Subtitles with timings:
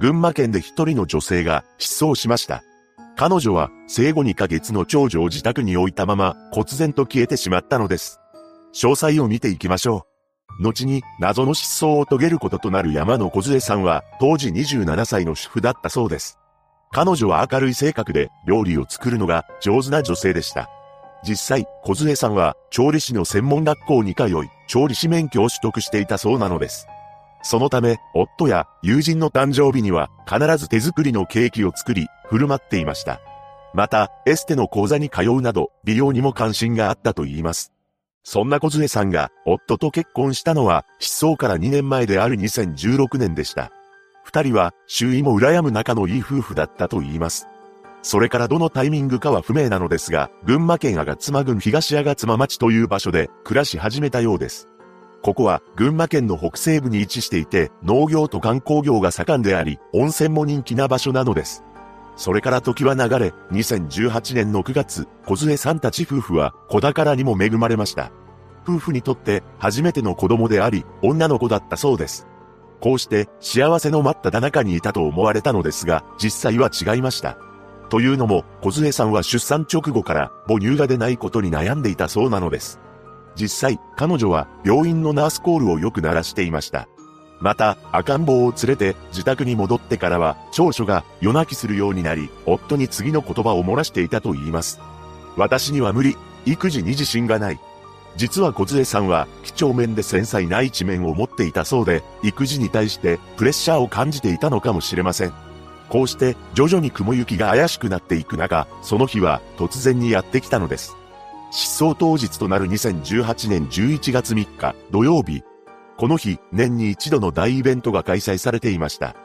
[0.00, 2.62] 群馬県で一人の女性が失踪しました。
[3.16, 8.20] 彼女は生後2ヶ月の長女を自宅に置いたまま、忽然と消えてしまったのです。
[8.72, 10.06] 詳細を見ていきましょ
[10.60, 10.62] う。
[10.62, 16.38] 後に謎の失踪を遂げることとなる山野小さんは当時27歳の主婦だったそうです。
[16.92, 20.70] 彼女は明るい性格で料理を作るのが上手な女性でした。
[21.24, 24.32] 実際、小杖さんは調理師の専門学校に通い、
[24.68, 26.86] 調理師免許を取得していたそうなのです。
[27.42, 33.20] そのため、夫や友人の誕生日には必ず手作りのケーキを作り、振る舞っていました。
[33.74, 37.72] また、エステの講座に通うなど、美容にも関心があったと言います。
[38.24, 43.70] そんな小杖さんが、夫と結婚したのは、失踪から2年前である2016年でした。
[44.24, 47.46] 二人は、周囲も羨む仲のいい夫婦だったと言います。
[48.02, 54.68] それからどのタイミングかは不明なのですが、群馬県吾妻郡東吾妻町という場所で暮らし始めたようです。
[55.22, 61.64] ここは群馬県の北西部に位置していて、農業と観光業が盛んであり、温泉も人気な場所なのです。
[62.16, 68.10] それから時は流れ、2018年の9月、小杖さんたち夫婦は子宝にも恵まれました。
[68.64, 72.26] 夫婦にとって初めての子供であり、女の子だったそうです。
[72.80, 77.38] こうして幸せの待っただ中にいたと思われたのですが、実際は違いました。
[77.88, 82.80] というのも、小杖さんは出産直後から母乳が出ないことに悩んでいたそうなのです。
[83.38, 86.88] 実際、彼女は病院のナースコールをよく鳴らしていました。
[87.40, 94.80] また、赤ん坊を連れて自宅に戻ってからは、長所が夜泣きするようになり、夫に次の言葉を漏らしていたと言います。
[95.36, 96.16] 私には無理。
[96.46, 97.60] 育児に自信がない。
[98.16, 105.32] 実は小杖さんは、几帳面で繊細な一面を持っていたそうで、育児に対してプレッシャーを感じていたのかもしれません。
[105.88, 110.96] こうして徐々に雲行きが怪しくなっていく中、その日は突然にやってきたのです。
[111.50, 115.42] 失踪当日となる2018年11月3日土曜日。
[115.96, 119.16] この日、年に一度の大イベントが開催されていました。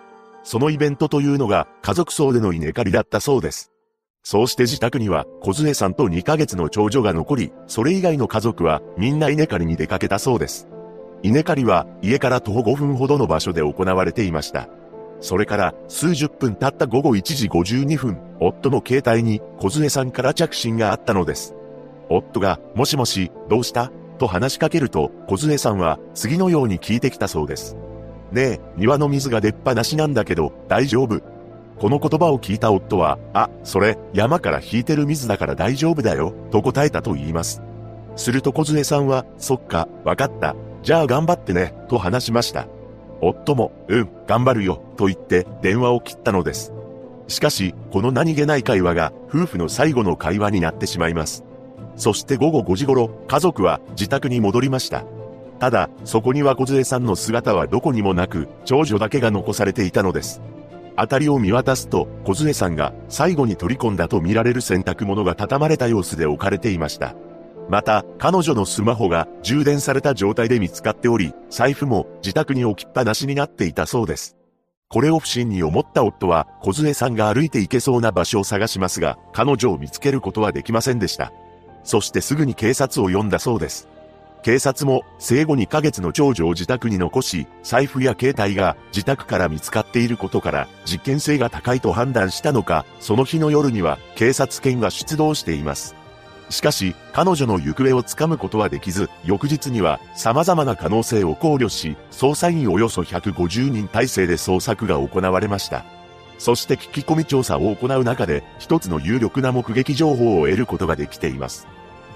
[0.43, 3.71] そのイベントというのが家族葬での稲刈りだったそうです。
[4.23, 10.67] そうして自宅には小杖さんと2ヶ月の長女が残り、それ以外の家族はみんな稲刈りに出かけたそうです。
[11.23, 14.69] 稲刈りは家から徒歩5分ほどの場所で行われていました。
[15.19, 21.55] それから数十分経った午後1時52分、夫の携帯に小杖さんから着信があったのです。
[22.15, 23.91] 夫が、もしもし、どうした？
[24.19, 27.75] と話しかけると、小杖さんは次のように聞いてきたそうです。
[28.31, 31.21] ねえ、庭の水が出っ放しなんだけど、大丈夫？
[31.79, 37.61] この言葉を聞いた夫は、あ、それ、山から引いてる水だから大丈夫だよ、と答えたと言います。
[38.15, 40.55] すると小杖さんは、そっか、わかった。
[40.83, 42.67] じゃあ頑張ってね、と話しました。
[43.21, 46.71] 夫も、うん、頑張るよ、と言って電話を切ったのです。
[47.27, 51.43] しかし、この何気ない会話が夫婦の最後の会話になってしまいます。
[51.95, 55.03] そして午後5時頃、家族は自宅に戻りました。
[55.59, 60.41] ただ、そこには小杖さんの姿はどこにもなく、長女だけが残されていたのです。
[60.97, 67.15] 辺りを見渡すと、小杖さんが最後に取り込んだと見られる洗濯物が畳まれた様子で置かれていました。
[67.69, 74.35] また、彼女のスマホが充電された状態で見つかっており、財布も自宅に置きっぱなしになっていたそうです。
[74.89, 81.31] これを不審に思った夫は、小杖さんが歩いて行けそうな場所を探しますが、彼女を見つけることはできませんでした。
[81.83, 83.87] そしてすぐに警察を呼んだそうです。
[84.43, 95.95] 警察も生後2ヶ月の長女を自宅に残し、財布や携帯が自宅から見つかっていることから実験性が高いと判断したのか、その日の夜には警察犬が出動しています。
[96.49, 105.85] しかし、彼女の行方をつかむことはできず、翌日には様々な可能性を考慮し、捜査員およそ150人体制で捜索が行われました。
[106.37, 111.65] そして聞き込み調査を行う中で、一つの有力な目撃情報を得ることができています。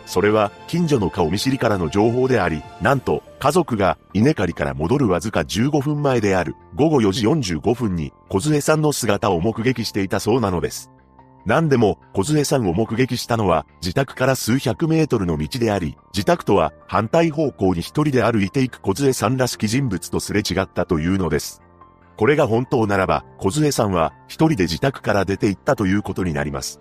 [0.07, 10.89] それは、近所の顔見知りからの情報であり、なんと、家族が稲刈りから戻るわずか15分前である午後4時45分に小杖さんの姿を目撃していたそうなのです。
[11.45, 21.61] 何でも、小杖さんを目撃したのは自宅から数百メートルの道であり、自宅とは反対方向に一人で歩いていく小杖さんらしき人物とすれ違ったというのです。
[22.17, 26.79] これが本当ならば、小杖さんは一人で自宅から出て行ったということになります。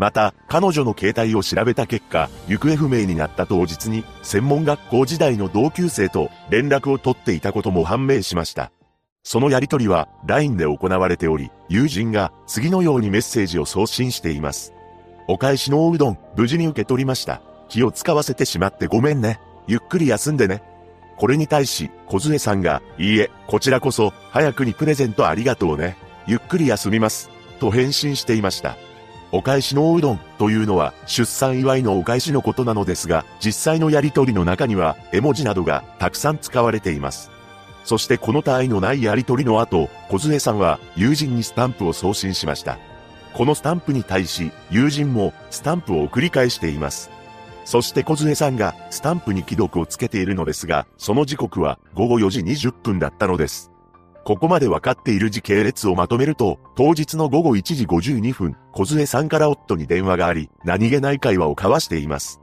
[0.00, 8.72] また、彼女の携帯を調べた結果、行方不明になった当日に、専門学校時代の同級生と連絡を取っていたことも判明しました。
[9.22, 14.72] そのやりとりは LINE で行われており、友人が次のようにメッセージを送信しています。
[15.28, 17.42] お返しのおうどん、無事に受け取りました。
[17.68, 19.38] 気を使わせてしまってごめんね。
[19.66, 20.62] ゆっくり休んでね。
[21.18, 25.98] これに対し、小杖さんが、いいえ、こちらこそ、早くにプレゼントありがとうね。
[26.26, 27.28] ゆっくり休みます。
[27.58, 28.78] と返信していました。
[29.32, 37.30] お返しのおうどんというのは出産祝いのお返しのことなのですが、実際のやりとりの中には絵文字などがたくさん使われています。
[37.84, 42.78] そしてこの他愛のないやりとりの後、小杖さんは友人にスタンプを送信しました。
[43.34, 47.10] このスタンプに対し、友人もスタンプを繰り返しています。
[47.64, 53.69] そして小杖さんがスタンプに既読をつけているのですが、その時刻は午後4時20分だったのです。
[54.24, 62.40] ここまで分かっている時系列をまとめると、当日の午後1時52分、小杖さんから夫に電話があり、何気ない会話を交わしています。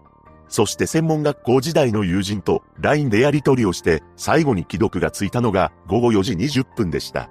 [0.50, 7.30] そして専門学校時代の友人と LINE でやり取りをして、最後に既読がついたのが午後4時20分でした。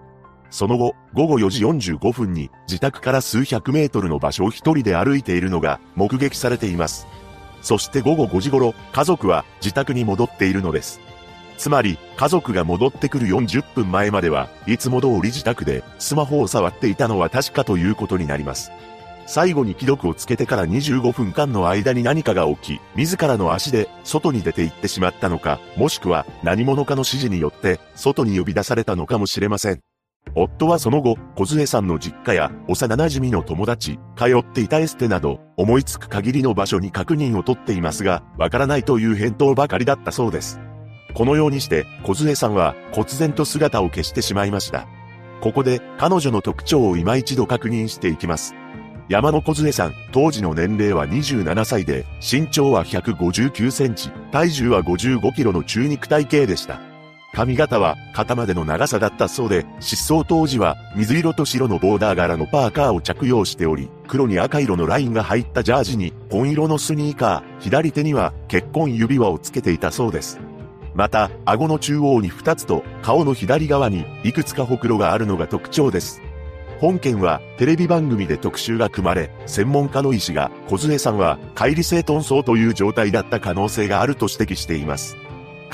[0.50, 7.06] その後、午後4時45分に自宅から数百メートルの場所を一人で歩いているのが目撃されています。
[7.62, 11.00] そして午後5時頃、家族は自宅に戻っているのです。
[11.58, 18.70] つまり、家族が戻ってくる40分前までは、いつも通り自宅でスマホを触っていたのは確かということになります。
[19.26, 29.80] 最後に既読をつけてから25分間の間に何かが起き、自らの足で外に出て行ってしまったのか、もしくは何者かの指示によって外に呼び出されたのかもしれません。
[30.34, 40.60] 夫はその後、小杖さんの実家や幼馴染の友達、通っていたエステなど、思いつく限りの場所に確認を取っていますが、わからないという返答ばかりだったそうです。
[41.16, 44.86] このようにして、小杖さんは、忽然と姿を消してしまいました。
[45.40, 48.54] ここで、彼女の特徴を今一度確認していきます。
[49.08, 56.80] 山野小杖さん、当時の年齢は27歳で、身長は159センチ、体重は55キロの中肉体型でした。
[57.32, 70.40] 髪型は肩までの長さだったそうで、失踪当時は水色と白のボーダー柄のパーカーを着用しており、黒に赤色のラインが入ったジャージに紺色のスニーカー、左手には結婚指輪をつけていたそうです。
[70.96, 76.22] また、顎の中央に2つと顔の左側にいくつかほくろがあるのが特徴です。
[76.80, 85.18] 本件はテレビ番組で特集が組まれ、専門家の医師が小杖さんは乖離性遁走という状態だった可能性があると指摘しています。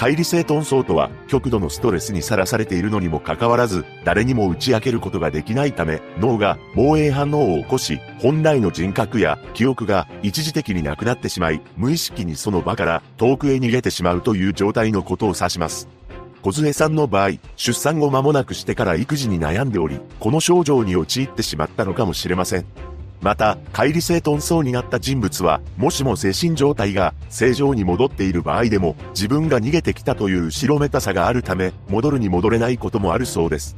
[0.02, 15.86] 乖離性遁走とは、極度のストレスにさらされているのにもかかわらず、誰にも打ち明けることができないため、脳が防衛反応を起こし、本来の人格や記憶が一時的になくなってしまい、無意識にその場から遠くへ逃げてしまうという状態のことを指します。
[16.42, 22.66] 小杖さんの場合、出産後間もなくしてから育児に悩んでおり、この症状に陥ってしまったのかもしれません。
[23.22, 33.76] また、乖離性遁走になった人物は、もしも精神状態が正常に戻っている場合でも、自分が逃げてきたという後ろめたさがあるため、戻るに戻れないこともあるそうです。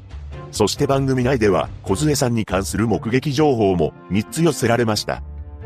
[0.50, 5.22] そして番組内では、小杖さんに関する目撃情報も3つ寄せられました。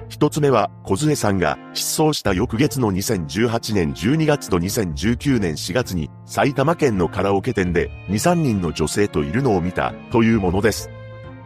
[0.09, 10.91] 一つ目は、小杖さんが失踪した翌月の2018年12月と2019年4月に埼玉県のカラオケ店で2、3人の女性といるのを見たというものです。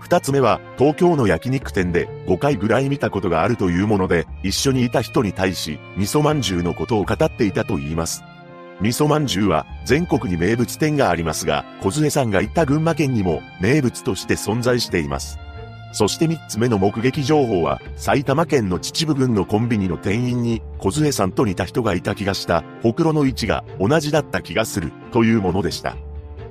[0.03, 8.25] 二つ目は、東京の焼肉店で5回ぐらい見たことがあるというもので、一緒にいた人に対し、味噌まんじゅうのことを語っていたと言います。
[8.81, 15.39] 味噌まんじゅうは全国に名物店がありますが、小杖さんが行った群馬県にも名物として存在しています。
[15.93, 25.95] そして三つ目の目撃情報は、埼玉県の秩父郡のコンビニの店員に、小杖さんと似た人がいた気がした、ほくろの位置が同じだった気がする、というものでした。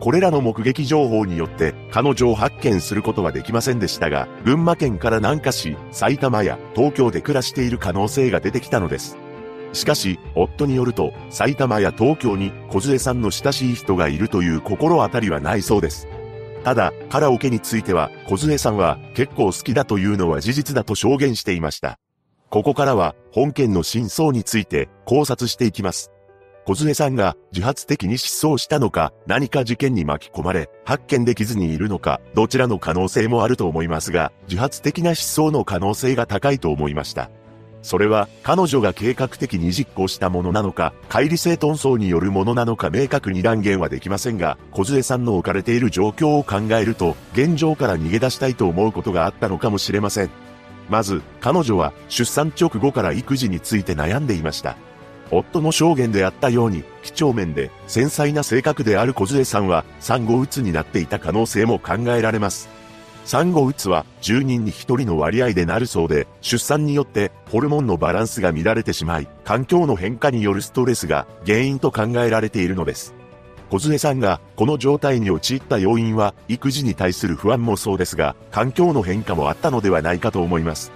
[0.01, 9.15] これらの目撃情報によって彼女を発見することはできませんでしたが、群馬県から南下し、埼玉や東京で暮らしている可能性が出てきたのです。
[9.73, 16.07] しかし、夫によると、埼玉や東京に小杖さんの親しい人がいるという心当たりはないそうです。
[16.63, 21.99] ただ、カラオケについては、小杖さんは結構好きだというのは事実だと証言していました。
[22.49, 26.11] ここからは、本件の真相について考察していきます。
[26.71, 37.29] 小杖さんが自発的に失踪したのか、何か事件に巻き込まれ、発見できずにいるのか、どちらの可能性もあると思いますが、自発的な失踪の可能性が高いと思いました。
[37.81, 50.29] それは、彼女が計画的に実行したものなのか、乖離性遁走によるものなのか明確に断言はできませんが、小杖さんの置かれている状況を考えると、現状から逃げ出したいと思うことがあったのかもしれません。
[50.89, 54.77] まず、彼女は出産直後から育児について悩んでいました。
[55.31, 62.69] 夫の証言であったように、几帳面で繊細な性格である小杖さんは産後うつになっていた可能性も考えられます。
[63.23, 73.13] 産後うつは10人に1人の割合でなるそうで、出産によってホルモンのバランスが乱れてしまい、環境の変化によるストレスが原因と考えられているのです。
[73.69, 80.91] 小杖さんがこの状態に陥った要因は育児に対する不安もそうですが、環境の変化もあったのではないかと思います。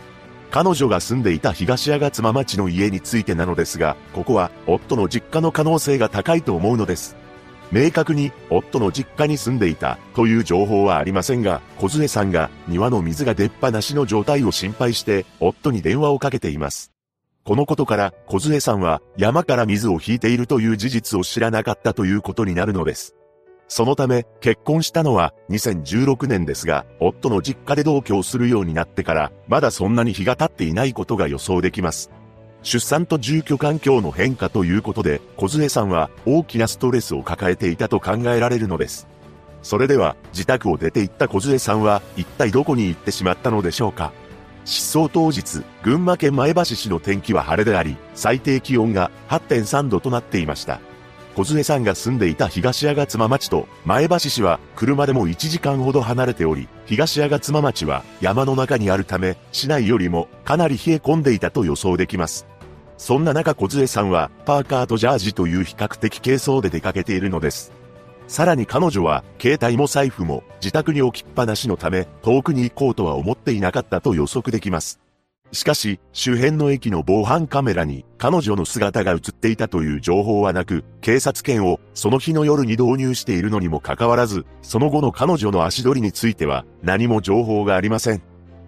[0.52, 7.16] 彼女が住んでいた東吾妻町の家についてなのですが、ここは夫の実家の可能性が高いと思うのです。
[7.72, 16.92] 明確に夫の実家に住んでいたという情報はありませんが、小杖さんが庭の水が出っ放しの状態を心配して夫に電話をかけています。
[17.44, 23.16] このことから小杖さんは山から水を引いているという事実を知らなかったということになるのです。
[23.68, 32.12] そのため結婚したのは2016年ですが、夫の実家で同居をするようになってからまだそんなに日が経っていないことが予想できます。
[32.66, 39.08] 出産と住居環境の変化ということで、小杖さんは大きなストレスを抱えていたと考えられるのです。
[39.62, 44.12] それでは、自宅を出て行った小杖さんは、一体どこに行ってしまったのでしょうか
[44.64, 50.80] 失踪当日、群馬県前橋市の天気は晴れであり、最低気温が8.3度となっていました。
[51.36, 62.48] 小杖さんが住んでいた東吾妻町と前橋市は車でも1時間ほど離れており、東吾妻町は山の中にあるため、市内よりもかなり冷え込んでいたと予想できます。
[62.98, 67.74] そんな中小杖さんはパーカーとジャージという比較的軽装で出かけているのです。
[68.30, 75.05] さらに彼女は携帯も財布も自宅に置きっぱなしのため遠くに行こうとは思っていなかったと予測できます。
[75.52, 88.22] しかし、周辺の駅の防犯カメラに彼女の姿が映っていたという情報はなく、警察犬をその日の夜に導入しているのにもかかわらず、その後の彼女の足取りについては何も情報がありません。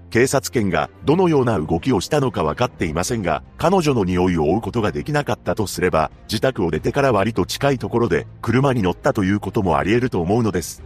[0.09, 10.81] 警察犬がどのような動きをしたのか分かっていませんが、彼女の匂いを追うことができなかったとすれば、自宅を出てから割と近いところで車に乗ったということもあり得ると思うのです。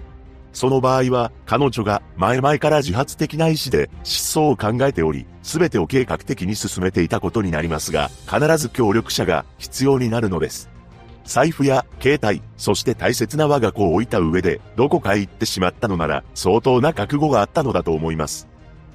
[0.54, 10.70] その場合は、彼女が前々から自発的な意思で失踪を考えており、すべてを計画的に進めていたことになりますが、必ず協力者が必要になるのです。
[11.24, 18.48] 財布や携帯、そして大切な我が子を置いた上で、どこかへ行ってしまったのなら、相当な覚悟があったのだと思います。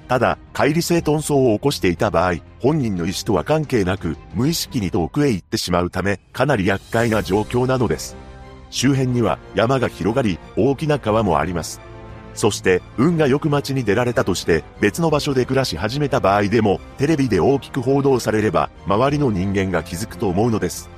[0.09, 8.17] ただ、乖離性遁走を起こしていた場合、本人の意思とは関係なく、無意識に遠くへ行ってしまうため、かなり厄介な状況なのです。
[8.77, 11.81] 周辺には山が広がり、大きな川もあります。
[12.35, 20.91] そして、運がよく街に出られたとして、別の場所で暮らし始めた場合でも、テレビで大きく報道されれば、周りの人間が気づくと思うのです。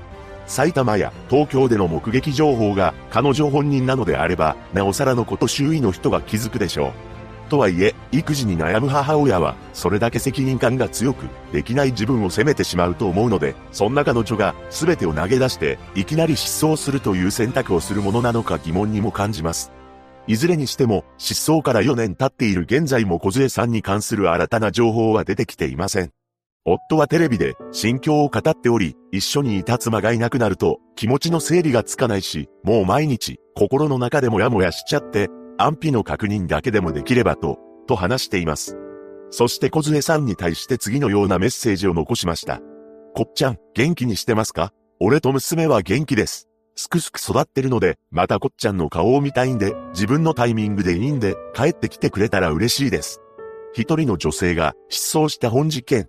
[0.49, 7.08] 埼玉や東京での目撃情報が彼女本人なのであれば、なおさらのこと周囲の人が気づくでしょう。
[7.49, 19.73] とはいえ、育児に悩む母親は、それだけ責任感が強く、できない自分を責めてしまうと思うので、そんな彼女が、全てを投げ出して、いきなり失踪するという選択をするものなのか疑問にも感じます。
[20.26, 26.12] いずれにしても、失踪から4年経っている現在も小杖さんに関する新たな情報は出てきていません。
[26.71, 38.79] 夫はテレビで心境を語っており、一緒にいた妻がいなくなると気持ちの整理がつかないし、もう毎日心の中でもやもやしちゃって安否の確認だけでもできればと、と話しています。
[39.31, 42.61] そして小杖さんに対して次のようなメッセージを残しました。
[43.15, 44.73] こっちゃん、元気にしてますか？
[45.00, 46.49] 俺と娘は元気です。
[46.77, 53.21] すくすく育ってるので、またこっちゃんの顔を見たいんで、自分のタイミングでいいんで、帰ってきてくれたら嬉しいです。
[53.73, 56.07] 一人の女性が失踪した本事件。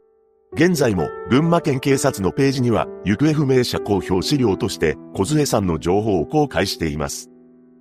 [0.53, 7.29] 現在も群馬県警察のページには行方不明者公表資料として小杖さんの情報を公開しています。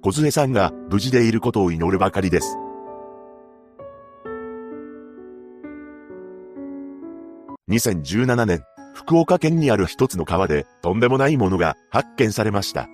[0.08, 2.56] 小杖さんが無事でいることを祈るばかりです。
[7.68, 8.62] 2017年、
[8.94, 12.88] 福岡県にある一つの川でとんでもないものが発見されました。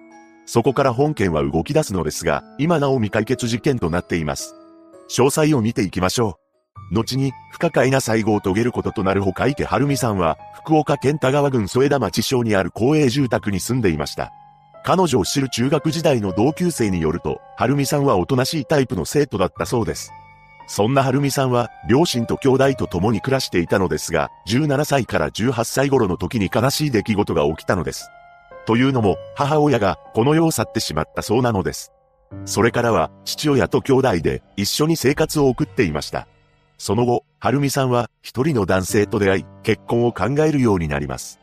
[0.44, 4.56] そこから本件は動き出すのですが、今なお未解決事件となっています。
[5.08, 6.40] 詳細を見ていきましょ
[6.90, 6.94] う。
[6.96, 14.32] 後に不可解な最後を遂げることとなる他池春美さんは、福岡県田川郡添田町町にある公営住宅に住んでいました。
[14.84, 20.12] 彼女を知る中学時代の同級生によると、はるみさんはおとなしいタイプの生徒だったそうです。
[20.66, 28.10] そんなはるみさんは、両親と兄弟と共に暮らしていたのですが、17歳から18歳頃の時に悲しい出来事が起きたのです。
[28.66, 31.90] というのも、母親がこの世を去ってしまったそうなのです。
[32.44, 36.28] それからは、父親と兄弟で一緒に生活を送っていました。
[36.76, 41.40] その後、はるみさんは一人の男性と出会い、結婚を考えるようになります。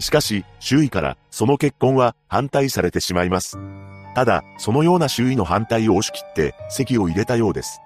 [0.00, 3.58] しかし、周囲からその結婚は反対されてしまいます。
[4.14, 7.80] ただ、そのような周囲の反対を押し切って席を入れたようです。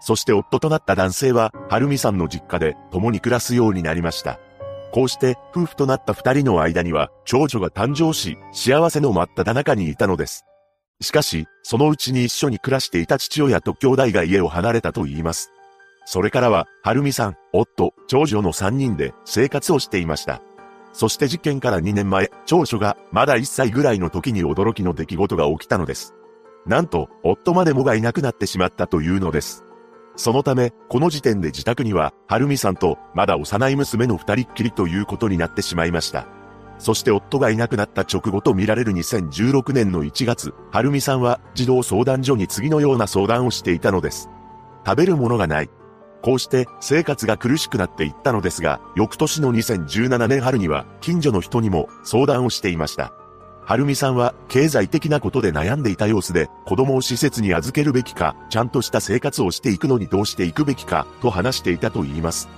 [0.00, 4.38] そして夫となった男性は、はるみさんの実家で共に暮らすようになりました。
[4.92, 10.44] こうして夫婦となった二人の間には長女が誕生し、幸せの真っ只中にいたのです。
[11.00, 15.50] しかし、そのうちに一緒に暮らしていた父親と兄弟が家を離れたと言います。
[16.06, 20.40] それからは、はるみさん、夫、長女の三人で生活をしていました。
[20.96, 26.14] そして事件から2年前、長女がまだ1歳ぐらいの時に驚きの出来事が起きたのです。
[26.64, 29.62] なんと、夫までもがいなくなってしまったというのです。
[30.16, 36.26] そのため、この時点で自宅には、はるみさんと、まだ幼い娘の二人っきりということになってしまいました。
[36.78, 44.30] そして夫がいなくなった直後と見られる2016年の1月、はるみさんは児童相談所に次のような相談をしていたのです。
[44.86, 45.68] 食べるものがない。
[46.26, 53.12] こうして生活が苦しくなっていったのですが、翌年の2017年春には近所の人にも相談をしていました。
[53.64, 62.48] はるみさんは経済的なことで悩んでいた様子で、子供を施設に預けるべきか、ちゃんとした生活をしていくのにどうしていくべきか、と話していたと言います。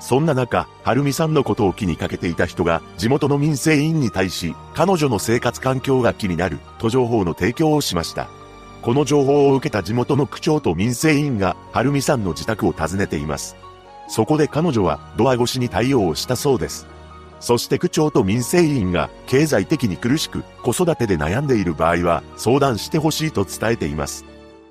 [0.00, 8.26] そんな中、はるみさんのことを気にかけていた人が、地元の民生委員に対し、彼女の生活環境が気になる、と情報の提供をしました。
[8.82, 13.54] この情報を受けた地元の区長と民生委員が、はるみさんの自宅を訪ねています。
[14.08, 16.86] そこで彼女は、ドア越しに対応をしたそうです。
[17.38, 24.24] そして区長と民生委員が経済的に苦しく子育てで悩んでいる場合は相談してほしいと伝えています。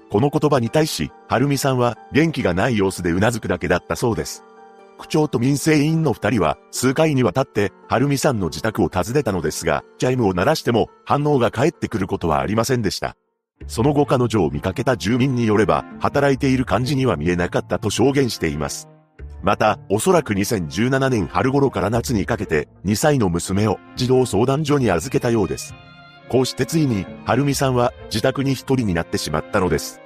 [0.10, 4.44] この言葉に対し、はるみさんは元気がない様子で頷くだけだったそうです。
[5.00, 13.18] 区長と民生委員の二人は数回にわたってはるみさんの自宅を訪ねたのですが、チャイムを鳴らしても反応が返ってくることはありませんでした。
[13.68, 18.90] その後彼女を見かけた住民によれば、働いている感じには見えなかったと証言しています。
[19.44, 25.74] また、おそらく2017年春頃から夏にかけて、2歳の娘を児童相談所に預けたようです。
[26.30, 30.00] こうしてついに、はるみさんは自宅に一人になってしまったのです。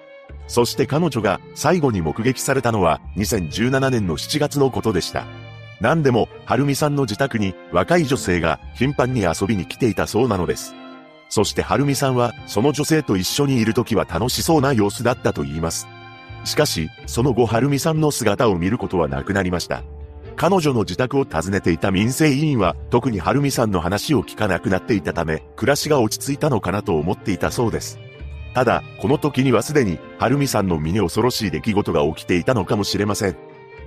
[0.47, 5.25] そして彼女が最後に目撃されたのは2017年の7月のことでした。
[5.81, 10.73] 何でも、はるみさんの自宅に若い女性が頻繁に遊びに来ていたそうなのです。
[11.29, 15.87] そしてはるみさんはその女性と一緒にいる時は楽しそうな様子だったと言います。
[16.45, 19.83] しかし、その後、はるみさんの姿を見ることはなくなりました。
[20.35, 27.99] 彼女の自宅を訪ねていた民生委員は、特にはるみさんの話を聞かなくなっていたため、暮らしが落ち着いたのかなと思っていたそうです。
[28.53, 33.35] ただ、この時にはすでに、はるみさんの身に恐ろしい出来事が起きていたのかもしれません。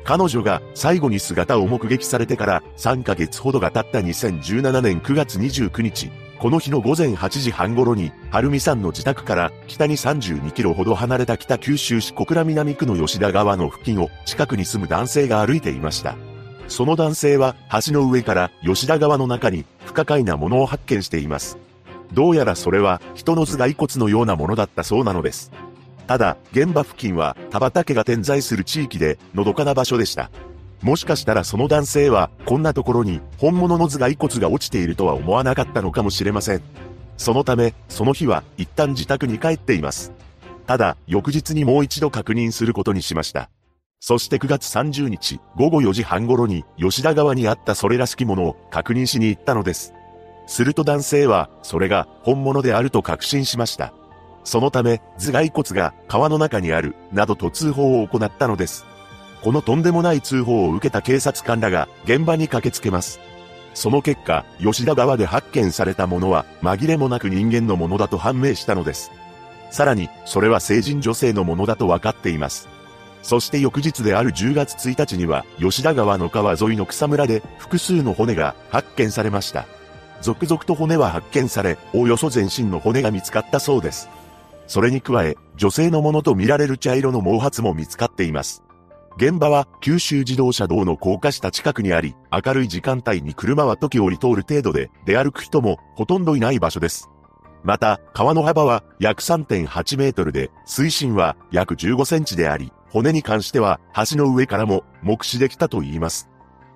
[0.04, 16.16] 彼女が最後に姿を目撃されてから3ヶ月ほどが経った2017年9月29日、この日の午前8時半頃に、はるみさんの自宅から北に32キロほど離れた北九州市小倉南区の吉田川の付近を近くに住む男性が歩いていました。
[16.68, 21.58] その男性は橋の上から吉田川の中に不可解なものを発見しています。
[22.12, 25.50] どうやらそれは人の頭蓋骨のようなものだったそうなのです。
[26.06, 30.30] ただ、現場付近は田畑が点在する地域で、のどかな場所でした。
[30.82, 36.62] もしかしたらその男性は、こんなところに本物の頭蓋骨が落ちているとは思わなかったのかもしれません。
[37.16, 40.12] そのため、その日は一旦自宅に帰っています。
[40.66, 43.50] ただ、翌日にもう一度確認することにしました。
[44.00, 49.92] そして9月30日、午後4時半頃に、吉田川にあったそれらしきものを確認しに行ったのです。
[50.46, 53.92] すると男性は、それが本物であると確信しました。
[54.44, 58.86] そのため、頭蓋骨が川の中にある、などと通報を行ったのです。
[59.42, 63.20] このとんでもない通報を受けた警察官らが現場に駆けつけます。
[63.74, 69.12] その結果、吉田川で発見されたものは紛れもなく人間のものだと判明したのです。
[69.70, 72.68] さらに、それは成人女性のものだと分かっています。
[73.22, 79.66] そして翌日である10月1日には、吉田川の川沿いの草むらで複数の骨が発見されました。
[80.22, 84.08] 続々と骨は発見され、おおよそ全身の骨が見つかったそうです。
[84.66, 88.62] それに加え、女性のものと見られる茶色の毛髪も見つかっています。
[89.18, 97.10] 現場は九州自動車道の高架下近くにあり、明るい時間帯に車は時折通る程度で、出歩く人もほとんどいない場所です。
[97.64, 106.30] また、川の幅は約3.8メートルで、水深は約15センチであり、骨に関しては橋の上からも目視できたと言います。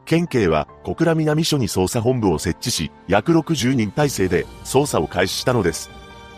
[0.04, 5.90] 県警は小倉南署に捜査本部を設置し、約60人体制で捜査を開始したのです。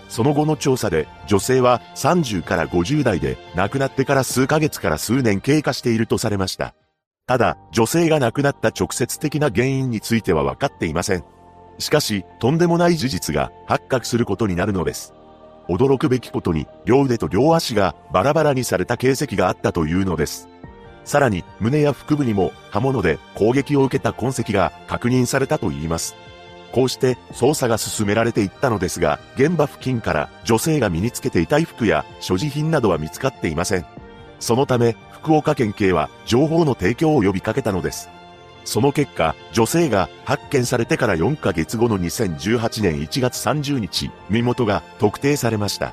[0.08, 6.74] その後の調査で、女性は30から50代で、亡くなってから数ヶ月から数年経過しているとされました。
[7.26, 11.24] ただ、女性が亡くなった直接的な原因については分かっていません。
[11.78, 15.14] しかし、とんでもない事実が発覚することになるのです。
[15.68, 20.48] 驚くべきことに、両腕と両足がバラバラにされた形跡があったというのです。
[21.04, 26.14] さらに、胸や腹部にも刃物で攻撃を受けた痕跡が確認されたといいます。
[26.74, 33.86] こうして捜査が進められていったのですが、現場付近から女性が身につけていた衣服や所持品などは見つかっていません。
[34.40, 38.10] そのため、福岡県警は情報の提供を呼びかけたのです。
[38.64, 45.92] その結果、女性が発見されてから4ヶ月後の2018年1月30日、身元が特定されました。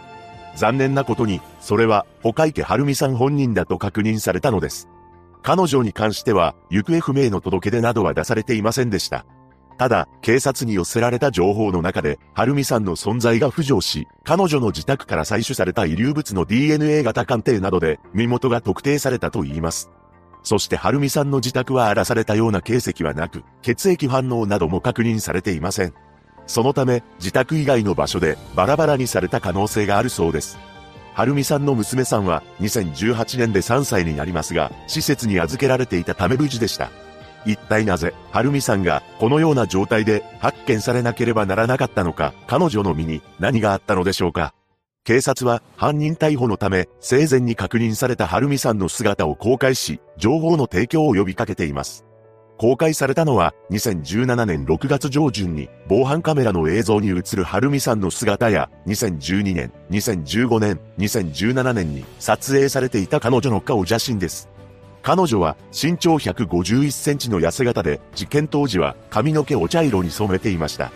[0.55, 4.89] 残念なことに、それは、他池春美さん本人だと確認されたのです。
[5.43, 9.25] 彼女に関しては、行方不明の届け出などは出されていませんでした。
[9.81, 19.89] ただ、警察に寄せられた情報の中で、はるみさんの存在が浮上し、彼女の自宅から採取された遺留物の DNA 型鑑定などで、身元が特定されたと言います。
[20.43, 25.95] そしてはるみさんの自宅は荒らされたような形跡はなく、血液反応なども確認されていません。
[26.45, 30.59] そのため、自宅以外の場所でバラバラにされた可能性があるそうです。
[31.15, 36.91] はるみさんの娘さんは2018年で3歳になりますが、施設に預けられていたため無事でした。
[37.45, 44.53] 一体なぜ、はるみさんがこのような状態で発見されなければならなかったのか、彼女の身に何があったのでしょうか。
[45.03, 52.05] 警察は犯人逮捕のため生前に確認されたはるみさんの姿を公開し、情報の提供を呼びかけています。
[52.61, 64.47] 公開されたのは2017年6月上旬に防犯カメラの映像に映るはるみさんの姿や2012年、2015年、2017年に撮影されていた彼女の顔写真です。
[65.03, 70.91] 彼女は身長151センチの痩せ型で事件当時は髪の毛を茶色に染めていました。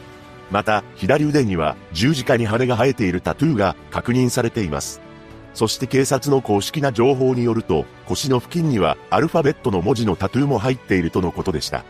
[0.52, 5.02] また、左腕には十字架に羽が生えているタトゥーが確認されています。
[5.56, 11.84] そして警察の公式な情報によると、腰の付近にはアルファベットの文字のタトゥーも入っているとのことでした。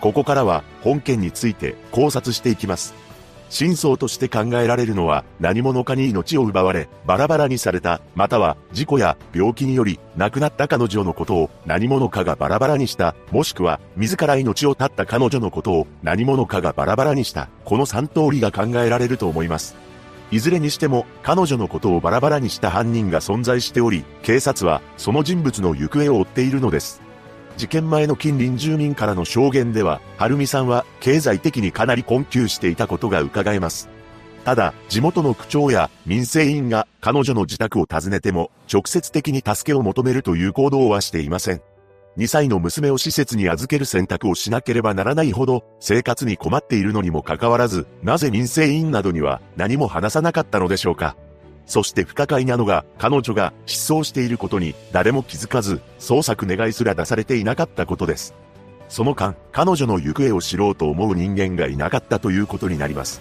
[0.00, 2.94] ここからは本件について考察していきます。
[3.48, 19.76] 真相として考えられるのは何者かに命を奪われ、バラバラにされた、または事故や病気により亡くなった彼女のことを何者かがバラバラにした、もしくは自ら命を絶った彼女のことを何者かがバラバラにした、この3通りが考えられると思います。
[20.30, 27.07] いずれにしても彼女のことをバラバラにした犯人が存在しており、警察はその人物の行方を追っているのです。
[27.58, 33.88] 事件前の近隣住民からの証言では、はるみさんは経済的にかなり困窮していたことが伺えます。
[34.44, 41.60] ただ、地元の区長や民生委員が彼女の自宅を訪ねても、直接的に助けを求めるという行動はしていません。
[42.16, 51.16] 2歳の娘を施設に預ける選択をしなければならないほど、生活に困っているのにもかかわらず、なぜ民生委員などには何も話さなかったのでしょうか。
[51.68, 58.34] そして不可解なのが、彼女が失踪していることに誰も気づかず、捜索願いすら出されていなかったことです。
[58.88, 63.20] その間、彼女の行方を知ろうと思う人間がいなかったということになります。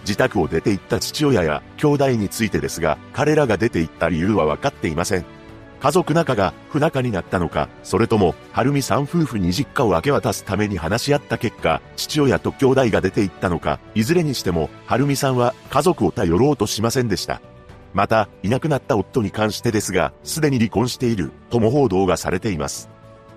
[0.00, 5.24] 自宅を出て行った父親や兄弟についてですが、彼らが出て行った理由は分かっていません。
[5.80, 17.40] 家族仲が不仲になったのか、それとも、はるみさん夫婦に実家を明け渡すために話し合った結果、父親と兄弟が出て行ったのか、いずれにしても、はるみさんは家族を頼ろうとしませんでした。
[17.94, 22.90] また、いなくなった夫に関してですが、すでに離婚している、とも報道がされています。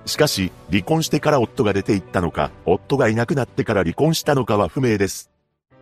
[0.05, 5.29] しかし、離婚してから夫が出て行ったのか、夫がいなくなってから離婚したのかは不明です。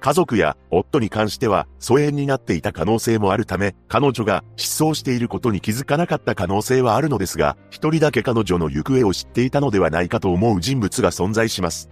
[0.01, 11.89] 家族や夫に関しては疎遠になっていた可能性もあるため、彼女が失踪していることに気づかなかった可能性はあるのですが、一人だけ彼女の行方を知っていたのではないかと思う人物が存在します。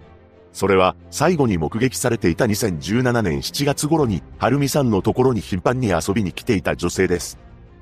[0.54, 7.38] それは、最後に目撃されていた2017年7月頃に、はるみさんのところに頻繁に遊びに来ていた女性です。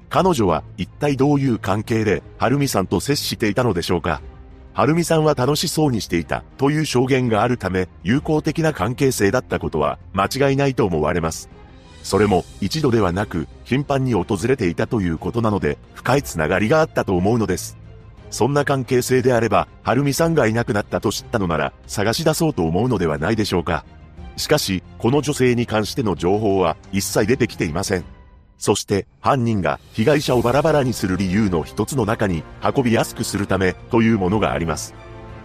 [0.09, 4.23] 彼女は一体どういう関係で、はるみさんと接していたのでしょうか
[4.73, 11.51] はるみさんは楽しそうにしていたという証言があるため、友好的な関係性だったことは間違いないと思われます。
[12.03, 17.82] それも一度ではなく頻繁に訪れていたということなので、深いつながりがあったと思うのです。
[18.33, 23.85] そんな関係性であれば、はるみさんがいなくなったと知ったのなら、探し出そうと思うのではないでしょうか。
[24.37, 28.05] しかし、この女性に関しての情報は一切出てきていません。
[28.57, 34.95] そして、犯人が被害者をバラバラにする理由の一つの中に、運びやすくするためというものがあります。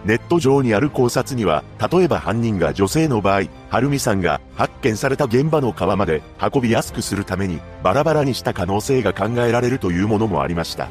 [0.06, 10.88] ネット上にある考察には、例えば犯人が女性の場合、はるみさんが発見された現場の川まで運びやすくするためにバラバラにした可能性が考えられるというものもありました。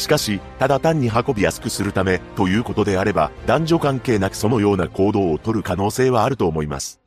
[0.00, 7.00] しかし、ただ単に運びやすくするためということであれば、男女関係なくそのような行動をとる可能性はあると思います。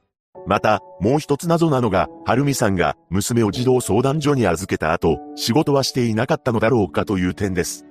[0.45, 7.85] また、もう一つ謎なのが、はるみさんが娘を児童相談所に預けた後、仕事はしていなかったのだろうかという点です。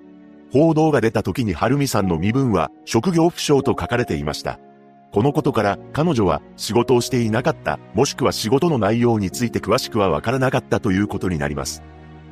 [0.52, 4.58] 報道が出た時にはるみさんの身分は、職業不詳と書かれていました。
[5.12, 11.82] このことから、彼女は仕事をしていなかった、もしくは仕事の内容について詳しくはわからなかったということになります。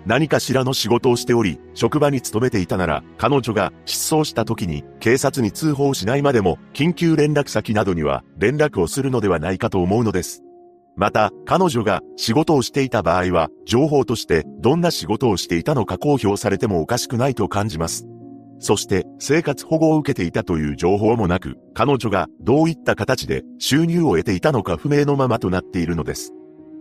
[0.06, 10.42] 何かしらの仕事をしており、職場に勤めていたなら、彼女が失踪した時に警察に通報しないまでも、緊急連絡先などには連絡をするのではないかと思うのです。
[10.96, 18.06] また、彼女が仕事をしていた場合は、情報としてどんな仕事をしていたのか公表されてもおかしくないと感じます。
[18.58, 26.34] そして、生活保護を受けていたという情報もなく、彼女がどういった形で収入を得ていたのか不明のままとなっているのです。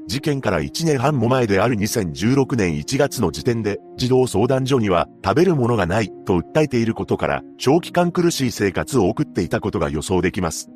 [0.10, 10.72] 事件から1年半も前である2016年1月の時点で、児童相談所には食べるものがないと訴えていることから、長期間苦しい生活を送っていたことが予想できます。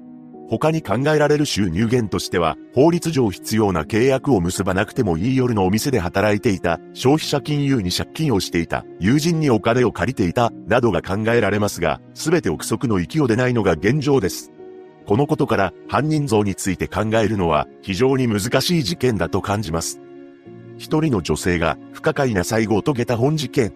[0.49, 14.52] 他に考えられる収入源としては、法律上必要な契約を結ばなくてもいい夜のお店で働いていた、消費者金融に借金をしていた、友人にお金を借りていた、などが考えられますが、すべて憶測の域を出ないのが現状です。
[15.05, 19.99] このことから犯人像について考えるのは非常に難しい事件だと感じます。
[20.77, 23.73] 一人の女性が不可解な最後を遂げた本事件。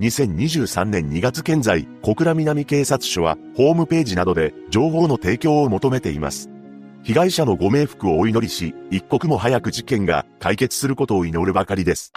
[0.00, 6.50] 2023年2月現在、小倉南警察署はホームページなどで情報の提供を求めています。
[7.04, 12.12] 被害者のご冥福をお祈りし、一刻も早く事件が解決することを祈るばかりです。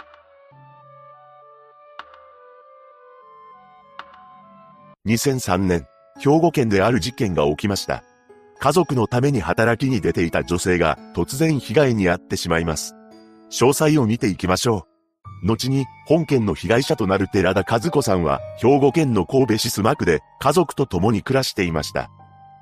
[5.06, 5.86] 2003年、
[6.18, 8.02] 兵庫県である事件が起きました。
[8.60, 12.94] 家族のために働きに出ていた女性が突然被害に遭ってしまいます。
[13.50, 14.86] 詳細を見ていきましょ
[15.44, 15.46] う。
[15.46, 22.10] 後に本件の被害者となる寺田和子さんは兵庫県の神戸市須磨区で家族と共に暮らしていました。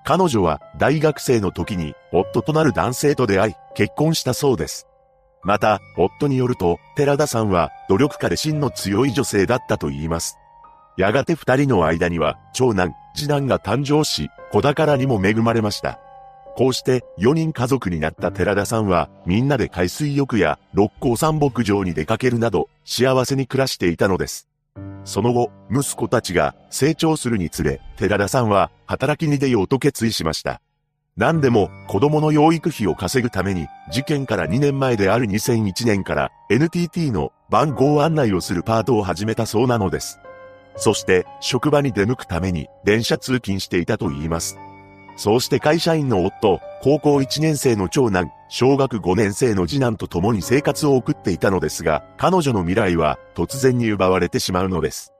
[0.04, 4.87] 彼女は大学生の時に夫となる男性と出会い結婚したそうです。
[5.42, 10.38] また、夫によると、寺田さんは努力家で芯の強い女性だったと言います。
[10.96, 15.98] やがて二人の間には長男、次男が誕生し、子宝にも恵まれました。
[16.56, 24.48] こうして4人家族になった寺田さんはみんなで海水浴や六甲山牧場に出かけるなど幸せに暮らしていたのです。
[25.04, 30.62] その後、息子たちが成長するにつれ、寺田さんは働きに出ようと決意しました。
[31.16, 40.18] 何でも子供の養育費を稼ぐために事件から2年前である2001年から NTT の番号案内をするパートを始めたそうなのです。
[40.77, 44.59] そして職場に出向くために電車通勤していたと言います。
[45.17, 55.12] そうして会社員の夫、高校1年生の長男、小学5年生の次男と共に生活を送っていたのですが、彼女の未来は突然に奪われてしまうのです。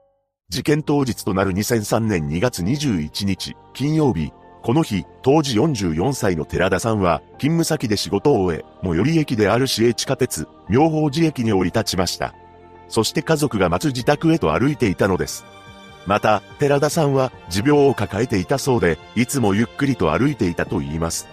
[0.49, 12.33] 事件当日となる2003年2月21日、金曜日、この日、当時44歳の寺田さんは、勤務先で仕事を終え、最寄り駅である市営地下鉄、妙法寺駅に降り立ちました。
[12.89, 15.45] そして家族が待つ自宅へと歩いていたのです。
[16.05, 21.27] また、寺田さんは持病を抱えていたそうで、いつもゆっくりと歩いていたと言います。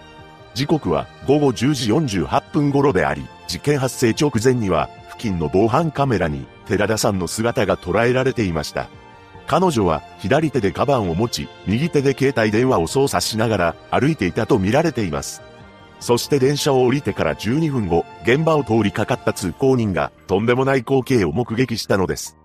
[0.53, 8.89] 時刻は午後10時48分頃であり、事件発生直前には、付近の防犯カメラに寺田さんの姿が捉えられていました。
[9.47, 15.41] 彼女は左手でカバンを持ち、右手で携帯電話を操作しながら歩いていたと見られています。
[16.05, 22.37] そして電車を降りてから12分後、現場を通りかかった通行人がとんでもない光景を目撃したのです。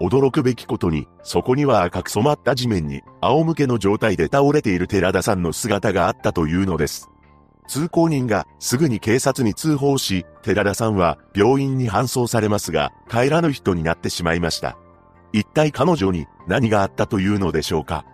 [0.00, 7.10] 驚くべきことに、そこには赤く染まった地面に、仰向けの状態で倒れている寺田さんの姿があったというのです。
[7.66, 14.78] 通行人がすぐに警察に通報し、寺田さんは病院に搬送されますが、帰らぬ人になってしまいました。
[15.32, 18.04] 一体彼女に何があったというのでしょうか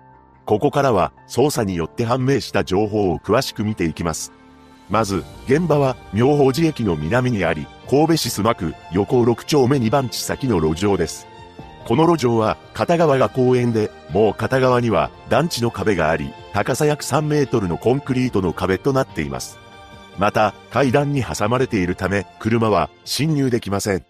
[0.46, 4.32] ここからは捜査によって判明した情報を詳しく見ていきます。
[4.88, 11.26] まず、現場は妙法寺駅の南にあり、神戸市須磨区横6丁目2番地先の路上です。
[11.86, 19.58] この路上は片側が公園で、もう片側には団地の壁があり、高さ約3メートルのコンクリートの壁となっています。
[20.18, 24.04] また、階段に挟まれているため、車は侵入できません。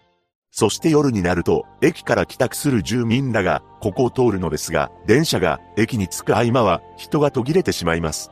[0.51, 8.31] そして夜になると、駅から帰宅する住民らが、ここを通るのですが、電車が駅に着く合間は、人が途切れてしまいます。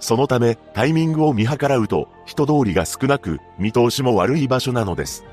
[0.00, 5.24] そのため、タイミングを見計らうと、人通りが少なく、見通しも悪い場所なのです。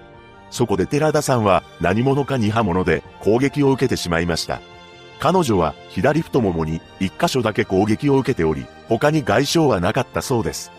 [0.50, 4.62] そこで寺田さんは何者かに刃物で攻撃を受けてしまいました。
[5.20, 10.72] 彼女は左太ももに一箇所だけ攻撃を受けており、他に外傷はなかったそうです。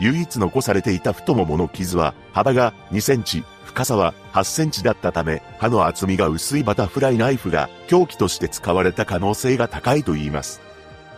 [0.00, 10.60] 唯一残されていた太ももの傷は幅が2センチ、深さは8センチだったため、刃の厚みが薄いバタフライナイフが凶器として使われた可能性が高いと言います。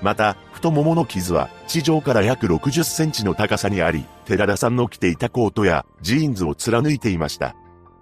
[0.02, 7.54] また、太ももの傷は地上から約60センチの高さにあり、寺田さんの着ていたコートやジーンズを貫いていました。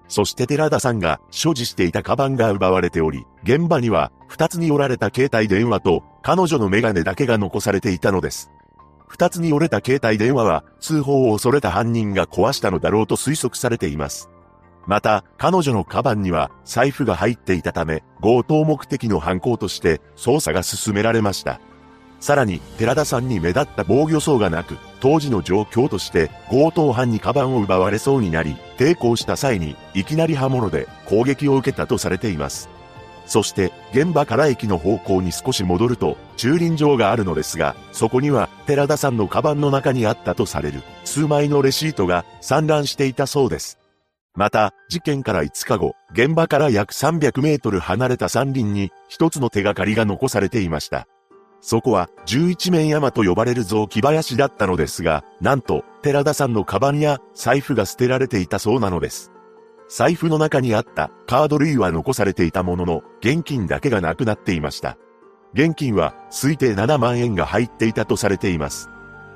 [0.08, 8.50] そして寺田さんが所持していたカバンが奪われており、現場には二つに折られた携帯電話と彼女のメガネだけが残されていたのです。
[9.06, 14.30] 二つに折れた携帯電話は通報を恐れた犯人が壊したのだろうと推測されています。
[14.86, 21.60] また、彼女のカバンには財布が入っていたため、強盗目的の犯行として捜査が進められました。
[22.26, 32.68] さらに、寺田さんに目立った防御層がなく、当時の状況として、強盗犯にカバンを奪われそうになり、抵抗した際に、いきなり刃物で攻撃を受けたとされています。
[33.26, 43.78] そして、現場から駅の方向に少し戻ると、駐輪場があるのですが、そこには、寺田さんのカバンの中にあったとされる、数枚のレシートが散乱していたそうです。
[44.34, 51.06] また、事件から5日後、現場から約300メートル離れた山林に、一つの手がかりが残されていました。
[51.68, 59.32] そこは11面山と呼ばれる雑木林だったのですが、なんと寺田さんのカバンや財布が捨てられていたそうなのです。
[59.88, 64.96] 財布の中にあったカード類は残されていたものの、現金だけがなくなっていました。
[65.54, 68.88] 現金は推定7万円が入っていたとされています。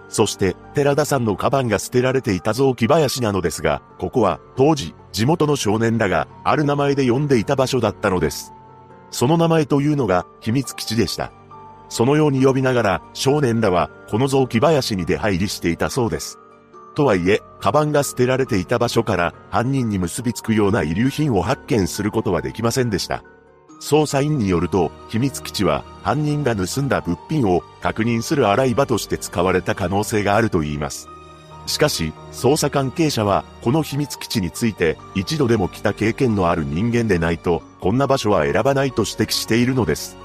[0.09, 8.53] そして、寺田さんのカバンが捨てられていた雑木林なのですが、ここは当時、地元の少年らがある名前で呼んでいた場所だったのです。
[9.11, 11.33] その名前というのが秘密基地でした。
[11.91, 16.39] そのように呼びながら少年らはこの雑木林に出入りしていたそうです。
[16.95, 23.23] とはいえ、カバンが捨てられていた場所から犯人に結びつくような遺留品を発見することはできませんでした。
[23.81, 31.09] 捜査員によると、秘密基地は犯人が盗んだ物品を確認する洗い場として使われた可能性があると言います。
[31.67, 40.17] しかし、捜査関係者は、この秘密基地について、一度でも来た経験のある人間でないと、こんな場所は選ばないと指摘しているのです。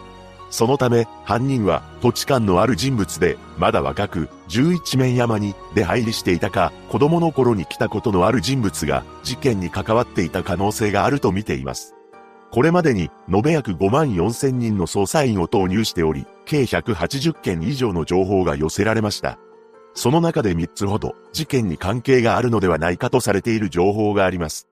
[0.55, 11.93] そのため、犯人は土地勘のある人物で、まだ若く、11面山に出入りしていたか、子供の頃に来たことのある人物が、事件に関わっていた可能性があると見ています。
[12.51, 19.37] これまでに、延べ約5万4千人の捜査員を投入しており、計180件以上の情報が寄せられました。
[19.93, 24.69] その中で3つほど、事件に関係があるのではないかとされている情報があります。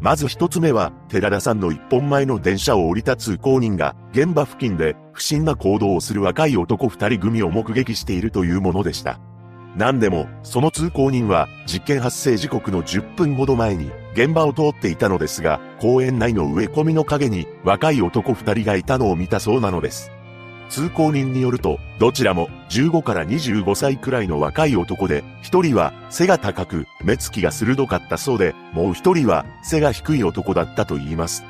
[0.00, 9.20] まず一つ目は、寺田さんの一本前の電車を降りた通行人が、現場付近で不審な行動をする若い男二人組を目撃しているというものでした。
[9.76, 20.10] 何でも、その通行人は、実験発生時刻の10分ほど前に、現場を通っていたのですが、公園内の植え込みの陰に、若い男二人がいたのを見たそうなのです。
[20.72, 31.44] 通行人によると、どちらも15から25歳くらいの若い男で、一人は背が高く、目つきが鋭かったそうで、もう一人は背が低い男だったと言います。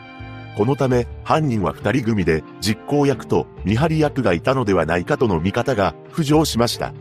[0.56, 6.92] このため、犯人は二人組で、実行役と見張り役がいたのではないかとの見方が浮上しました。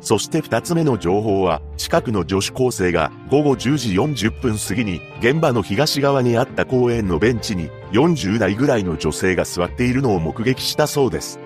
[0.00, 11.40] そして二つ目の情報は、近くの女子高生が午後10時40分過ぎに、現場の東側にあった公園のベンチに、40代ぐらいの女性が座っているのを目撃したそうです。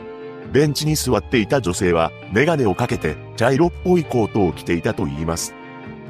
[0.53, 5.55] ベンチに座っていた女性は、メガネをかけて、茶色っぽいコートを着ていたと言います。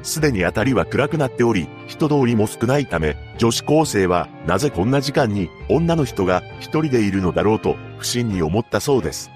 [0.02, 9.30] すでに辺りは暗くなっており、人通りも少ないため、女子高生は、なぜこんな時間に、女の人が一人でいるのだろうと、不審に思ったそうです。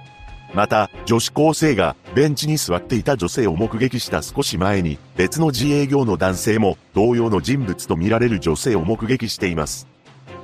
[0.54, 9.88] また、女子高生がベンチに座っていた女性を目撃した少し前に、別の自営業の男性も同様の人物とみられる女性を目撃しています。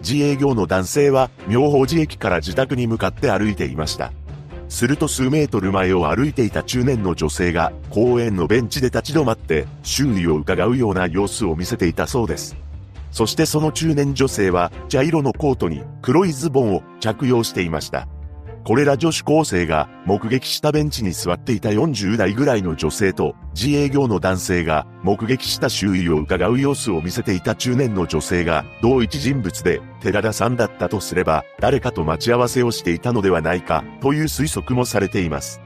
[0.01, 4.13] 自営業の男性は妙法寺駅から自宅に向かって歩いていました。
[4.69, 12.57] すると数メートル前を歩いていた中年の女性が公園のベンチで立ち止まって周囲を伺うような様子を見せていたそうです。
[13.11, 18.07] そしてその中年女性は茶色のコートに黒いズボンを着用していました。
[18.65, 35.61] これら女子高生が目撃したベンチに座っていた40代ぐらいの女性と自営業の男性が目撃した周囲を伺う様子を見せていた中年の女性が同一人物で寺田さんだったとすれば誰かと待ち合わせをしていたのではないかという推測もされています。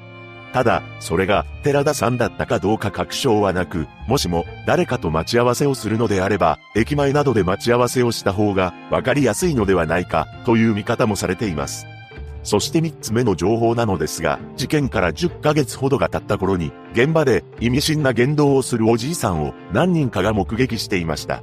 [0.53, 11.87] ただ、それが寺田さんだったかどうか確証はなく、もしも誰かと待ち合わせをするのであれば、駅前などで待ち合わせをした方がわかりやすいのではないかという見方もされています。
[12.43, 21.43] そして3つ目の情報なのですが、事件から10ヶ月ほどが経った頃に、現場で意味深な言動をするおじいさんを何人かが目撃していました。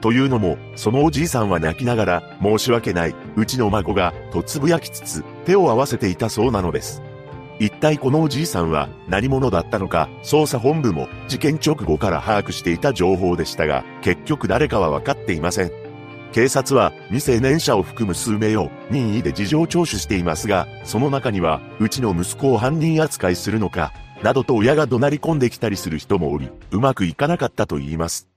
[0.00, 7.02] というのも、そのおじいさんは泣きながら、申し訳ない、うちの孫が、とつぶやきつつ、手を合わせていたそうなのです。
[7.58, 15.83] 一体このおじいさんは何者だったのか、捜査本部も事件直後から把握していた情報でしたが、結局誰かは分かっていません。
[16.34, 28.28] 警察は未成年者を含む数名を任意で事情聴取していますが、その中には、うちの息子を犯人扱いするのか、などと親が怒鳴り込んできたりする人もおり、うまくいかなかったと言います。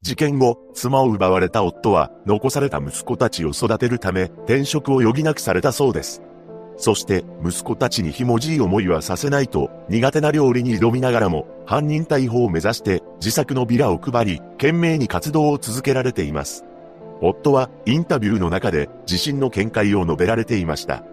[0.00, 6.22] 事件後、妻を奪われた夫は、残された息子たちを育てるため、転職を余儀なくされたそうです。
[6.78, 16.64] そして、息子たちにひもじい思いはさせないと、苦手な料理に挑みながらも、犯人逮捕を目指して、自作のビラを配り、懸命に活動を続けられています。
[17.22, 21.04] 夫はインタビューの中で自身の見解を述べられていました。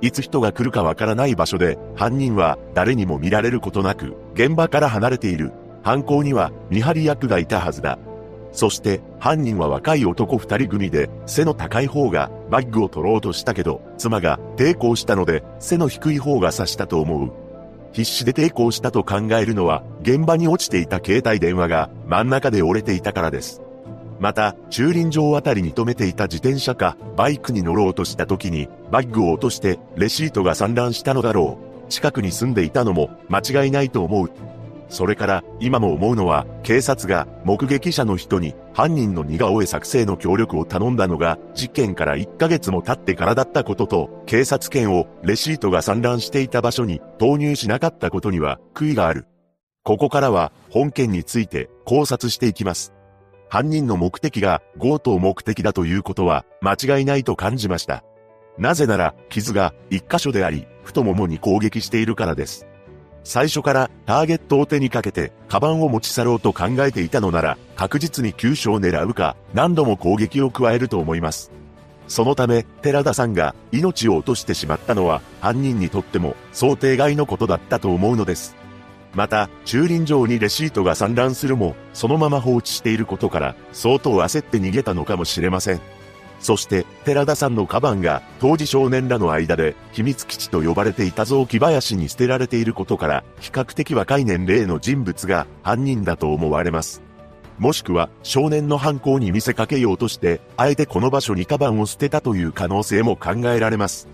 [0.00, 5.52] いつ人が来るかわからない場所で犯人は誰にも見られることなく現場から離れている。
[5.82, 7.98] 犯行には見張り役がいたはずだ。
[8.52, 17.32] そして犯人は若い男二人組で背の高い方がバッグを取ろうとしたけど妻が抵抗したので背の低い方が刺したと思う。
[17.92, 23.63] 必死で抵抗したと考えるのは現場に落ちていた携帯電話が真ん中で折れていたからです。
[24.20, 31.74] また、駐輪場あたりに止めていた自転車か、バイクに乗ろうとした時に、バッグを落として、レシートが散乱したのだろう。
[31.88, 34.30] 近くに住んでいたのも間違いないと思う。
[34.88, 49.26] それから今も思うのは警察が目撃者の人に犯人の似顔絵作成の協力を頼んだのが事件から1ヶ月も経ってからだったことと警察犬をレシートが散乱していた場所に投入しなかったことには悔いがある。
[49.82, 52.93] ここからは本件について考察していきます。
[53.54, 58.02] 犯人の目的が強盗目的だということは間違いないと感じました。
[58.58, 62.66] なぜなら傷が一箇所であり太ももに攻撃しているからです。
[63.22, 71.52] 最初からターゲットを手にかけて、カバンを持ち去ろうと考えていたのなら、確実に急所を狙うか、何度も攻撃を加えると思います。
[72.08, 78.56] そのため、寺田さんが命を落としてしまったのは、犯人にとっても想定外のことだったと思うのです。
[79.14, 85.80] また、駐輪場にレシートが散乱するも、そのまま放置していることから、相当焦って逃げたのかもしれません。
[86.40, 97.02] そして、寺田さんのカバンが、当時少年らの間で、秘密基地と呼ばれていた雑木林に捨てられていることから、比較的若い年齢の人物が犯人だと思われます。
[97.58, 104.13] もしくは、少年の犯行に見せかけようとして、あえてこの場所にカバンを捨てたという可能性も考えられます。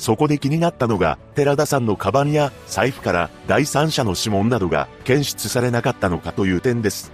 [0.00, 7.12] そこで気になったのが、寺田さんのカバンや財布から第三者の指紋などが検出されなかったのかという点です。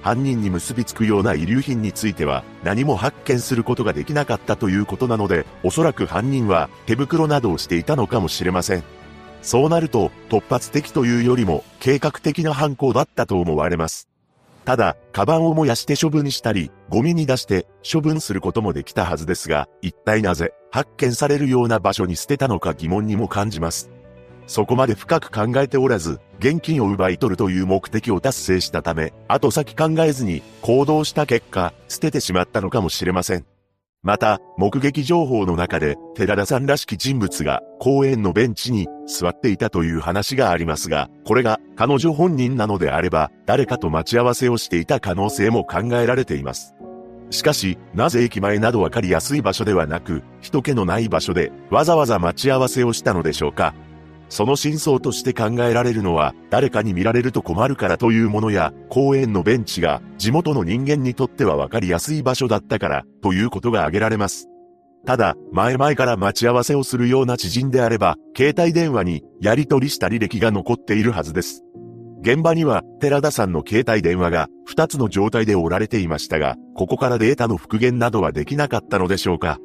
[0.00, 8.82] 犯人に結びつくような遺留品については何も発見することができなかったということなので、おそらく犯人は手袋などをしていたのかもしれません。
[9.42, 14.11] そうなると突発的というよりも計画的な犯行だったと思われます。
[14.64, 23.90] ただ、カバンを燃やして処分したり、ゴミに出して処分することもできたはずですが、一体なぜ発見されるような場所に捨てたのか疑問にも感じます。
[24.46, 33.51] そこまで深く考えておらず、現金を奪い取るという目的を達成したため、後先考えずに行動した結果、捨ててしまったのかもしれません。
[34.04, 46.74] また、目撃情報の中で、寺田さんらしき人物が公園のベンチに座っていたという話がありますが、これが彼女本人なのであれば、誰かと待ち合わせをしていた可能性も考えられています。
[47.30, 53.72] しかし、なぜ駅前などわかりやすい場所ではなく、人気のない場所でわざわざ待ち合わせをしたのでしょうか？
[54.32, 64.48] その真相として考えられるのは、誰かに見られると困るからというものや、公園のベンチが地元の人間にとってはわかりやすい場所だったからということが挙げられます。
[65.04, 71.62] ただ、前々から待ち合わせをするような知人であれば、携帯電話にやり取りした履歴が残っているはずです。
[72.22, 79.58] 現場には、寺田さんの携帯電話が2つの状態で折られていましたが、ここからデータの復元などはできなかったのでしょうか。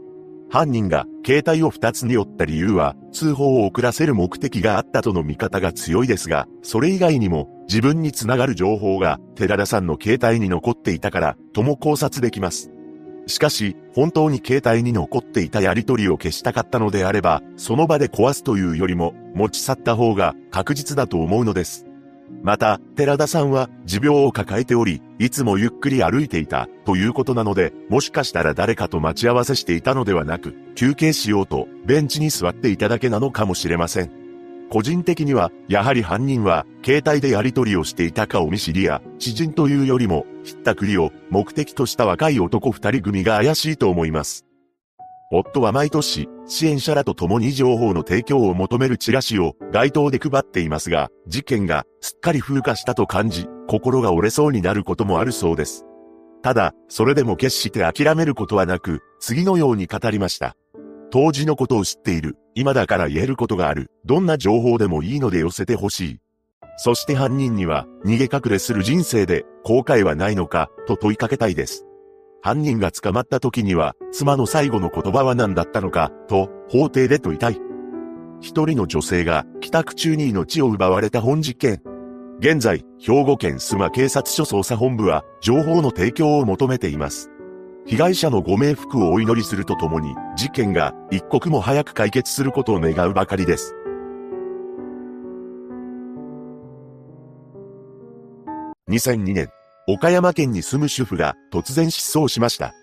[0.50, 12.72] 犯人が携帯を2つに折った理由は通報を遅らせる目的があったとの見方が強いですが、それ以外にも自分につながる情報が寺田さんの携帯に残っていたからとも考察できます。
[13.28, 21.87] しかし、本当に携帯に残っていたやり取りを消したかったのであれば、その場で壊すというよりも持ち去った方が確実だと思うのです。
[22.48, 34.12] また、寺田さんは持病を抱えており、いつもゆっくり歩いていたということなので、もしかしたら誰かと待ち合わせしていたのではなく、休憩しようとベンチに座っていただけなのかもしれません。
[34.70, 44.47] 個人的には、やはり犯人は、携帯でやり取りをしていたかを見知りや、知人というよりも、ひったくりを目的とした若い男二人組が怪しいと思います。
[45.30, 55.86] 夫は毎年、支援者らと共に情報の提供を求めるチラシを街頭で配っていますが、事件がすっかり風化したと感じ、心が折れそうになることもあるそうです。
[56.42, 60.56] ただ、それでも決して諦めることはなく、次のように語りました。
[61.12, 66.20] 当時のことを知っている、今だから言えることがある、どんな情報でもいいので寄せてほしい。
[66.78, 71.86] そして犯人には、逃げ隠れする人生で、後悔はないのか、と問いかけたいです。
[72.42, 77.60] 犯人が捕まった時には、妻の最後の言葉は何だったのか、と、法廷で問いたい。
[78.40, 81.82] 一人の女性が帰宅中に命を奪われた本事件。
[82.40, 87.32] 現在、兵庫県須磨警察署捜査本部は、情報の提供を求めています。
[87.88, 93.76] 被害者のご冥福をお祈りするとともに、事件が一刻も早く解決することを願うばかりです。
[98.90, 99.50] 2002年、
[99.90, 102.74] 岡山県に住む主婦が突然失踪しました。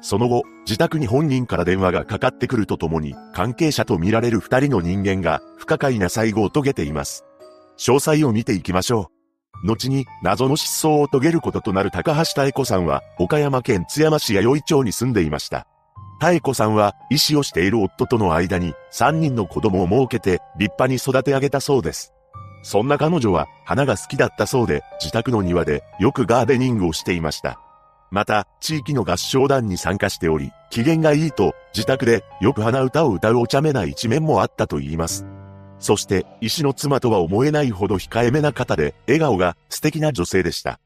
[0.00, 7.24] その後、自宅に本人から電話がかかってくるとともに、関係者とみられる二人の人間が不可解な最後を遂げています。
[7.78, 9.10] 詳細を見ていきましょ
[9.64, 9.66] う。
[9.66, 15.66] 後に謎の失踪を遂げることとなる高橋妙子さんは、岡山県津山市弥生町に住んでいました。
[16.20, 22.12] 妙子さんは、医師をしている夫との間に、三人の子供を設けて、立派に育て上げたそうです。
[22.62, 27.60] そんな彼女は花が好きだったそうで、自宅の庭でよくガーデニングをしていました。
[28.10, 35.24] また、地域の合唱団に参加しており、機嫌がいいと、自宅でよく花歌を歌うお茶目な一面もあったと言います。
[35.78, 40.78] そして、医師の妻とは思えないほど控えめな方で、笑顔が素敵な女性でした。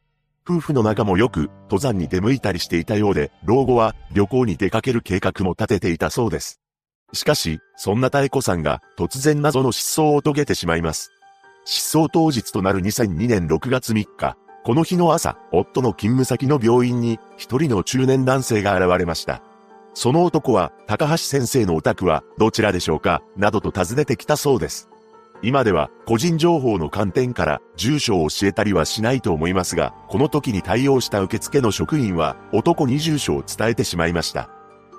[0.48, 6.60] 夫婦の仲もよく、登山に出向いたりしていたようで、老後は旅行に出かける計画も立てていたそうです。
[7.12, 11.10] しかし、そんな妙子さんが突然謎の失踪を遂げてしまいます。
[11.66, 19.42] 失踪当日となる2002年6月3日、この日の朝、夫の勤務先の病院に一人の中年男性が現れました。
[19.92, 24.88] その男は、高橋先生のお宅はどちらでしょうかなどと尋ねてきたそうです。
[25.42, 34.48] 今では個人情報の観点から住所を教えたりはしないと思いますが、この時に対応した受付の職員は男に住所を伝えてしまいました。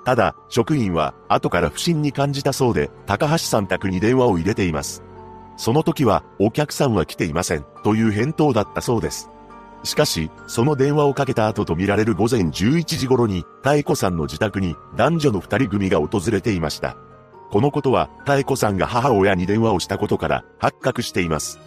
[0.04, 5.02] ただ、職員は後から不審に感じたそうで、高橋さん宅に電話を入れています。
[5.58, 9.28] その時は、お客さんは来ていません、という返答だったそうです。
[9.82, 16.96] しかし、その電話をかけた後とみられる午前11時頃に、妙子さんの自宅に男女の二人組が訪れていました。
[17.50, 21.58] このことは、妙子さんが母親に電話をしたことから発覚しています。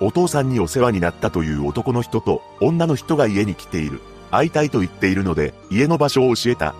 [0.00, 4.00] お父さんにお世話になったという男の人と女の人が家に来ている。
[4.30, 6.74] 会いたいと言っているので、家の場所を教えた。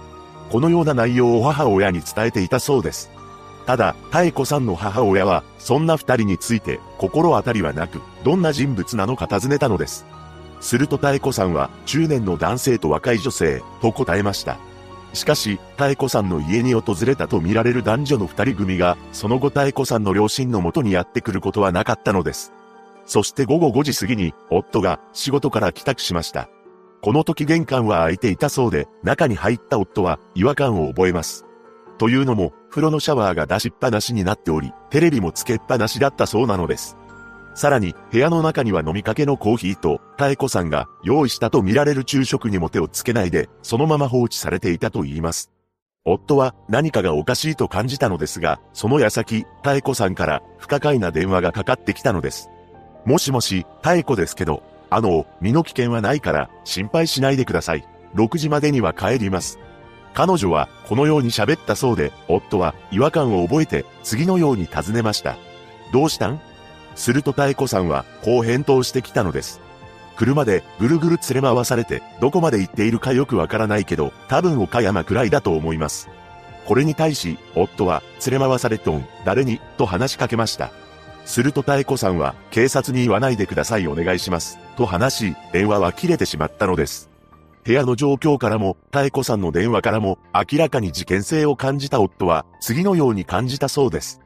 [0.50, 3.10] このような内容を母親に伝えていたそうです。
[3.66, 10.04] ただ、妙子さんの母親は、そんな二人について心当たりはなく、どんな人物なのか尋ねたのです。
[10.60, 14.58] すると妙子さんは、中年の男性と若い女性、と答えました。
[15.14, 22.52] しかし、妙子さんの家に訪れたとみられる男女の二人組が、その後妙子さんの両親のもとにやってくることはなかったのです。
[23.06, 26.48] そして午後5時過ぎに、夫が仕事から帰宅しました。
[27.00, 31.44] この時玄関は開いていたそうで、中に入った夫は違和感を覚えます。
[31.98, 36.96] というのも、風呂のシャワーが出しっぱなしになっており、テレビもつけっぱなしだったそうなのです。
[37.54, 45.52] さらに、部屋の中には飲みかけのコーヒーと、妙子さんが用意したと見られる昼食にも手をつけないで、そのまま放置されていたと言います。
[46.04, 52.50] 夫は何かがおかしいと感じたのですが、その矢先、妙子さんから不可解な電話がかかってきたのです。
[53.06, 57.86] もしもし、妙子ですけど、あの、身の危険はないから、心配しないでください。
[58.14, 59.58] 6時までには帰ります。
[60.14, 65.36] 彼女は、このように喋ったそうで、夫は違和感を覚えて、次のように尋ねました。
[65.92, 66.40] どうしたん？
[66.94, 69.60] すると妙子さんは、こう返答してきたのです。
[70.16, 76.08] 車でぐるぐる連れ回されて、どこまで行っているかよくわからないけど、多分岡山くらいだと思います。
[76.64, 80.70] これに対し、夫は、連れ回されとん、誰に、と話しかけました。
[81.24, 84.58] すると妙子さんは、警察に言わないでくださいお願いします。
[84.76, 87.10] と話し、電話は切れてしまったのです。
[87.64, 94.20] 部屋の状況からも、妙子さんの電話からも、明らかに事件性を感じた夫は、次のように感じたそうです。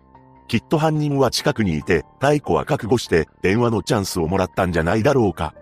[0.49, 5.55] きっと犯人は近くにいて、妙子は覚悟して、電話のチャンスをもらったんじゃないだろうか。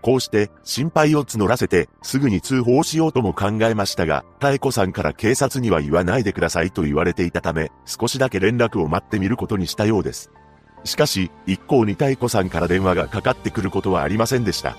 [0.00, 10.30] こうして、心配を募らせて、すぐに通報しようとも考えましたが、妙子さんから警察には言わないでくださいと言われていたため、少しだけ連絡を待ってみることにしたようです。
[10.84, 14.76] しかし、一向に妙子さんから電話がかかってくることはありませんでした。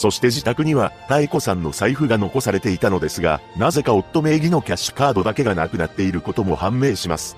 [0.00, 7.36] そして自宅には、妙子さんの財布が残されていたのですが、なぜか夫名義のキャッシュカードだけがなくなっていることも判明します。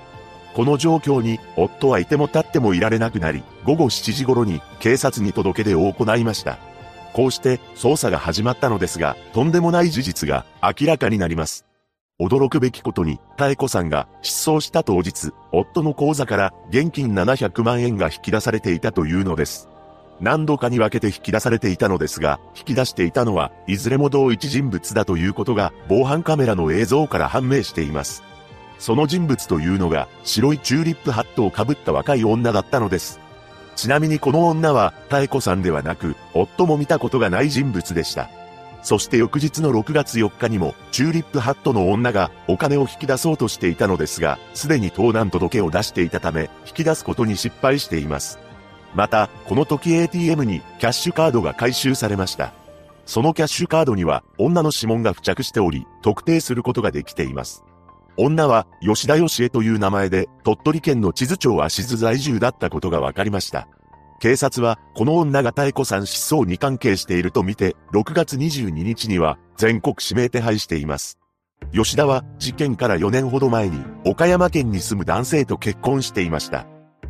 [0.55, 6.61] この状況に、夫はいても立ってもいられなくなり、午後7時頃に警察に届け出を行いました。
[7.15, 11.67] こうして捜査が始まったのですが、とんでもない事実が明らかになります。
[12.21, 19.69] 驚くべきことに、妙子さんが失踪した当日、夫の口座から現金700万円が引き出されていたというのです。
[20.21, 28.23] 何度かに分けて引き出されていたのですが、引き出していたのは、いずれも同一人物だということが、防犯カメラの映像から判明しています。
[28.79, 33.21] その人物というのが、白いチューリップハットをかぶった若い女だったのです。
[33.75, 38.29] ちなみにこの女は、妙子さんではなく、夫も見たことがない人物でした。
[38.83, 48.39] そして翌日の6月4日にも、チューリップハットの女がお金を引き出そうとしていたのですが、すでに盗難届を出していたため、引き出すことに失敗しています。
[48.95, 52.53] また、この時 ATM にキャッシュカードが回収されました。
[53.07, 57.65] そのキャッシュカードには女の指紋が付着しており、特定することができています。
[58.17, 63.69] 女は吉田義恵という名前で鳥取県の地図町芦津在住だったことが分かりました。
[64.21, 71.19] 警察はこの女が妙子さん失踪に関係しているとみて、6月22日には全国指名手配しています。
[71.73, 76.67] 吉田は事件から4年ほど前に岡山県に住む男性と結婚していました。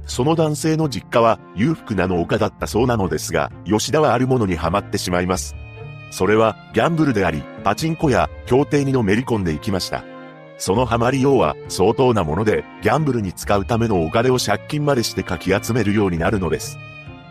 [0.07, 5.57] その男性の実家は裕福な農家だったそうなのですが、吉田はあるものにはまってしまいます。
[6.11, 10.05] それはギャンブルであり、パチンコや競艇にのめり込んでいきました。
[10.59, 16.79] そのハマりようは相当なもので、ギャンブルに使うためのお金を借金までしてかき集めるようになるのです。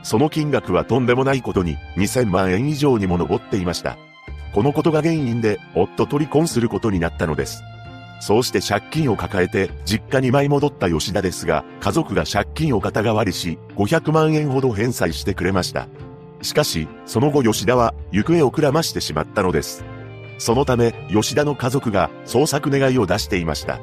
[0.04, 3.98] その金額はとんでもないことに2000万円以上にも上っていました。
[4.54, 7.64] このことが原因で夫と離婚することになったのです。
[8.22, 15.88] そうして借金を抱えて実家に舞い戻った吉田ですが、家族が借金を肩代わりし、500万円ほど返済してくれました。
[16.44, 19.84] しかし、その後吉田は行方をくらましてしまったのです。
[20.38, 23.80] そのため、吉田の家族が捜索願いを出していました。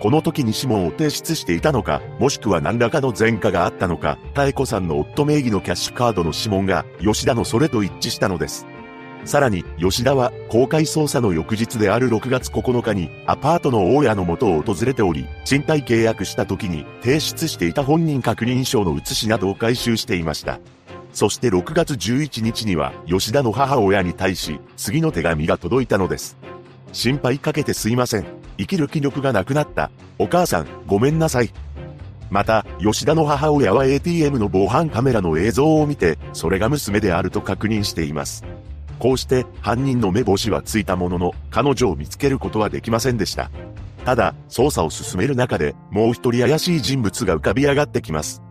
[0.00, 8.66] この時に指紋を提出していたのか、もしくは何らかの前科があったのか、妙子さんの夫名義のキャッシュカードの指紋が吉田のそれと一致したのです。
[9.26, 20.60] さらに、吉田は公開捜査の翌日である6月9日にアパートの大家の元を訪れており、賃貸契約した時に提出していた本人確認書の写しなどを回収していました。
[21.12, 26.36] そして6月11日には吉田の母親に対し次の手紙が届いたのです。
[26.92, 28.26] 心配かけてすいません。
[28.58, 29.90] 生きる気力がなくなった。
[30.18, 31.50] お母さん、ごめんなさい。
[32.30, 38.44] また、吉田の母親は ATM の防犯カメラの映像を見て、それが娘であると確認しています。
[38.98, 43.50] こうして犯人の目星はついたものの、彼女を見つけることはできませんでした。
[44.04, 48.42] ただ、捜査を進める中で、もう一人怪しい人物が浮かび上がってきます。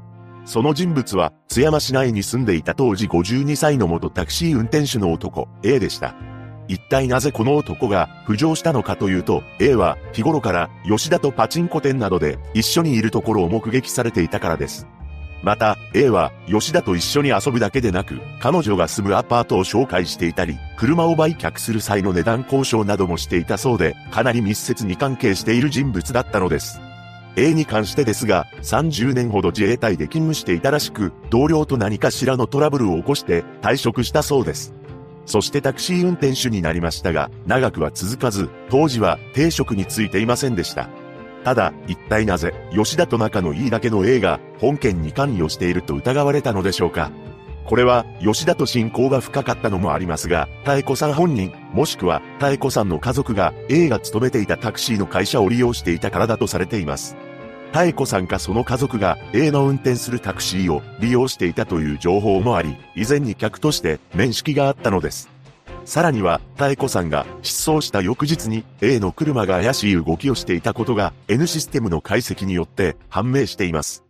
[0.45, 6.15] その人物は、津山市内に住んでいた当時52歳の元タクシー運転手の男、A でした。
[6.67, 14.87] 一体なぜこの男が浮上したのかというと、A は日頃から吉田とパチンコ店などで一緒にいるところを目撃されていたからです。
[15.43, 26.81] また、A は吉田と一緒に遊ぶだけでなく、彼女が住むアパートを紹介していたり、車を売却する際の値段交渉などもしていたそうで、かなり密接に関係している人物だったのです。
[27.37, 34.73] A に関してですが、30年ほど自衛隊で勤務していたらしく、同僚と何かしらのトラブルを起こして退職したそうです。
[35.25, 40.87] そしてタクシー運転手になりましたが、長くは続かず、当時は定職についていませんでした。
[41.45, 47.11] ただ、一体なぜ、吉田と仲のいいだけの A が、本件に関与していると疑われたのでしょうか。
[47.65, 57.15] これは、吉田と親交が深かったのもありますが、妙子さん本人、もしくは、妙子さんの家族が、A が勤めていたタクシーの会社を利用していたからだとされています。
[57.75, 65.34] 妙子さんかその家族が A の運転するタクシーを利用していたという情報もあり、以前に客として面識があったのです。
[65.85, 74.03] さらには、妙子さんが失踪した翌日に A の車が怪しい動きをしていたことが N システムの解析によって判明しています。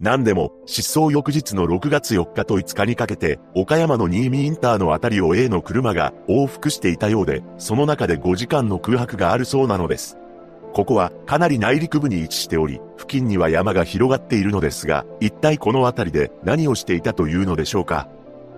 [0.00, 10.16] 何でも、失踪翌日の6月4日と5日にかけて、岡山の新見インターのあたりを A の車が往復していたようで、その中で5時間の空白があるそうなのです。
[10.72, 18.08] ここはかなり内陸部に位置しており、付近には山が広がっているのですが、一体この辺りで何をしていたというのでしょうか。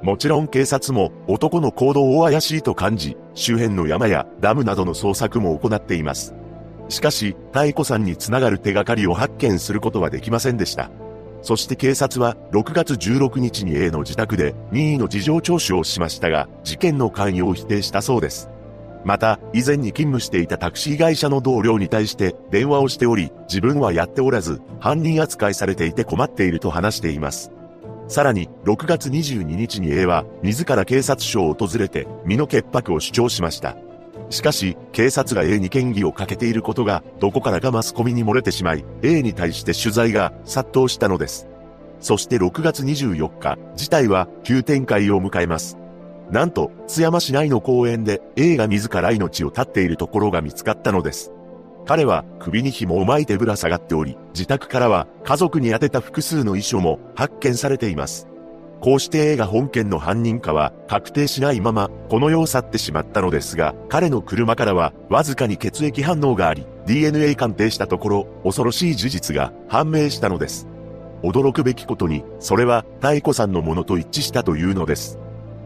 [0.02, 6.34] もちろん警察も男の行動を怪しいと感じ、周辺の山やダムなどの捜索も行っています。
[6.88, 10.90] しかし、太子さんにつながる手がかりを発見することはできませんでした。
[11.42, 18.50] そして警察は6月16日に A の自宅で任意の事情聴取をしましたが、事件の関与を否定したそうです。
[19.04, 27.52] また、以前に勤務していたタクシー会社の同僚に対して電話をしており、自分はやっておらず、犯人扱いされていて困っていると話しています。
[28.10, 33.76] さらに、6月22日に A は、自ら警察署を訪れて、身の潔白を主張しました。
[34.30, 41.46] しかし、警察が A に嫌疑をかけていることが、どこからかマスコミに漏れてしまい、A に対して取材が殺到したのです。
[42.00, 45.78] そして6月24日、事態は急展開を迎えます。
[46.32, 51.30] なんと、津山市内の公園で A が自ら命を絶っているところが見つかったのです。
[51.86, 58.28] 彼は首に紐を巻いてぶら下がっており、自宅からは家族に宛てた複数の遺書も発見されています。
[58.80, 70.66] こうして A が本件の犯人かは確定しないままこの世を去ってしまったのですが、彼の車からはわずかに血液反応があり、DNA 鑑定したところ恐ろしい事実が判明したのです。
[71.22, 75.18] 驚くべきことに、それは太子さんのものと一致したというのです。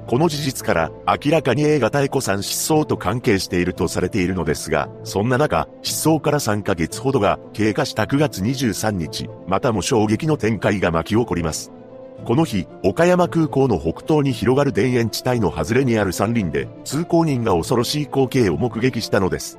[0.06, 11.72] この事実から明らかに映画太子さん失踪と関係しているとされているのですが、そんな中、失踪から3ヶ月ほどが経過した9月23日、またも衝撃の展開が巻き起こります。
[12.26, 19.58] この日、岡山空港の北東に広がる田園地帯の外れにある山林で、通行人が恐ろしい光景を目撃したのです。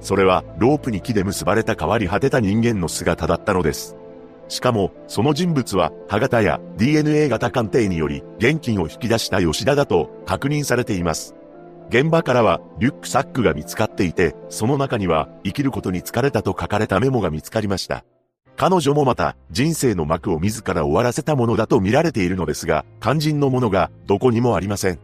[0.00, 3.96] それは、ロープに木で結ばれた変わり果てた人間の姿だったのです。
[4.52, 11.34] しかも、その人物は、歯型や DNA 型鑑定により、現金を引き出した吉田だと確認されています。
[11.88, 18.04] 現場からは、リュックサックが見つかっていて、その中には、生きることに疲れたと書かれたメモが見つかりました。
[18.58, 24.98] 彼女もまた、人生の幕を自ら終わらせたものだと見られているのですが、肝心のものが、どこにもありません。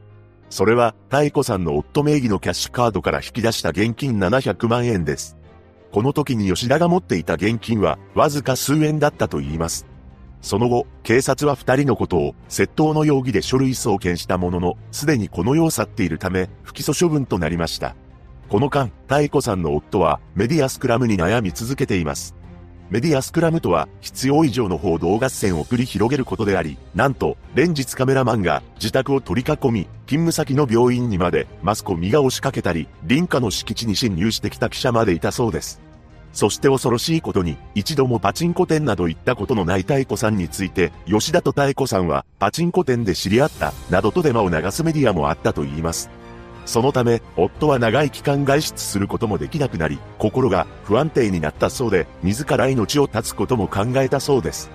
[0.51, 5.38] それは、太子さんの夫名義のキャッシュカードから引き出した現金700万円です。
[5.93, 9.87] この時に吉田が持っていた現金はわずか数円だったと言います。
[10.41, 17.97] その後、警察は二人のことを窃盗の容疑で書類送検したものの、すでにこの世を去っているため、不起訴処分となりました。
[18.49, 22.35] この間、太子さんの夫はメディアスクラムに悩み続けています。
[22.91, 35.83] メディアスクラムとは必要以上の報道合戦を繰り広げることであり、なんと、連日カメラマンが自宅を取り囲み、勤務先の病院にまでマスコミが押しかけたり、林家の敷地に侵入してきた記者までいたそうです。
[36.33, 46.09] そして恐ろしいことに、一度もパチンコ店など行ったことのない太子さんについて、吉田と太子さんはパチンコ店で知り合った、などとデマを流すメディアもあったと言います。
[46.69, 54.71] そのため、夫は長い期間外出することもできなくなり、心が不安定になったそうで、自ら命を絶つことも考えたそうです。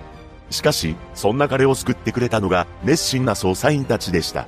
[0.49, 4.47] しかし、そんな彼を救ってくれたのが、熱心な捜査員たちでした。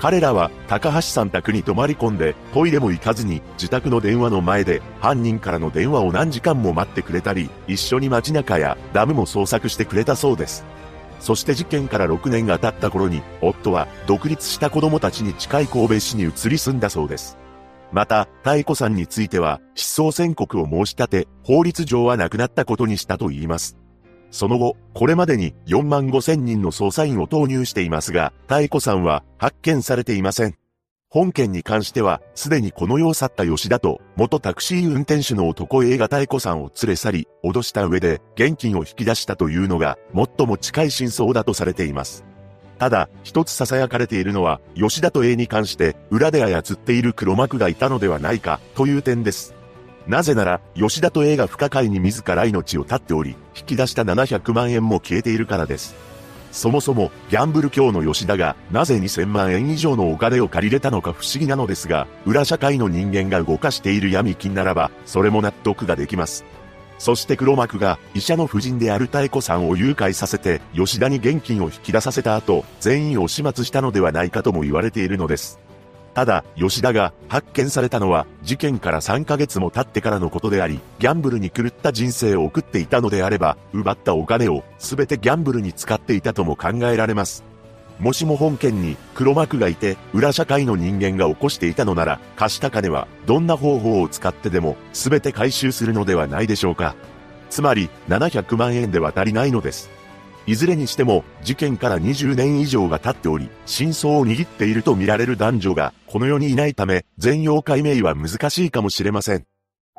[0.00, 10.64] 彼らは、高橋さん宅に泊まり込んで、トイレも行かずに、自宅の電話の前で、犯人からの電話を何時間も待ってくれたり、一緒に街中やダムも捜索してくれたそうです。
[11.20, 17.38] そして事件から6年が経った頃に、夫は独立した子供たちに近い神戸市に移り住んだそうです。
[17.92, 23.76] また、太子さんについては、失踪宣告を申し立て、法律上は亡くなったことにしたと言います。
[24.30, 30.59] その後、これまでに4万5千人の捜査員を投入していますが、太子さんは発見されていません。
[31.12, 42.24] 本件に関しては、すでにこの世を去った吉田と、元タクシー運転手の男 A が太子さんを連れ去り、脅した上で、現金を引き出したというのが、最も近い真相だとされています。
[42.78, 49.56] ただ、一つ囁かれているのは、吉田と A に関して、裏で操っている黒幕がいたのではないか、という点です。
[50.06, 56.09] なぜなら、吉田と A が不可解に自ら命を絶っており、引き出した700万円も消えているからです。
[56.52, 66.44] そもそも、ギャンブル教の吉田が、なぜ2000万円以上のお金を借りれたのか不思議なのですが、裏社会の人間が動かしている闇金ならば、それも納得ができます。
[66.98, 75.69] そして黒幕が、医者の夫人である妙子さんを誘拐させて、吉田に現金を引き出させた後、全員を始末したのではないかとも言われているのです。
[76.14, 87.44] ただ、吉田が発見されたのは事件から3ヶ月も経ってからのことであり、ギャンブルに狂った人生を送っていたのであれば、奪ったお金を全てギャンブルに使っていたとも考えられます。
[88.00, 96.94] もしも本件に黒幕がいて、裏社会の人間が起こしていたのなら、貸した金はどんな方法を使ってでも全て回収するのではないでしょうか。
[97.50, 99.99] つまり、700万円では足りないのです。
[100.50, 109.44] いずれにしても、事件から20年以上が経っており、真相を握っていると見られる男女が、この世にいないため、全容解明は難しいかもしれません。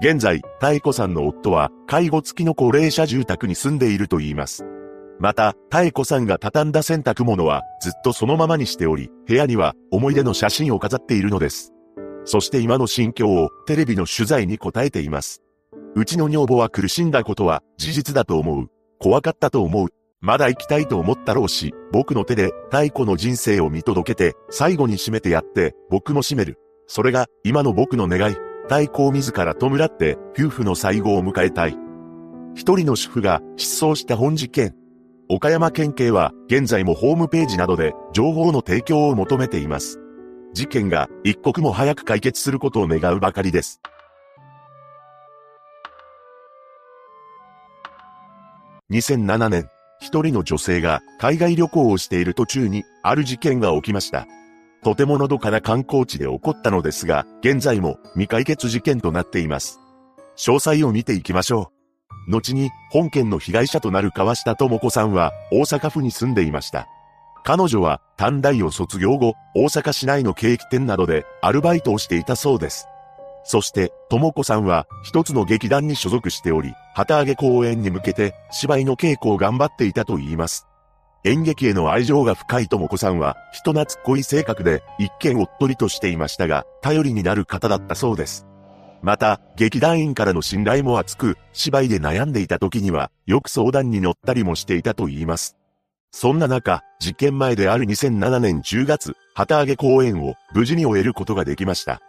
[0.02, 4.66] 現在、太子さんの夫は、介護付きの高齢者住宅に住んでいると言います。
[5.22, 11.72] また、太子さんが畳んだ洗濯物は、ずっとそのままにしており、部屋には、思い出の写真を飾っているのです。
[12.26, 15.42] そして今の心境を、テレビの取材に答えています。
[15.96, 18.68] うちの女房は苦しんだことは、事実だと思う。
[19.00, 19.94] 怖かったと思う。
[20.22, 26.60] まだ生きたいと思ったろうし、僕の手で太古の人生を見届けて、最後に締めてやって、僕も締める。
[26.86, 28.36] それが、今の僕の願い。
[28.66, 31.76] 太鼓を自ら弔って、夫婦の最後を迎えたい。
[32.54, 34.76] 一人の主婦が失踪した本事件。
[35.28, 40.00] 岡山県警は、現在もホームページなどで、情報の提供を求めています。
[40.54, 43.82] 事件が一刻も早く解決することを願うばかりです。
[48.92, 49.70] 2007年、
[50.02, 54.28] 一人の女性が海外旅行をしている途中にある事件が起きました。
[54.84, 59.80] とてものどかな観光地で起こったのですが、現在も未解決事件となっています。
[60.36, 61.72] 詳細を見ていきましょ
[62.28, 62.32] う。
[62.32, 66.88] 後に本件の被害者となる川下智子さんは大阪府に住んでいました。
[67.44, 72.88] 彼女は短大を卒業後、大阪市内のケーキ店などでアルバイトをしていたそうです。
[73.44, 80.68] そして、ともこさんは一つの劇団に所属しており、旗揚げ公演に向けて芝居の稽古を頑張っていたと言います。
[81.24, 88.48] 演劇への愛情が深いともこさんは人懐っこい性格で一見おっとりとしていましたが、頼りになる方だったそうです。
[89.04, 95.58] また、劇団員からの信頼も厚く、芝居で悩んでいた時には、よく相談に乗ったりもしていたと言います。
[96.12, 102.00] そんな中、事件前である2007年10月、旗揚げ公演を無事に終えることができました。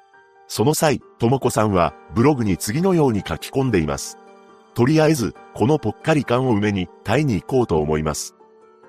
[0.55, 4.19] その際、ともこさんはブログに次のように書き込んでいます。
[4.75, 8.35] とりあえず、このぽっかり感を埋めにタイに行こうと思います。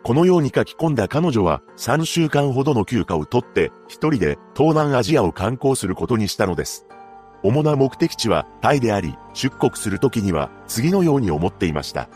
[0.03, 6.85] このように書き込んだ彼女は3週間ほどの休暇を取って一人で東南アジアを観光することにしたのです。
[7.43, 12.09] 主な目的地はタイであり、出国する時には次のように思っていました。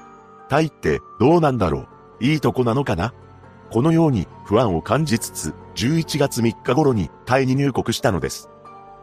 [0.50, 1.88] タイってどうなんだろ
[2.20, 2.26] う？
[2.26, 3.14] いいとこなのかな？
[3.72, 8.50] このように不安を感じつつ、11月3日頃にタイに入国したのです。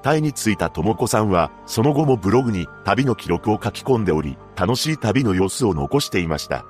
[0.04, 6.66] タイに着いたともこさんは、その後もブログに旅の記録を書き込んでおり、楽しい旅の様子を残していました。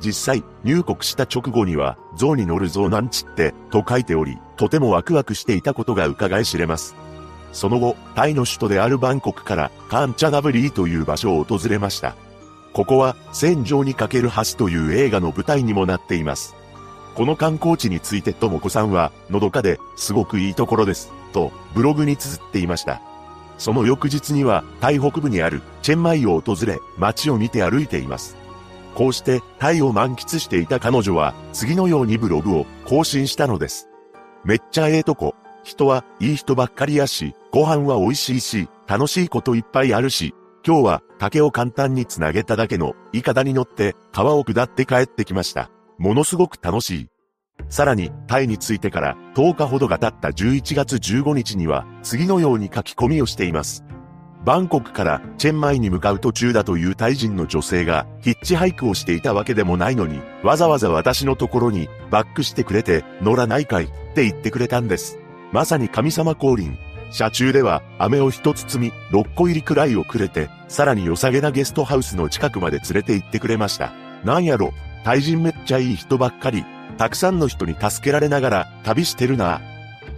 [0.00, 6.96] 実際、入国した直後には、象に乗る象なんちって、と書いており、とてもワクワクしていたことが伺い知れます。
[7.52, 12.16] その後、タイの首都であるバンコクからカンチャナブリーという場所を訪れました。
[12.72, 16.56] ここは戦場にかける橋という映画の舞台にもなっています。
[17.14, 23.02] この観光地についてともこさんは、のどかですごくいいところです、とブログに綴っていました。
[23.58, 28.36] その翌日には、タイ北部にあるチェンマイを訪れ、街を見て歩いています。
[28.94, 33.88] こうしてタイを満喫していた彼女は、次のようにブログを更新したのです。
[34.44, 35.34] めっちゃええとこ。
[35.64, 40.34] 人はいい人ばっかりやし、ご飯は美味しいし、楽しいこといっぱいあるし、
[40.66, 45.70] 今日は竹を簡単につなげただけのイカダに乗って川を下って帰ってきました。
[45.98, 47.08] ものすごく楽しい。
[47.72, 53.82] さらに、タイに着いてから10日ほどが経った11月15日には、次のように書き込みをしています。
[54.44, 65.18] バンコクからチェンマイに向かう途中だというタイ人の女性がヒッチハイクをしていたわけでもないのに、わざわざ私のところにバックしてくれて乗らないかいって言ってくれたんです。
[65.50, 66.76] まさに神様降臨。
[67.10, 73.94] 車中では飴を一つ積み、6個入りくらいをくれて、さらに良さげなゲストハウスの近くまで連れて行ってくれました。
[74.24, 74.74] なんやろ、
[75.04, 76.64] タイ人めっちゃいい人ばっかり、
[77.02, 79.60] たくさんの人に助けられながら旅してるな。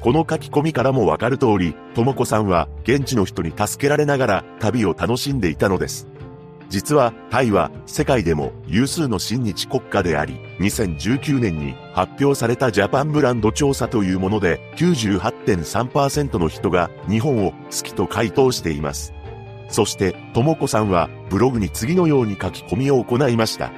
[0.03, 6.07] この書き込みからもわかる通り、ともこさんは現地の人に助けられながら旅を楽しんでいたのです。
[6.69, 19.15] 実は、タイは世界でも有数の親日国家であり、2019年に発表されたジャパンブランド調査というもので、98.3%の人が日本を好きと回答しています。
[19.71, 23.73] そして、ともこさんはブログに次のように書き込みを行いました。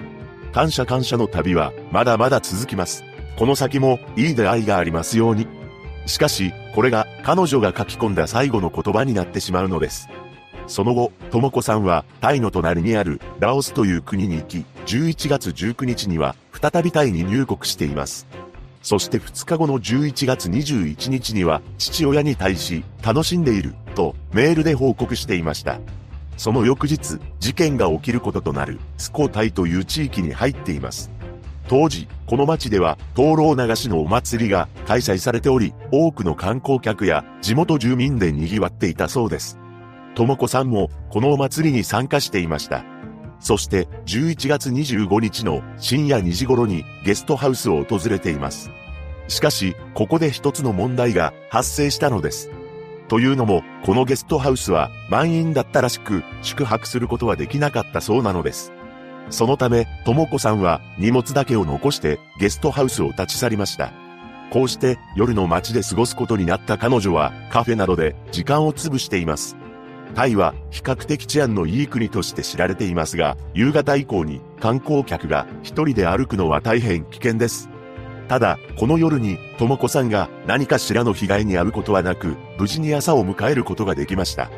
[0.56, 3.04] 感謝感謝の旅はまだまだ続きます。
[3.38, 5.46] この先もいい出会いがありますように。
[6.06, 10.08] しかし、これが彼女が書き込んだ最後の言葉になってしまうのです。
[10.66, 18.26] その後、ともこさんはタイの隣にあるラオスという国に行き、11月19日には再びタイに入国しています。
[18.80, 25.80] そして2日後の11月21日には父親に対し楽しんでいるとメールで報告していました。
[26.36, 31.10] その翌日、事件が起きることとなるスコタイという地域に入っています。
[31.68, 39.58] 当時、この町では、灯籠流しのお祭りが開催されており、多くの観光客や地元住民で賑わっていたそうです。
[40.14, 42.84] ともこさんもこのお祭りに参加していました。
[43.40, 48.70] そして11月25日の深夜2時頃にゲストハウスを訪れています。
[49.28, 52.50] しかし、ここで一つの問題が発生したのです。
[53.08, 58.72] というのも、このゲストハウスは満員だったらしく、宿泊することはできなかったそうなのです。
[59.30, 63.92] そのため、ともこさんは荷物だけを残してゲストハウスを立ち去りました。
[64.50, 69.56] こうして夜の街で過ごすことになった彼女はカフェなどで時間を潰しています。
[70.14, 77.68] タイは比較的治安のいい国として知られていますが、夕方以降に観光客が一人で歩くのは大変危険です。
[78.28, 84.50] ただ、この夜に、ともこさんが何かしらの被害に遭うことはなく、無事に朝を迎えることができました。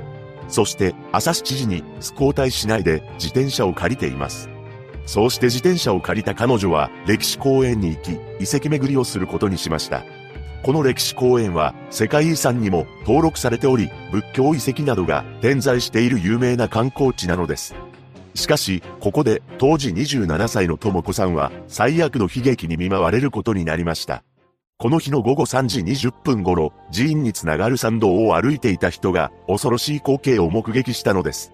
[0.49, 4.49] そして、朝7時に、スコータイ市内で自転車を借りています。
[5.05, 10.05] そうして自転車を借りた彼女は、歴史公園に行き、遺跡巡りをすることにしました。
[10.63, 17.75] この歴史公園は世界遺産にも登録されており、仏教遺跡などが点在している有名な観光地なのです。
[18.39, 24.23] しかし、ここで当時27歳の智子さんは最悪の悲劇に見舞われることになりました。
[24.79, 31.53] この日の午後3時20分頃、寺院につながる参道を歩いていた人が恐ろしい光景を目撃したのです。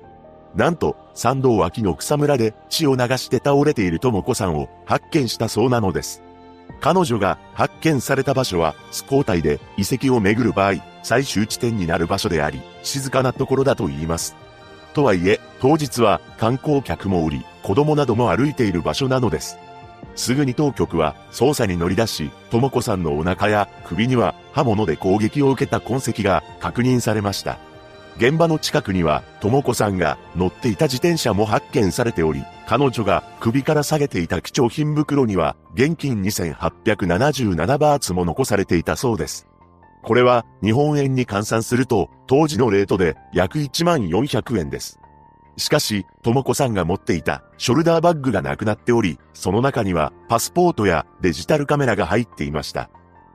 [0.55, 6.23] なんと、参道脇の草むらで血を流して倒れている智子さんを発見したそうなのです。
[6.83, 14.37] 彼女が発見された場所は、スコータイで遺跡を巡る場合、最終地点になる場所であり、静かなところだと言います。
[14.95, 19.59] とはいえ、当日は観光客もおり、子供なども歩いている場所なのです。
[20.17, 27.59] すぐに当局は捜査に乗り出し、とも子さんのお腹や首には刃物で攻撃を受けた痕跡が確認されました。
[28.17, 39.49] 現場の近くには、とも子さんが乗っていた自転車も発見されており、彼女が首から下げていた貴重品袋には、現金2877バーツも残されていたそうです。
[40.05, 45.01] これは、日本円に換算すると、当時のレートで約1万400円です。
[45.57, 52.91] しかし、とも子さんが持っていたショルダーバッグがなくなっており、その中にはパスポートやデジタルカメラが入っていました。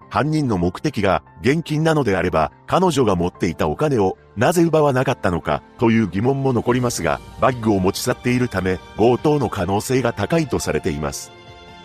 [0.09, 11.31] 犯人の目的が現金なのであれば、彼女が持っていたお金をなぜ奪わなかったのかという疑問も残りますが、バッグを持ち去っているため、強盗の可能性が高いとされています。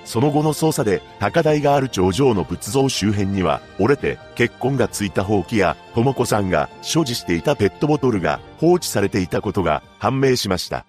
[0.05, 10.84] その後の捜査で、高台がある頂上の仏像周辺には、折れて、血痕がついたほうきや、とも子さんが所持していたペットボトルが放置されていたことが判明しました。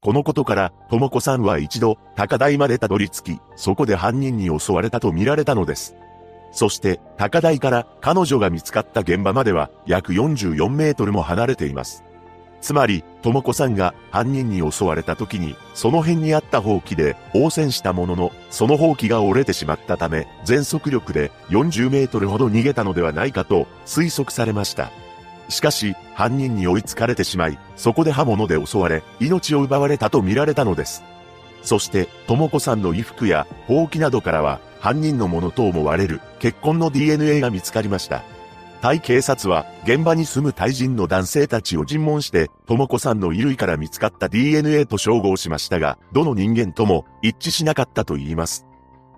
[0.00, 5.96] このことから、とも子さんは一度、高台までたどり着き、そこで犯人に襲われたと見られたのです。
[6.54, 12.04] そして高台から彼女が見つかった現場までは約44メートルも離れています。
[12.64, 24.90] つまり、とも子さんが犯人に襲われた時に、その辺にあった放棄で応戦したものの、その放棄が折れてしまったため、全速力で40メートルほど逃げたのではないかと推測されました。
[25.50, 31.04] しかし、犯人に追いつかれてしまい、そこで刃物で襲われ、命を奪われたと見られたのです。
[31.62, 38.22] そして、とも子さんの衣服や、ほうきなどからは、犯人のものと思われる、血痕の DNA が見つかりました。
[38.84, 48.66] タイ警察は、現場に住むタイ人の男性たちを尋問して、とも子さんの衣類から見つかった DNA と照合しましたが、どの人間とも一致しなかったと言います。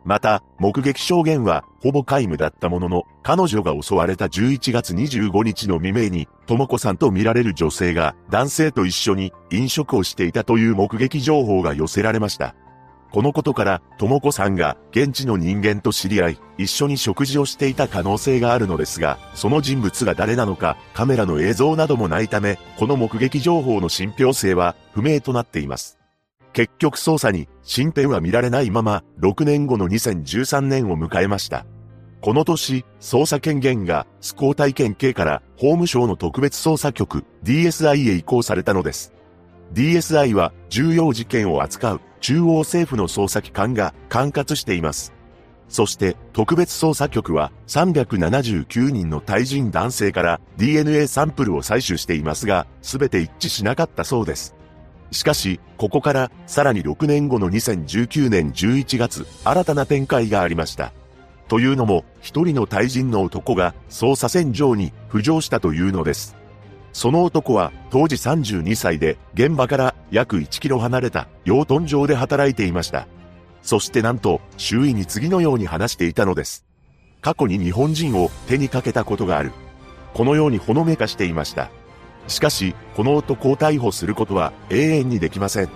[0.04, 12.54] また、目撃証言は、ほぼ皆無だったものの、彼女が襲われた11月25日の未明に、とも子さんと見られる女性が、男性と一緒に飲食をしていたという目撃情報が寄せられました。
[13.12, 25.98] このことから、とも子さんが現地の人間と知り合い、一緒に食事をしていた可能性があるのですが、その人物が誰なのか、カメラの映像などもないため、この目撃情報の信憑性は不明となっています。
[26.52, 31.66] 結局捜査に進展は見られないまま、6年後の2013年を迎えました。
[32.22, 39.12] この年、捜査権限が、スコー体験系から法務省の特別捜査局 DSI へ移行されたのです。
[39.74, 45.12] DSI は重要事件を扱う中央政府の捜査機関が管轄しています。
[45.68, 54.56] そして特別捜査局は379人の対人男性から DNA サンプルを採取していますが、すべて一致しなかったそうです。
[55.12, 60.92] しかし、ここからさらに6年後の2019年11月、新たな展開がありました。
[61.46, 66.35] というのも、一人の対人の男が捜査線上に浮上したというのです。
[66.96, 73.06] その男は当時32歳で現場から約1キロ離れた養豚場で働いていました。
[73.60, 76.64] そしてなんと周囲に次のように話していたのです。
[77.20, 79.52] 過去に日本人を手にかけたことがある。
[80.14, 81.68] このようにほのめかしていました。
[82.28, 85.68] しかし、この男を逮捕することは永遠にできません。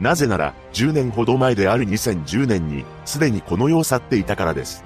[0.00, 4.82] なぜなら、10年ほど前である2010年に、すでにこの世を去っていたからです。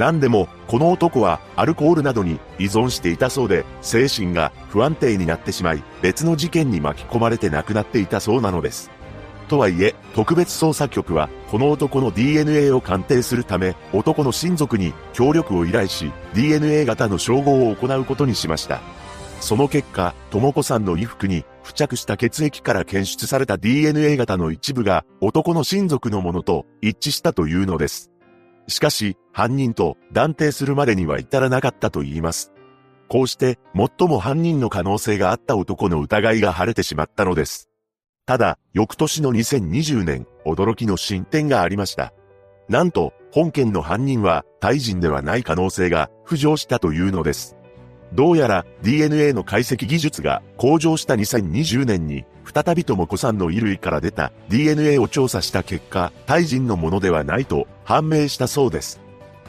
[0.00, 8.90] 何でも、この男はアルコールなどに依存していたそうで、精神が不安定になってしまい、別の事件に巻き込まれて亡くなっていたそうなのです。
[9.48, 18.80] とはいえ、特別捜査局は、この男の DNA を鑑定するため、男の親族に協力を依頼し、DNA 型の照合を行うことにしました。
[19.42, 28.09] その結果、とも子さんの衣服に付着した血液から検出された DNA 型の一部が男の親族のものと一致したというのです。
[28.70, 32.52] しかし、犯人と断定するまでには至らなかったと言います。
[33.08, 37.68] こうして、最も犯人の可能性があった男の疑いが晴れてしまったのです。
[38.24, 42.12] ただ、翌年の2020年、驚きの進展がありました。
[42.68, 47.56] なんと、本件の犯人は、タイ人ではない可能性が浮上したというのです。
[48.12, 59.00] どうやら DNA の解析技術が向上した2020年に、再びとも子さんの衣類から出た DNA を調査した結果、タイ人のものではないと判明したそうです。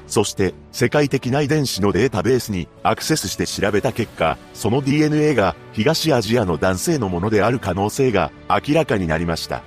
[0.08, 9.64] そして、世界的な遺伝子のデータベースにアクセスして調べた結果、その DNA が東アジアの男性のものである可能性が明らかになりました。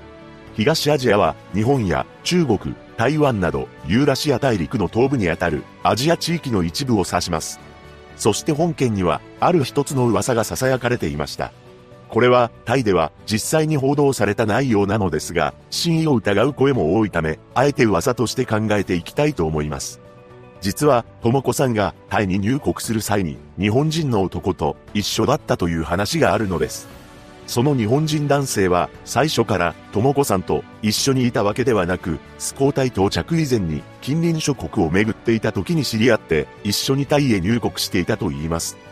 [0.55, 2.59] 東アジアは日本や中国、
[2.97, 7.59] 台湾などユーラシア大陸の東部にあたるアジア地域の一部を指します。
[8.17, 11.53] そして本件には、ある一つの噂が囁かれていました。
[12.15, 20.01] これは、タイでは実際に報道された内容なのですが、真意を疑う声も多いため、あえて噂として考えていきたいと思います。
[20.61, 26.87] 実は、とも子さんがタイに入国する際に、日本人の男と一緒だったという話があるのです。
[27.49, 38.84] その日本人男性は最初から智子さんと一緒にいたわけではなく、スコータイ到着以前に近隣諸国を巡っていた時に知り合って一緒にタイへ入国していたと言います。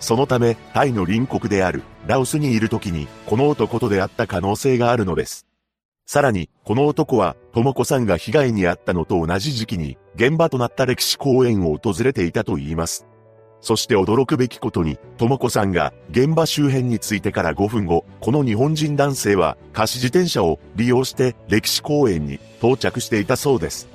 [0.00, 5.46] そのため、タイの隣国であるラオスにいる時にこの男と出会った可能性があるのです。
[6.06, 13.06] さらに、この男は、智子さんが被害に遭ったのと同じ時期に、現場となった歴史公園を訪れていたと言います。
[13.60, 23.88] そして驚くべきことに、とも子さんが現場周辺に着いてから5分後、この日本人男性は貸し自転車を利用して歴史公園に到着していたそうです。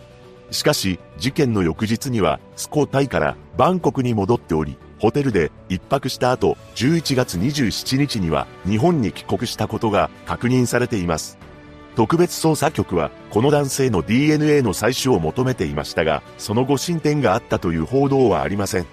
[0.52, 11.38] しかし、事件の翌日には、スコータイからバンコクに戻っており、ホテルで一泊した後、11月27日には日本に帰国したことが確認されています。
[11.98, 18.86] 特別捜査局は、この男性の DNA の採取を求めていましたが、その後進展があったという報道はありません。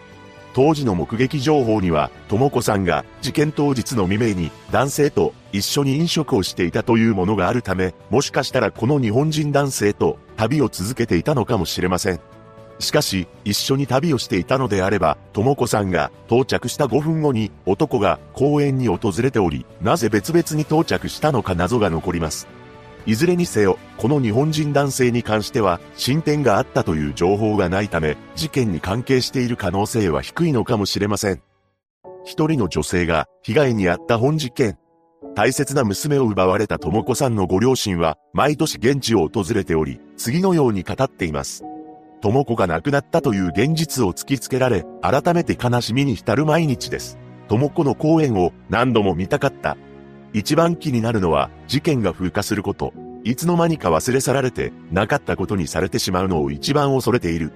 [0.52, 12.20] 当時の目撃情報には、とも子さんが事件当日の未明に男性と一緒に飲食をしていたというものがあるため、もしかしたらこの日本人男性と旅を続けていたのかもしれません。
[12.80, 22.48] しかし、一緒に旅をしていたのであれば、とも子さんが到着した5分後に男が公園に訪れており、なぜ別々に到着したのか謎が残ります。
[23.06, 31.42] いずれにせよ、この日本人男性に関しては、進展があったという情報がないため、事件に関係している可能性は低いのかもしれません。
[32.24, 34.78] 一人の女性が被害に遭った本事件。
[35.34, 41.64] 大切な娘を奪われた智子さんのご両親は、毎年現地を訪れており、次のように語っています。
[42.20, 47.18] 智子が亡くなったという現実を突きつけられ、改めて悲しみに浸る毎日です。
[47.48, 49.76] 智子の公演を何度も見たかった。
[50.32, 52.92] 一番気になるのは、事件が風化すること。
[53.24, 57.52] いつの間にか忘れ去られて、なかったことにされてしまうのを一番恐れている。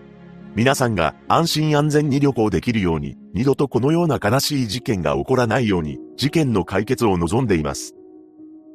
[0.57, 7.95] 皆さんが安心安全に旅行できるように、二度とこのような悲しい事件が起こらないように、事件の解決を望んでいます。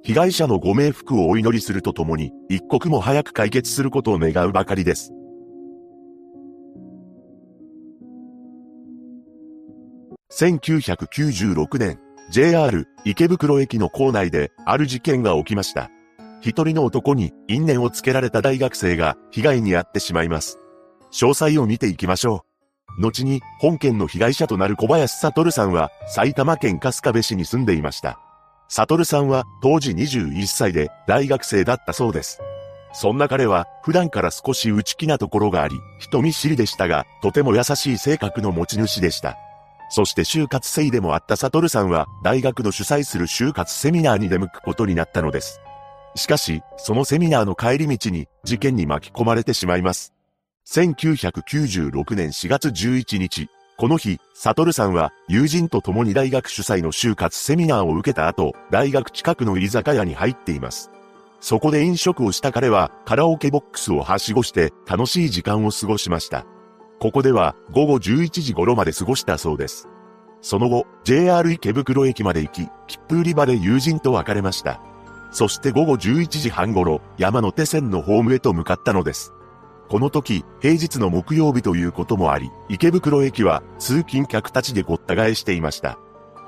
[0.03, 5.13] 被害者のご冥福をお祈りするとともに、一刻も早く解決することを願うばかりです。
[10.31, 11.99] 1996年、
[12.29, 15.89] JR 池袋駅の構内である事件が起きました。
[16.41, 20.59] 一人の男に因縁をつけられた大学生が被害に遭ってしまいます。
[21.11, 22.45] 詳細を見ていきましょ
[22.97, 23.01] う。
[23.01, 28.19] 後に本件の被害者となる小林悟さんは埼玉県春日部市に住んでいました。
[28.67, 32.39] 悟さんは当時21歳で大学生だったそうです。
[32.93, 39.37] そんな彼は普段から少し内気なところがあり、人見知りでしたが、とても優しい性格の持ち主でした。
[39.89, 45.59] そして就活生でもあった悟さんは、大学の主催する就活セミナーに出向くことになったのです。
[46.15, 50.13] しかし、そのセミナーの帰り道に事件に巻き込まれてしまいます。
[50.67, 60.91] 1996年4月11日、この日、悟さんは友人と共に大学主催の就活セミナーを受けた後、大学近くの居酒屋に入っています。
[61.39, 66.45] そこで飲食をした彼はカラオケボックスをはしごして楽しい時間を過ごしました。
[66.99, 69.87] ここでは午後11時頃まで過ごしたそうです。
[70.41, 74.81] その後、JR 池袋駅まで行き、切符売り場で友人と別れました。
[75.31, 79.33] そして午後11時半頃、山手線のホームへと向かったのです。
[79.89, 85.97] この時、平日の木曜日ということもあり、池袋駅は通勤客たちでごった返していました。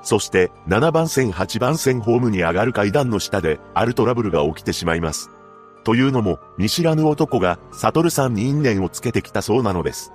[0.02, 5.30] そして、7番線8番線ホームに上がる階段の下で、あるトラブルが起きてしまいます。
[5.84, 10.12] というのも、見知らぬ男が、悟さんに因縁をつけてきたそうなのです。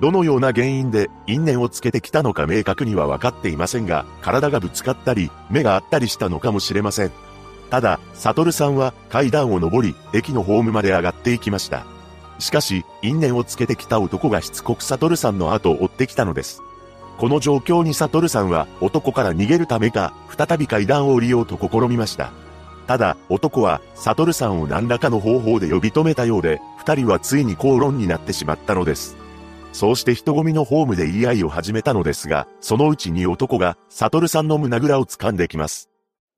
[0.00, 7.12] どのような原因で因縁をつけてきたのか明確には分かっていませんが、体がぶつかったり、目があったりしたのかもしれません。
[7.70, 11.86] ただ、サトルさんは階段を上り、駅のホームまで上がっていきました。
[12.38, 16.60] しかし、因縁をつけてきた男がしつこくサトルさんの後を追ってきたのです。
[17.18, 22.32] この状況にサトルさんは男から逃げるためか、再び階段を降りようと試みました。
[22.86, 29.21] ただ、男は、サトルさんを何らかの方法で呼び止めたようで、二人はついに口論になってしまったのです。
[29.72, 35.88] そうして人混みのホームで言い合いを始めたのですが、そのうちに男が、サトルさんの胸ぐらを掴んできます。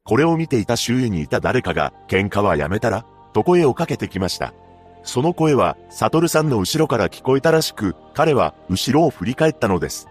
[0.05, 3.05] これを見ていた周囲にいた誰かが、喧嘩はやめたら？
[3.33, 4.55] と声をかけてきました。
[5.03, 10.09] その声は、サトルさんの後ろから聞こえたらしく、彼は、後ろを振り返ったのです。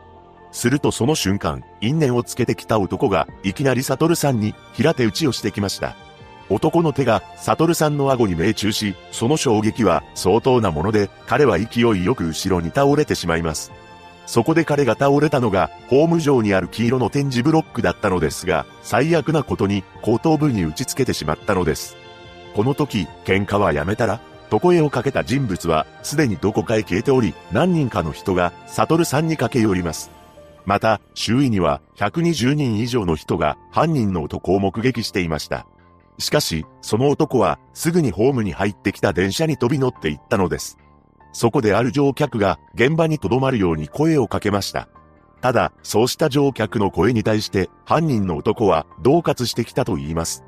[0.51, 5.95] するとその瞬間、因縁をつけてきた男が、いきなりサトルさんに、平手打ちをしてきました。
[6.53, 13.71] 男の手が、サトルさんの顎に命中し、その衝撃は相当なもので、彼は勢いよく後ろに倒れてしまいます。
[14.25, 21.97] そこで彼が倒れたのが、ホーム上にある黄色の展示ブロックだったのですが、最悪なことに後頭部に打ち付けてしまったのです。
[22.55, 24.21] この時、喧嘩はやめたら
[24.53, 30.11] と声をかけた人物は、すでにどこかへ消えており、何人かの人が、サトルさんに駆け寄ります。
[30.65, 35.65] また、周囲には、120人以上の人が、犯人の男を目撃していました。
[36.19, 40.77] しかし、その男はすぐにホームに入ってきた電車に飛び乗っていったのです。
[41.31, 44.87] そこである乗客が現場に留まるように声をかけました。
[45.41, 50.43] ただ、そうした乗客の声に対して犯人の男は恫喝してきたと言います。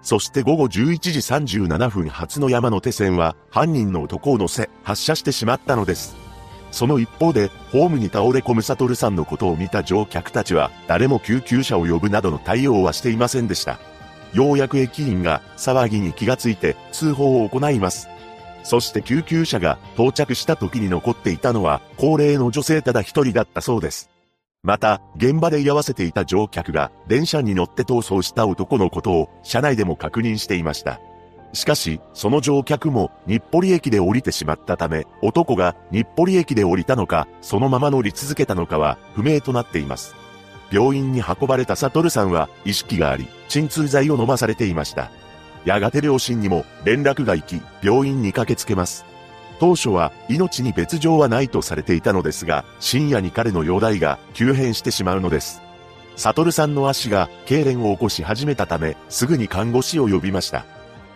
[0.00, 6.16] そして午後11時37分発の山手線は犯人の男を乗せ発車してしまったのです。
[6.70, 13.80] その一方で、ホームに倒れ込むサトルさんのことを見た乗客たちは誰も救急車を呼ぶなどの対応はしていませんでした。
[14.32, 18.08] ようやく駅員が騒ぎに気がついて通報を行います。
[18.62, 24.10] そして救急車が到着した時に残っていたのは高齢の女性ただ一人だったそうです。
[24.62, 31.00] また、現場で居合わせていた乗客が電車に乗って逃走した男のことを車内でも確認していました。
[31.52, 40.14] しかし、その乗客も日暮里駅で降りてしまったため、男が日暮里駅で降りたのか、そのまま乗り続けたのかは不明となっています。
[40.70, 45.10] 病院に運ばれたサトルさんは意識があり、鎮痛剤を飲まされていました。
[45.64, 49.04] やがて両親にも連絡が行き、病院に駆けつけます。
[49.60, 55.60] 当初は命に別状はないとされていたのですが、深夜に彼の容体が急変してしまうのです。
[56.16, 60.64] サトルさんの足が痙攣を起こし始めたため、すぐに看護師を呼びました。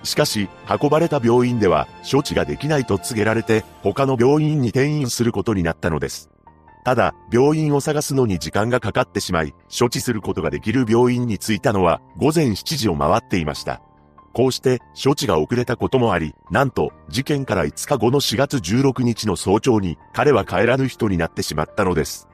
[0.02, 6.31] しかし、運ばれた病院では処置ができないと告げられて、他の病院に転院することになったのです。
[6.84, 13.82] ただ、病院を探すのに時間がかかってしまい、処置することができる病院に着いたのは午前7時を回っていました。
[14.32, 22.28] こうして処置が遅れたこともあり、なんと事件から5日後の4月16日の早朝に彼は帰らぬ人になってしまったのです。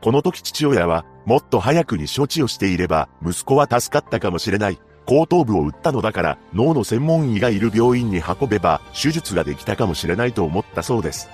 [0.00, 4.78] この時父親はもっと早くに処置をしていれば息子は助かったかもしれない。
[5.06, 11.28] 後頭部を打ったのだから脳の専門医がいる病院に運べば手術ができたかもしれないと思ったそうです。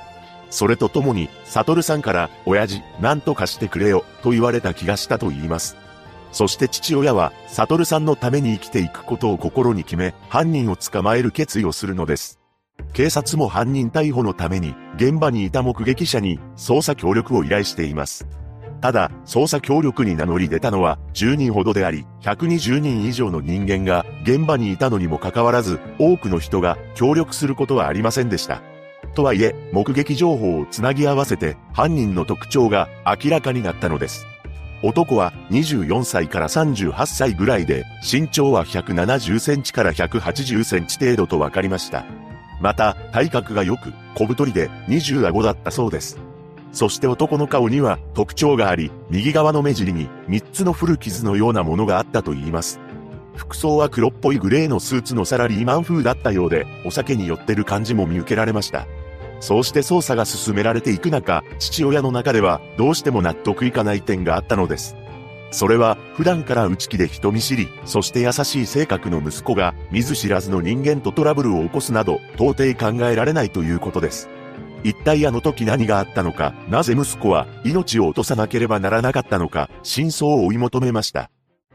[0.50, 5.76] それとともに、サトルさんから、親父、なんとかしてくれよ、と言われた気がしたと言います。
[6.32, 12.38] そして父親は、サトルさんのために生きていくことを心に決め、犯人を捕まえる決意をするのです。
[12.92, 18.26] 警察も犯人逮捕のために、現場にいた目撃者に、捜査協力を依頼しています。
[18.80, 28.62] ただ、捜査協力に名乗り出たのは10人ほどであり、120人以上の人間が現場にいたのにもかかわらず、多くの人が協力することはありませんでした。
[29.16, 34.26] とはいえ、目撃情報をつなぎ合わせて犯人の特徴が明らかになったのです。
[34.82, 42.04] 男は24歳から38歳ぐらいで、身長は170センチから180センチ程度と分かりました。
[42.60, 46.18] また、体格が良く、小太りで20顎だったそうです。
[46.72, 52.80] そして男の顔には特徴があり、右側の目尻に3つの古傷のようなものがあったと言います。
[53.34, 58.86] 服装は黒っぽいグレーのスーツのサラリーマン風だったようで、お酒に酔ってる感じも見受けられました。
[59.40, 64.96] そうして捜査が進められていく中、父親の中ではどうしても納得いかない点があったのです。
[65.50, 74.28] それは普段から内気で人見知り、そして優しい性格の息子が見ず知らずの人間とトラブルを起こすなど到底考えられないということです。
[74.82, 81.30] 一体あの時何があったのか、なぜ息子は命を落とさなければならなかったのか、真相を追い求めました。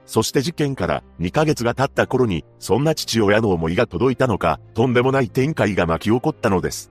[0.06, 6.91] そして事件から2ヶ月が経った頃に、そんな父親の思いが届いたのか、とんでもない展開が巻き起こったのです。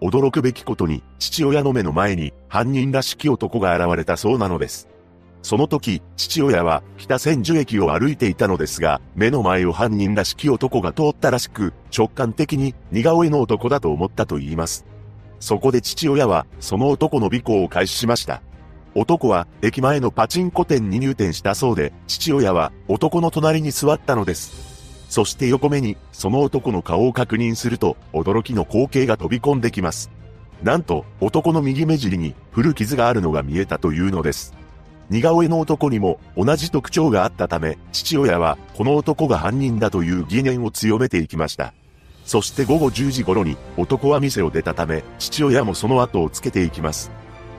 [0.00, 4.88] 驚くべきことに、父親の目の前に犯人らしき男が現れたそうなのです。
[5.42, 14.84] その時、父親は北千住駅を歩いていたのですが、目の前を犯人らしき男が通ったらしく、直感的に似顔絵の男だと思ったと言います。
[15.38, 18.42] そこで父親は、その男の尾行を開始しました。
[18.96, 24.75] 男は駅前のパチンコ店に入店したそうで、父親は男の隣に座ったのです。
[25.08, 30.10] そして横目にその男の顔を確認すると驚きの光景が飛び込んできます。
[30.62, 34.54] なんと男の右目尻に古傷があるのが見えたというのです。
[35.08, 41.72] 似顔絵の男にも同じ特徴があったため、父親はこの男が犯人だという疑念を強めていきました。
[42.24, 47.12] そして午後10時頃に男は店を出たため、父親もその後をつけていきます。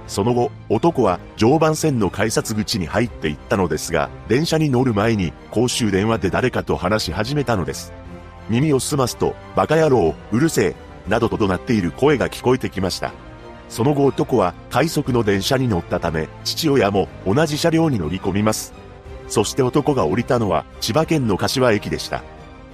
[0.07, 7.93] その後、男は常磐線の改札口に入っていったのですが、電車に乗る前に公衆電話で誰かと話し始めたのです。
[8.49, 10.75] 耳を澄ますと、バカ野郎、うるせえ、
[11.09, 13.11] などと怒鳴っている声が聞こえてきました。
[13.69, 18.73] その後男は快速の電車に乗ったため、父親も同じ車両に乗り込みます。
[19.27, 22.23] そして男が降りたのは千葉県の柏駅でした。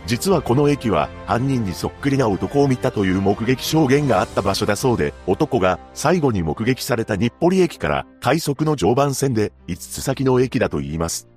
[0.06, 11.30] 実はこの駅は犯人にそっくりな男を見たという目撃証言があった場所だそうで、男が最後に目撃された日暮里駅から快速の常磐線で5つ先の駅だと言います。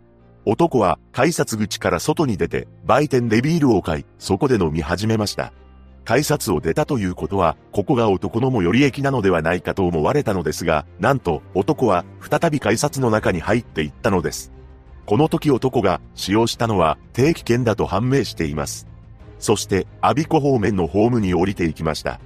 [0.45, 5.53] 男は改札口から外に出て売店でビールを買い、そこで飲み始めました。
[6.05, 14.56] 改札を出たということは、ここが男の最寄り駅なのではないかと思われたのですが、なんと男は再び改札の中に入っていったのです。
[15.07, 18.89] この時男が使用したのは定期券だと判明しています。
[19.39, 22.19] そして、アビコ方面のホームに降りていきました。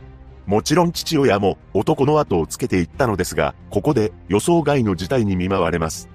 [0.46, 6.08] もちろん父親も男の後をつけていったのですが、ここで予想外の事態に見舞われます。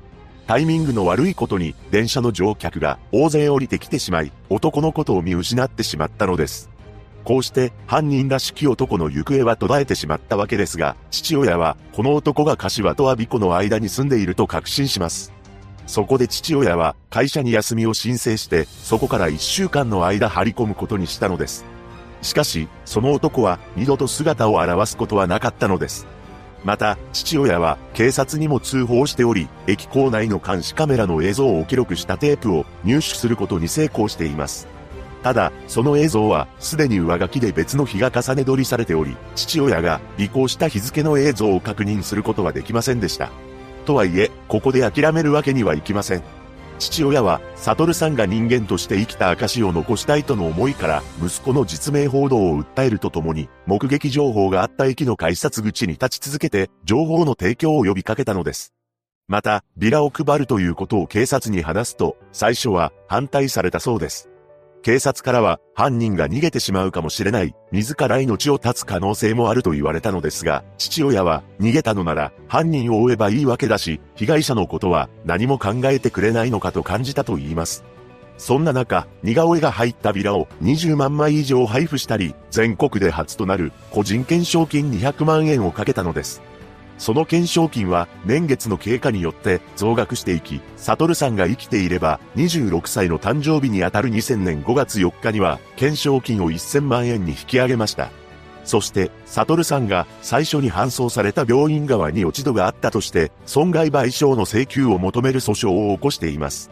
[0.47, 6.71] タイミングの悪いことに電車の乗客が大勢降りてきてしまい、男のことを見失ってしまったのです。
[7.23, 15.34] こうして犯人らしき男の行方は途絶えてしまったわけですが、父親はこの男が柏と阿鼻子の間に住んでいると確信します。
[15.87, 21.65] そこで父親は会社に休みを申請して、そこから1週間の間張り込むことにしたのです。
[22.21, 26.07] しかし、その男は二度と姿を現すことはなかったのです。
[26.63, 34.67] また、父親は警察にも通報しており、駅構内の監視カメラの映像を記録したテープを入手することに成功しています。
[35.21, 43.29] ただ、その映像はすでに上書きで別の日が重ね撮りされており、父親が尾行した日付の映像を確認することはできませんでした。
[43.85, 46.23] とはいえ、ここで諦めるわけにはいきません。
[46.77, 58.73] 父親は、サトルさんが人間として生きた証を残したいとの思いから、息子の実名報道を訴えるとともに、目撃情報があった駅の改札口に立ち続けて、情報の提供を呼びかけたのです。
[59.27, 64.29] また、ビラを配るということを警察に話すと、最初は反対されたそうです。
[64.85, 77.83] 警察からは犯人が逃げてしまうかもしれない、自ら命を絶つ可能性もあると言われたのですが、父親は逃げたのなら犯人を追えばいいわけだし、被害者のことは何も考えてくれないのかと感じたと言います。
[78.37, 86.43] そんな中、似顔絵が入ったビラを20万枚以上配布したり、全国で初となる個人懸賞金200万円をかけたのです。
[86.97, 98.09] その懸賞金は年月の経過によって増額していき、サトルさんが生きていれば26歳の誕生日にあたる2000年5月4日には懸賞金を1000万円に引き上げました。
[98.65, 106.71] そして、サトルさんが最初に搬送された病院側に落ち度があったとして、損害賠償の請求を求める訴訟を起こしています。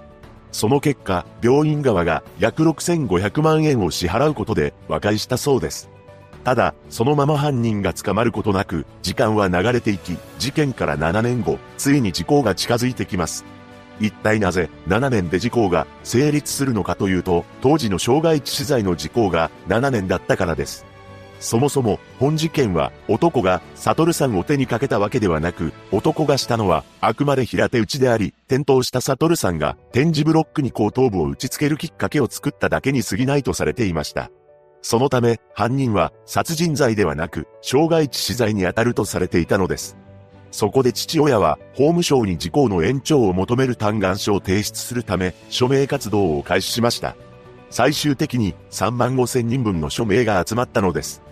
[0.52, 5.93] その結果、病院側が約6500万円を支払うことで和解したそうです。
[6.44, 13.46] ただ、そのまま犯人が捕まることなく、時間は流れていき、事件から7年後、ついに時効が近づいてきます。
[14.00, 20.86] 一体なぜ7年で時効が成立するのかというと、当時の傷害致死罪の時効が7年だったからです。
[21.40, 34.30] そもそも、本事件は男がサトルさんを手にかけたわけではなく、男がしたのはあくまで平手打ちであり、転倒したサトルさんが展示ブロックに後頭部を打ち付けるきっかけを作っただけに過ぎないとされていました。
[34.84, 39.98] そのため、犯人は殺人罪ではなく、傷害致死罪に当たるとされていたのです。
[40.52, 47.16] そこで父親は、法務省に事項の延長を求める嘆願書を提出するため、署名活動を開始しました。
[47.70, 51.24] 最終的に3万5千人分の署名が集まったのです。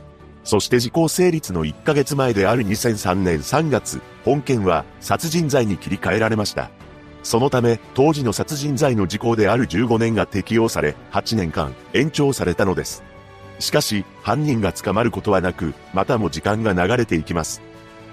[0.46, 6.72] そして時効成立の1ヶ月前である2003年3月、本件は殺人罪に切り替えられました。
[7.22, 13.04] そのため、当時の殺人罪の時効である15年が適用され、8年間延長されたのです。
[13.62, 17.62] しかし、犯人が捕まることはなく、またも時間が流れていきます。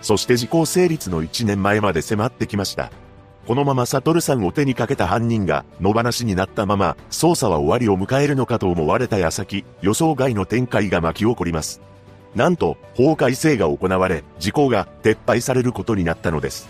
[0.03, 2.93] そして時効成立の1年前まで迫ってきました。
[3.47, 11.81] このままサトルさんを手にかけた犯人が野放しになったまま捜査は終わりを迎えるのかと思われた矢先、予想外の展開が巻き起こります。
[12.35, 16.69] なんと、法改正が行われ、時効が撤廃されることになったのです。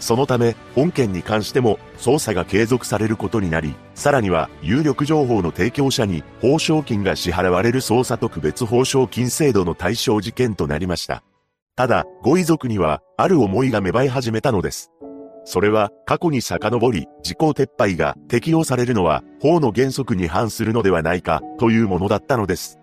[0.00, 11.22] そのため、本件に関しても捜査が継続されることになり、さらには有力情報の提供者に報奨金が支払われる捜査特別報奨金制度の対象事件となりました。
[11.76, 14.92] ただ、ご遺族には、ある思いが芽生え始めたのです。
[15.44, 22.78] それは、過去に遡り、時効撤廃が適用されるのは、法の原則に反するのではないか、というものだったのです。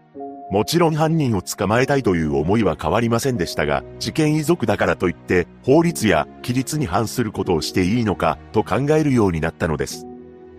[0.52, 10.06] もちろん犯人を捕まえたいという思いは変わりませんでしたが、事件遺族だからといって、法律や規律に反することをしていいのか、と考えるようになったのです。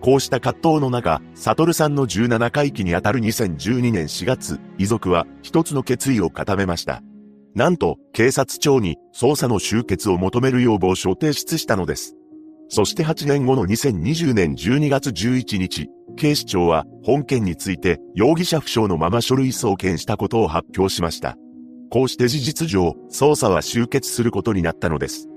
[0.00, 7.02] こうした葛藤の中、サトルさんの17回忌にあたる2012年4月、遺族は一つの決意を固めました。
[7.54, 12.16] なんと、警察庁に捜査の終結を求める要望書を提出したのです。
[12.74, 21.36] そして8年後の2020年12月11日、警視庁は本件について容疑者不詳のまま書類送検したことを発表しました。
[21.90, 25.28] こうして事実上、捜査は終結することになったのです。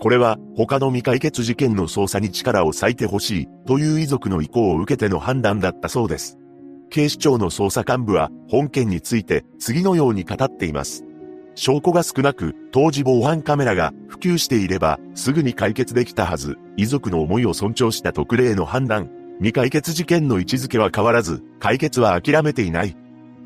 [0.00, 6.38] これは他の未解決事件の捜査に力を割いてほしいという遺族の意向を受けての判断だったそうです。
[6.88, 11.04] 警視庁の捜査幹部は本件について次のように語っています。
[11.58, 16.56] 証拠が少なく、当時防犯カメラが普及していれば、すぐに解決できたはず。
[16.76, 19.10] 遺族の思いを尊重した特例の判断。
[19.38, 22.96] 未解決事件の位置づけは変わらず、解決は諦めていない。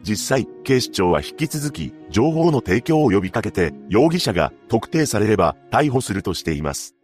[0.03, 6.95] 実際、警視庁は引き続き、情報の提供を呼びかけて、容疑者が特定されれば、逮捕するとしています。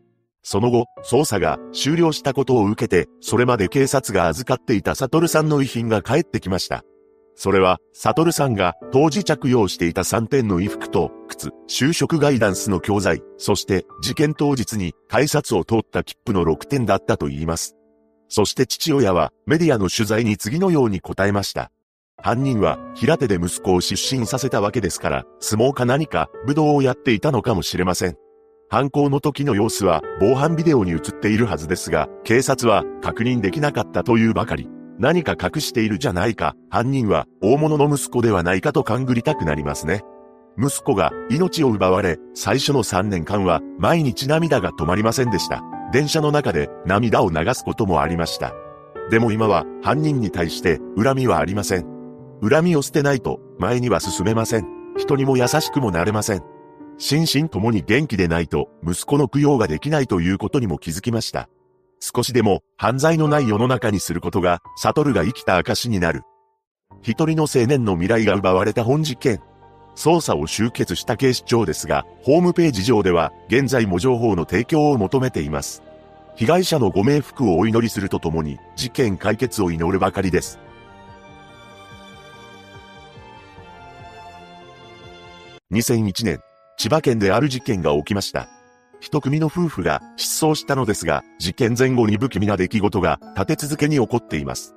[0.43, 6.85] その後、捜査が終了したことを受けて、それまで警察が預かっていたサトルさんの遺品が返ってきました。
[7.41, 17.77] それは、サトルさんが当時着用していた3点の衣服と靴、就職ガイダンスの教材、そして事件当日に改札を通った切符の6点だったと言います。
[18.29, 21.71] そして父親はメディアの取材に次のように答えました。
[22.21, 28.17] 犯人は平手で息子を失神させたわけですから、相撲か何か武道をやっていたのかもしれません。
[28.69, 34.69] 犯行の時の様子は防犯ビデオに映っているはずですが、警察は確認できなかったというばかり。
[34.99, 40.03] 何か隠しているじゃないか、犯人は大物の息子ではないかと勘ぐりたくなりますね。
[40.59, 45.63] 息子が命を奪われ、最初の3年間は毎日涙が止まりませんでした。
[45.93, 48.53] 電車の中で涙を流すこともありました。
[49.11, 51.87] でも今は犯人に対して恨みはありません。
[52.43, 54.67] 恨みを捨てないと前には進めません。
[54.97, 56.43] 人にも優しくもなれません。
[56.99, 61.49] 心身ともに元気でないと息子の供養ができないということにも気づきました。
[62.01, 66.23] 少しでも犯罪のない世の中にすることが、サトルが生きた証になる。
[67.03, 69.41] 一人の青年の未来が奪われた本事件。
[69.95, 75.83] 捜査を終結した警視庁ですが、ホームページ上では、現在も情報の提供を求めています。
[76.37, 80.61] 被害者のご冥福をお祈りするとともに、事件解決を祈るばかりです。
[85.73, 86.41] 2001年、
[86.79, 88.49] 千葉県である事件が起きました。
[89.01, 94.75] 一組の夫婦が失踪したのですが、事件前後に不気味な出来事が立て続けに起こっています。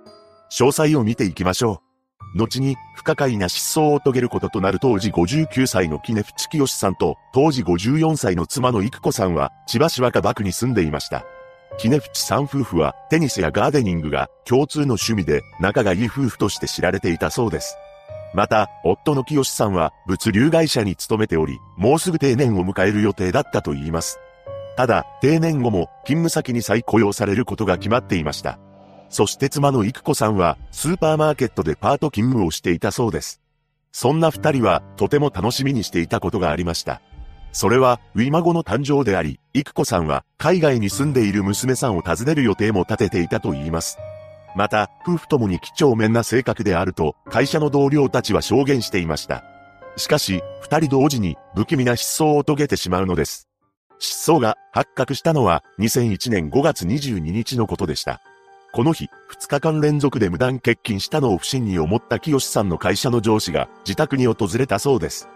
[0.51, 1.81] 詳細を見ていきましょ
[2.35, 2.37] う。
[2.37, 11.25] 後に不可解な失踪を遂げることとなる当時59歳の木根淵清さんと当時54歳の妻の育子さんは千葉市若葉区に住んでいました。
[11.77, 17.75] 木根淵さん夫婦はテニスやガーデニングが共通の趣味で仲がいい夫婦として知られていたそうです。
[18.33, 24.19] また、夫の清さんは物流会社に勤めており、もうすぐ定年を迎える予定だったと言います。
[24.77, 28.57] ただ、定年後も勤務先に再雇用されることが決まっていました。
[29.09, 33.41] そして妻の育子さんはスーパーマーケットでパート勤務をしていたそうです。
[33.91, 37.01] そんな二人はとても楽しみにしていたことがありました。
[37.51, 43.97] それは、ウィマゴの誕生であり、育子さんは海外に住んでいる娘さんを訪ねる予定も立てていたと言います。
[44.55, 49.43] また、夫婦ともに几帳面な性格であると、会社の同僚たちは証言していました。
[49.97, 53.47] しかし、二人同時に不気味な失踪を遂げてしまうのです。
[53.99, 58.21] 失踪が発覚したのは2001年5月22日のことでした。
[58.73, 65.27] この日、2日間連続で無断欠勤したのを不審に思った清さんの会社の上司が自宅に訪れたそうです。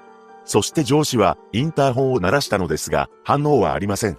[0.45, 4.17] そして上司はインターホンを鳴らしたのですが、反応はありません。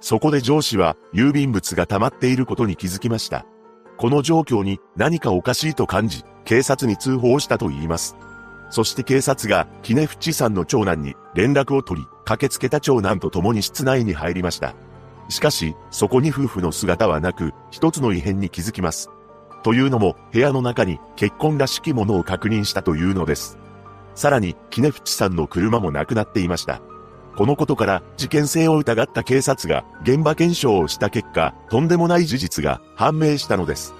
[0.00, 3.46] そこで上司は郵便物が溜まっていることに気づきました。
[3.96, 8.16] この状況に何かおかしいと感じ、警察に通報したと言います。
[8.70, 14.74] そして警察が、キネフチさんの長男に連絡を取り、駆けつけた長男と共に室内に入りました。
[15.28, 19.10] しかし、そこに夫婦の姿はなく、一つの異変に気づきます。
[19.62, 23.58] というのも、部屋の中に結婚らしきものを確認したというのです。
[24.14, 26.80] さらに、キネフチさんの車もなくなっていました。
[27.36, 33.94] このことから事件性を疑った警察が現場検証をした結果、とんでもない事実が判明したのです。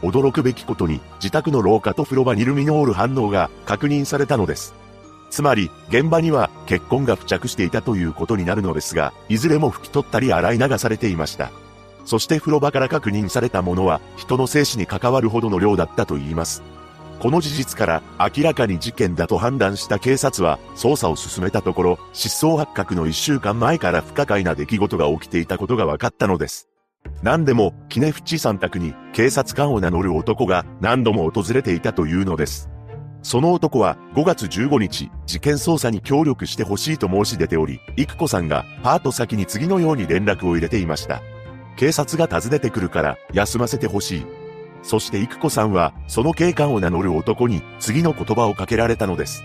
[0.00, 4.74] 驚くべきことに自宅の廊下と風呂場にルミノール反応が確認されたのです。
[5.28, 11.50] つまり、現場には血痕が付着していたということになるのですが、いずれも拭き取ったり洗い流されていました。
[12.06, 16.62] そして風呂場から確認されたものは人の生死に関わるほどの量だったと言います。
[17.18, 26.68] この事実から明らかに事件だと判断した警察は捜査を進めたところ、失踪発覚の1週間前から不可解な出来事が起きていたことが分かったのです。
[27.22, 32.70] 何でも、キネフチさん宅に警察官を名乗る男が何度も訪れていたというのです。
[33.22, 41.20] その男は5月15日、事件捜査に協力してほしいと申し出ており、育子さんがパート先に次のように連絡を入れていました。
[41.76, 44.26] 警察が訪ねてくるから休ませてほしい。
[44.82, 49.44] そして育子さんは、その警官を名乗る男に次の言葉をかけられたのです。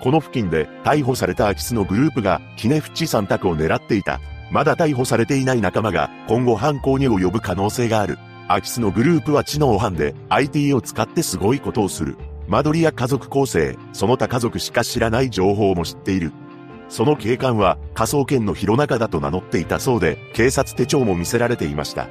[0.00, 4.20] この付近で逮捕された空き巣のグループがキネフチさん宅を狙っていた。
[4.50, 8.18] まだ逮捕されていない仲間が今後犯行に及ぶ可能性がある。
[8.46, 12.16] 空き巣のグループは知能犯で IT を使ってすごいことをする。
[12.46, 16.32] 間取りや家族構成、その他家族しか知らない情報も知っている。
[16.88, 22.08] その警官は科捜研の広中だと名乗っていたそうで、警察手帳も見せられていました。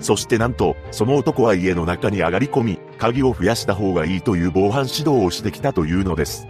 [0.00, 6.46] そしてなんと、その男は家の中に上がり込み、鍵を増やした方がいいという防犯指導をしてきたというのです。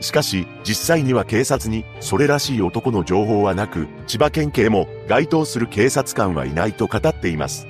[0.00, 7.66] しかし、実際には警察に、それらしい男の情報はなく、千葉県警も該当する警察官はいないと語っています。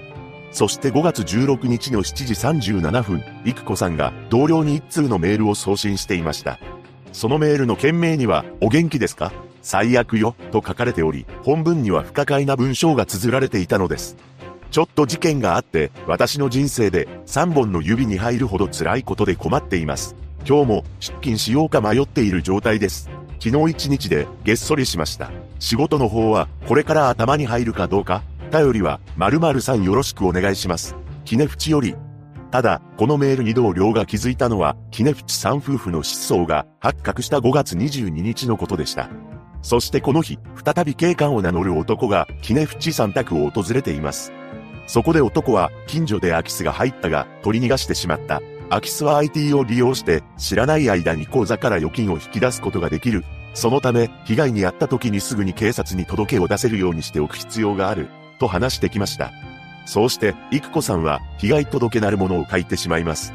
[0.50, 6.58] そして5月16日の7時37分、育子さんが同僚に一通のメールを送信していました。
[7.12, 9.32] そのメールの件名には、お元気ですか
[9.62, 14.16] 最悪よ、と書かれており、本文には不可解な文章が綴られていたのです。
[14.74, 20.16] ちょっと事件があって、私の人生で3本の指に入るほど辛いことで困っています。
[20.44, 23.08] 今日も出勤しようか迷っている状態です。
[23.38, 25.30] 昨日一日でげっそりしました。
[25.60, 30.96] 仕事の方はこれから頭に入るかどうか、頼りは〇〇さんよろしくお願いします。
[31.24, 31.94] キネフチより。
[32.50, 39.08] ただ、このメールに同僚が気づいたのは、キネフチさん夫婦の失踪が発覚した5月22日のことでした。
[39.62, 44.32] そしてこの日、再び警官を名乗る男が、キネフチさん宅を訪れています。
[44.86, 48.42] そこで男は近所で空き巣が入ったが取り逃がしてしまった。
[48.70, 53.24] 空き巣は IT を利用して知らない間に口座から預金を引き出すことができる。
[53.54, 58.08] そのため被害に遭った時にすぐに警察に届けを出せるようにしておく必要がある。
[58.38, 59.30] と話してきました。
[59.86, 63.32] そうして、育子さんは被害届なるものを書いてしまいます。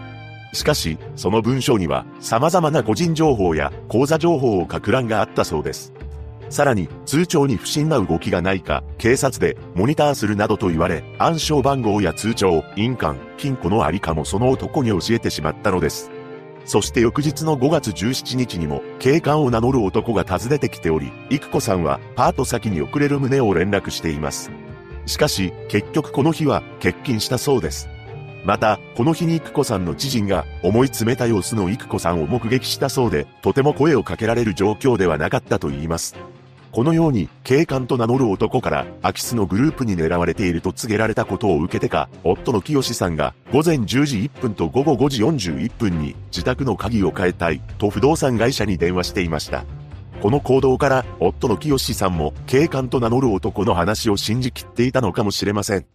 [0.54, 5.94] しかし、その文章には様々な個人情報や口座情報を書く欄があったそうです。
[6.50, 16.12] さらに、通帳に不審な動きがないか、警察でモニターするなどと言われ、暗証番号や通帳、印鑑、金庫のありかもその男に教えてしまったのです。
[16.66, 24.52] そして翌日の5月17日にも、警官を名乗る男が訪ねてきており、育子さんはパート先に遅れる旨を連絡しています。
[25.06, 27.90] しかし、結局この日は欠勤したそうです。
[28.46, 36.16] また、この日に育子さんの知人が思い詰めた様子の育子さんを目撃したそうで、とても声をかけられる状況ではなかったと言います。
[36.72, 49.66] このように、警官と名乗る男から、空き巣のグループに狙われていると告げられたことを受けてか、夫の清さんが、午前10時1分と午後5時41分に、自宅の鍵を変えたい、と不動産会社に電話していました。
[50.22, 55.86] この行動から、夫の清さんも、警官と名乗る男の話を信じきっていたのかもしれません。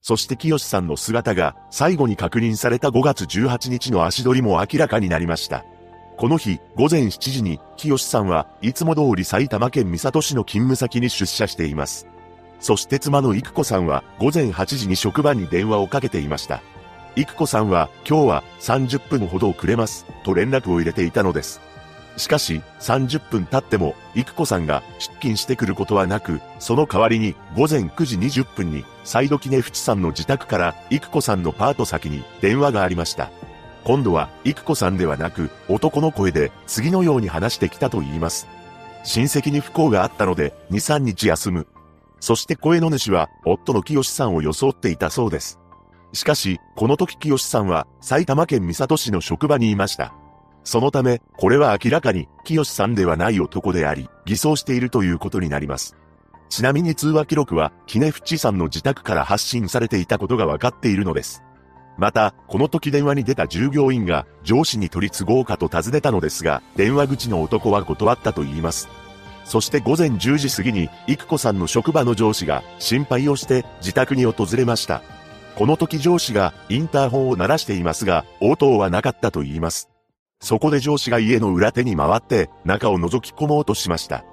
[0.00, 5.64] そして清さんの姿が、最後に確認された5月18日の足取りも明らかになりました。
[6.16, 12.06] この日、午前7時に、清さんはいつも通り埼玉県三郷市の勤務先に出社しています。
[12.60, 16.62] そして妻の育子さんは午前8時に職場に電話をかけていました。
[17.16, 21.60] 育子さんは今日は30分ほど遅れますと連絡を入れていたのです。
[22.16, 33.32] しかし30分経っても育子さんが出勤してくることはなく、その代わりに午前9時20分にサイドキネフチさんの自宅から育子さんのパート先に電話がありました。
[33.84, 38.46] 今度は、育子さんではなく、男の声で、次のように話してきたと言います。
[39.04, 41.66] 親戚に不幸があったので、2、3日休む。
[42.20, 45.58] そして声の主は、夫の清さんを装っていたそうです。
[46.12, 50.14] しかし、この時清さんは、埼玉県三郷市の職場にいました。
[50.62, 55.96] そのため、これは明らかに、清さんではない男であり、偽装しているということになります。
[56.48, 61.42] ちなみに通話記録は、キネフチさんの自宅から発信されていたことが分かっているのです。
[62.02, 68.88] また、この時電話に出た従業員が上司に取り都合かと尋ねたのですが、電話口の男は断ったと言います。
[69.44, 75.00] そして午前10時過ぎに、育子さんの職場の上司が心配をして自宅に訪れました。
[75.54, 79.88] この時上司がインターホンを鳴らしていますが、応答はなかったと言います。
[80.40, 84.24] そこで上司が家の裏手に回って中を覗き込もうとしました。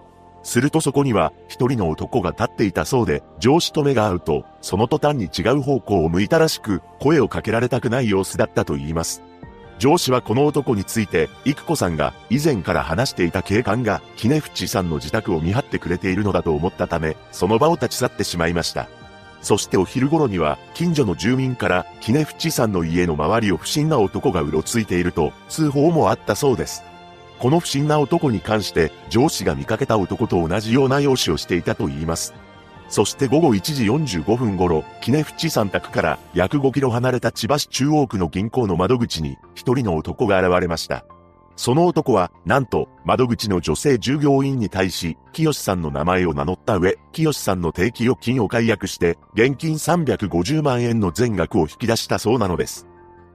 [0.43, 9.21] するとそこには一人の男が立っていたそうで、上司と目が合うと、その途端に違う方向を向いたらしく、声をかけられたくない様子だったと言います。
[9.79, 18.89] 上司はこの男について、育子さんが以前から話していた警官が、キネフチさんの自宅を見張ってくれているのだと思ったため、その場を立ち去ってしまいました。
[19.41, 26.83] そしてお昼頃には、近所の住民から、キネフチさんの家の周りを不審な男がうろついていると、通報もあったそうです。
[27.39, 32.33] この不審な男に関して上司が見かけた男と同じような容姿をしていたと言います。
[32.89, 41.05] そして午後1時45分頃、キネフチ山宅から約5キロ離れた千葉市中央区の銀行の窓口に一人の男が現れました。
[41.55, 52.88] その男は、なんと、窓口の女性従業員に対し、清さんの名前を名乗った上、清さんの定期預金を解約して、現金350万円の全額を引き出したそうなのです。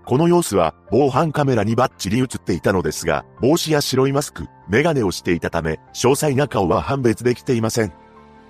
[0.07, 7.93] この様子は防犯カメラにバッチリ映っていたのですが、帽子や白いマスク、メガネをしていたため、詳細な顔は判別できていません。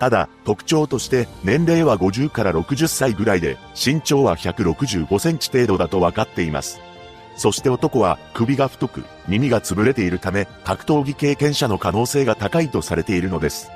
[0.01, 6.81] ただ、特徴として年齢は50から60歳ぐらいで、身長は165センチ程度だと分かっています。
[7.36, 13.70] そして男は首が太く、耳が潰れているため、格闘技経験者の可能性が高いとされているのです。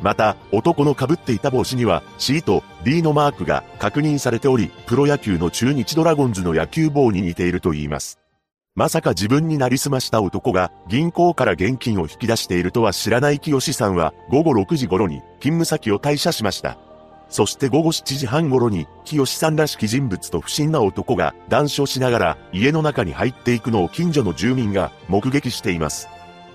[0.00, 8.18] また、男の被っていた帽子には C と D のマークが確認されており、プロ野球の中日ドラゴンズの野球帽に似ていると言います。
[8.74, 16.78] まさか自分になりすました男が銀行から現金を引き出しているとは知らない清さんは午後6時頃に勤務先を退社しました。
[17.28, 26.08] そして午後7時半頃に、清さんらしき人物と不審な男が談笑しながら家の中に入っていくのを近所の住民が目撃しています。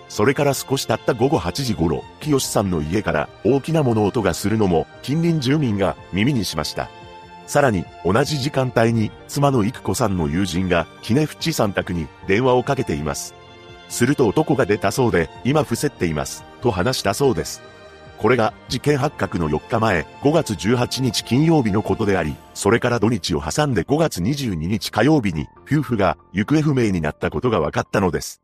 [0.10, 6.90] それから少し経った午後8時頃、清さんの家から大きな物音がするのも近隣住民が耳にしました。
[7.48, 13.34] さらに、同じ時間帯に妻の育子さんの友人がキネフチさん宅に電話をかけています。
[13.90, 17.62] すると男が出たそうで、今伏せっています、と話したそうです。
[18.18, 28.43] これが事件発覚の4日前、5月18日金曜日のことであり、それから土日を挟んで5月22日火曜日に夫婦が行方不明になったことが分かったのです。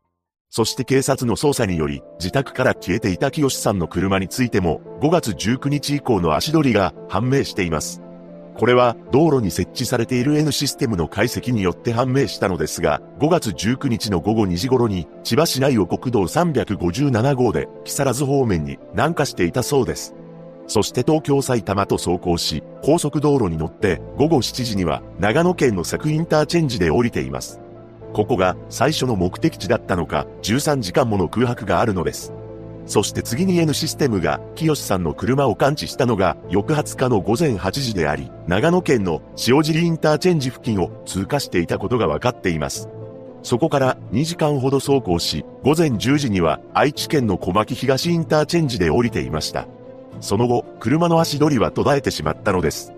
[0.50, 8.02] そして警察の捜査により、自宅から消えていた清さんの車についても、5月19日以降の足取りが判明しています。
[8.56, 20.16] これは道路に設置されている N システムの解析によって判明したのですが、5月19日の午後2時頃に千葉市内を国道357号で木更津方面に南下していたそうです。
[20.66, 27.60] そして東京埼玉と走行し、高速道路に乗って午後7時には長野県の佐久インターチェンジで降りています。
[28.12, 32.32] ここが最初の目的地だったのか、13時間もの空白があるのです。
[32.86, 42.88] そして次に N システムが清さんの車を感知したのが翌20日の午前8時であり、長野県の塩尻インターチェンジ付近を通過していたことが分かっています。
[43.42, 49.66] そこから2時間ほど走行し、午前10時には愛知県の小牧東インターチェンジで降りていました。
[50.20, 52.92] その後、車の足取りは途絶えてしまったのです。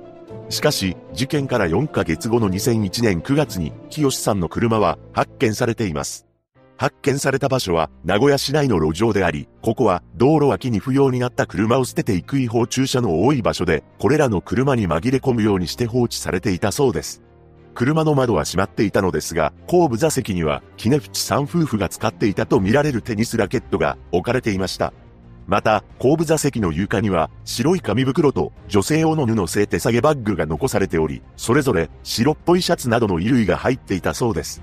[0.53, 6.27] しかし、事件から4ヶ月後の2001年9月に、清さんの車は発見されています。
[6.77, 17.23] 発見された場所は名古屋市内の路上であり、ここは道路脇に不要になった車を捨てていく違法駐車の多い場所で、これらの車に紛れ込むようにして放置されていたそうです。
[17.75, 24.93] 車の窓は閉まっていたのですが、後部座席には、キネフチさん夫婦が使っていたとみられるテニスラケットが置かれていました。
[25.47, 34.63] また、後部座席の床には、白い紙袋と女性用の布製手提げバッグが残されており、それぞれ白っぽいシャツなどの衣類が入っていたそうです。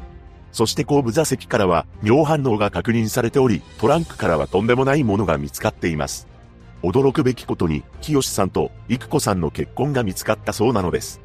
[0.52, 6.28] そして後部座席からは尿反応が確認されており、トランクからはとんでもないものが見つかっています。
[6.82, 11.22] 驚くべきことに、清さんと育子さんの結婚が見つかったそうなのです。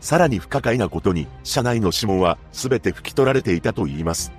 [0.00, 4.32] さらに不可解なことに、車内の指紋は全て拭き取られていたと言います。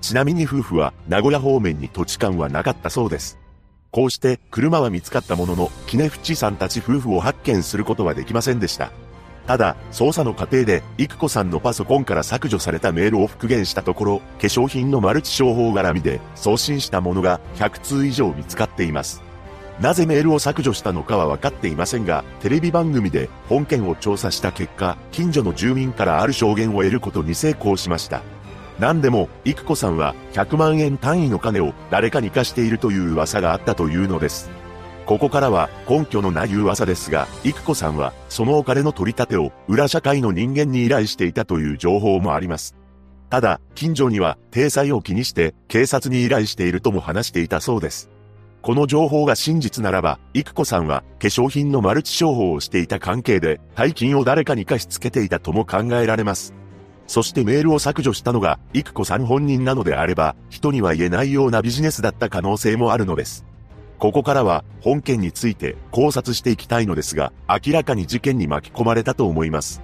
[0.00, 3.38] ちなみに夫婦は名古屋方面に土地勘はなかったそうです。
[3.90, 8.92] こうして車は見つかったものの、キネフチさんたち夫婦を発見することはできませんでした。
[9.46, 19.22] ただ、捜査の過程で、育子さんのパソコンから削除されたメールを復元したところ、化粧品のマルチ商法絡みで送信したものが100通以上見つかっています。
[19.80, 28.20] なぜメールを削除したのかは分かっていませんが、テレビ番組で本件を調査した結果、近所の住民からある証言を得ることに成功しました。
[28.78, 34.50] 何でも、育子さんは100万円単位の金を誰かに貸しているという噂があったというのです。
[35.04, 42.76] ここからは根拠のない噂ですが、育子さんはそのお金の取り立てを裏社会の人間に依頼していたという情報もあります。
[43.30, 48.10] ただ、近所には体裁を気にして警察に依頼しているとも話していたそうです。
[48.62, 56.54] この情報が真実ならば、育子さんは化粧品のマルチ商法をしていた関係で、大金を誰かに貸し付けていたとも考えられます。
[57.08, 63.46] そしてメールを削除したのが、育子さん本人なのであれば、人には言えないようなビジネスだった可能性もあるのです。
[63.98, 69.82] ここからは本件について考察していきたいのですが、明らかに事件に巻き込まれたと思います。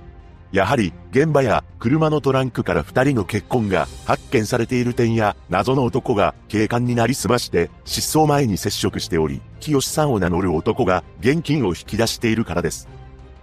[0.52, 12.86] やはり、現場や車のトランクから二人の結婚が発見されている点や、謎の男が警官になりすまして失踪前に接触しており、清さんを名乗る男が現金を引き出しているからです。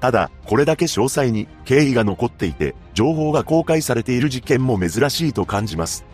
[0.01, 6.05] ただ、これだけ詳細に経緯が残っていて、情報が公開されている事件も珍しいと感じます。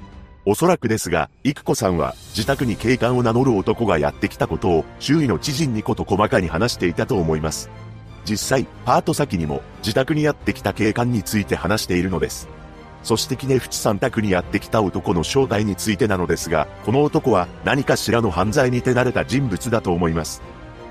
[0.45, 7.69] おそらくですが、育子さんは自宅に警官を名乗る男がやってきたことを周囲の知人にこと細かに話していたと思います。
[8.25, 12.49] 実際、パート先にも自宅にやってきた警官について話しているのです。
[13.03, 20.41] そしてキネフチさん宅にやってきた男の正体についてなのですが、この男は何かしらの犯罪に手慣れた人物だと思います。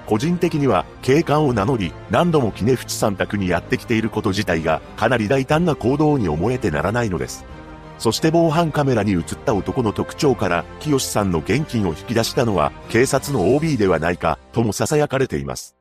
[0.06, 7.44] 個人的には警官を名乗り何度もキネフチさん宅にやってきていること自体がかなり大胆な行動に思えてならないのです。
[7.98, 15.76] そして防犯カメラに映った男の特徴から、清さんの現金を引き出したのは、警察の OB ではないか、とも囁かれています。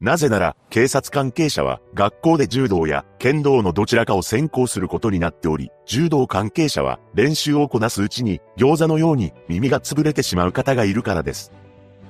[0.00, 11.52] なぜなら、警察関係者は、学校で柔道や剣道のどちらかを専攻することになっており、柔道関係者は、練習をこなすうちに、餃子のように耳が潰れてしまう方がいるからです。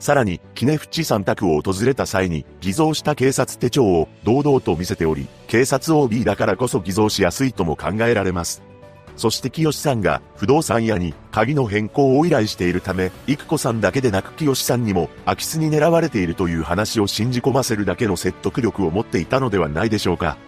[0.01, 8.63] さらに、キネフチさん宅を訪れた際に、偽造した警察手帳を堂々と見せており、警察 OB だからこそ偽造しやすいとも考えられます。
[9.17, 20.39] そして清さんが不動産屋に鍵の変更を依頼しているため、育子さんだけでなく清さんにも空き巣に狙われているという話を信じ込ませるだけの説得力を持っていたのではないでしょうか。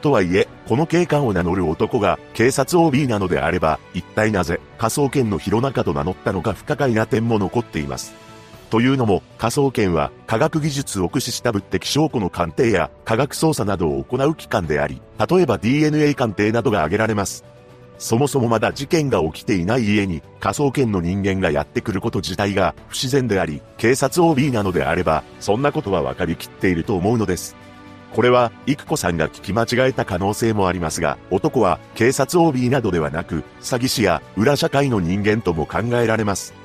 [0.00, 8.31] とはいえ、この警官を名乗る男が警察 OB なのであれば、一体なぜ科捜研の弘中と名乗ったのか不可解な点も残っています。
[8.72, 17.44] というのも、科捜研は科学技術を駆使した物的証拠の鑑定や科学捜査などを行う機関であり、例えば DNA 鑑定などが挙げられます。
[17.98, 27.54] そもそもまだ事件が起きていない家に科捜研の人間がやってくること自体が不自然であり、警察 OB なのであれば、そんなことは分かりきっていると思うのです。
[28.14, 36.61] これは、育子さんが聞き間違えた可能性もありますが、男は警察 OB などではなく、詐欺師や裏社会の人間とも考えられます。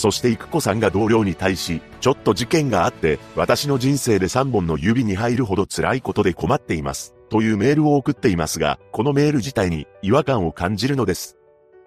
[0.00, 7.14] そして育子さんが同僚に対し、ちょっと事件があって、私の人生で3本の指に入るほど辛いことで困っています。
[7.28, 11.36] というメールを送っていますが、このメール自体に違和感を感じるのです。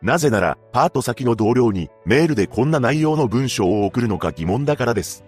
[0.03, 5.23] なぜなら、パート先の同僚にメールでこんな内容の文章を送るのか疑問だからです。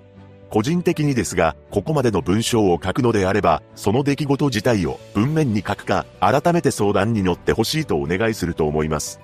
[0.51, 9.19] 個人的にですが、ここまでの文章を書くのであれば、その出来事自体を文面に書くか、改めて相談に乗ってほしいとお願いすると思います。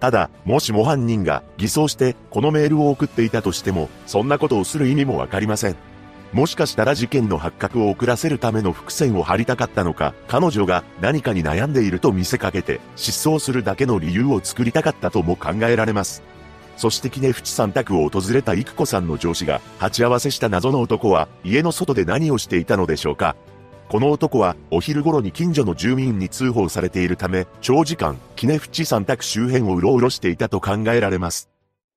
[0.00, 5.76] ただ、もしも犯人が偽装してこのメールを送っていたとしても、そんなことをする意味もわかりません。
[6.32, 16.22] もしかしたら事件の発覚を遅らせるための伏線を張りたかったのか、彼女が何かに悩んでいると見せかけて、失踪するだけの理由を作りたかったとも考えられます。
[16.76, 23.36] そしてキネフチさん宅を訪れた育子さんの上司が、鉢合わせした謎の男は、家の外で何をしていたのでしょうか
[23.90, 31.50] この男は、お昼頃に近所の住民に通報されているため、長時間、キネフチさん宅周辺をうろうろしていたと考えられます。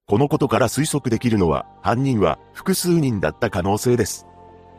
[0.08, 4.26] このことから推測できるのは、犯人は複数人だった可能性です。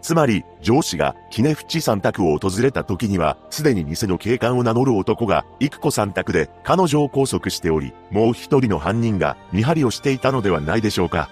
[0.03, 11.31] つまり、上司がキネフチさん宅を訪れた時には、すでに偽の警官を名乗る男が、イクコさん宅で彼女を拘束しており、もう一人の犯人が見張りをしていたのではないでしょうか。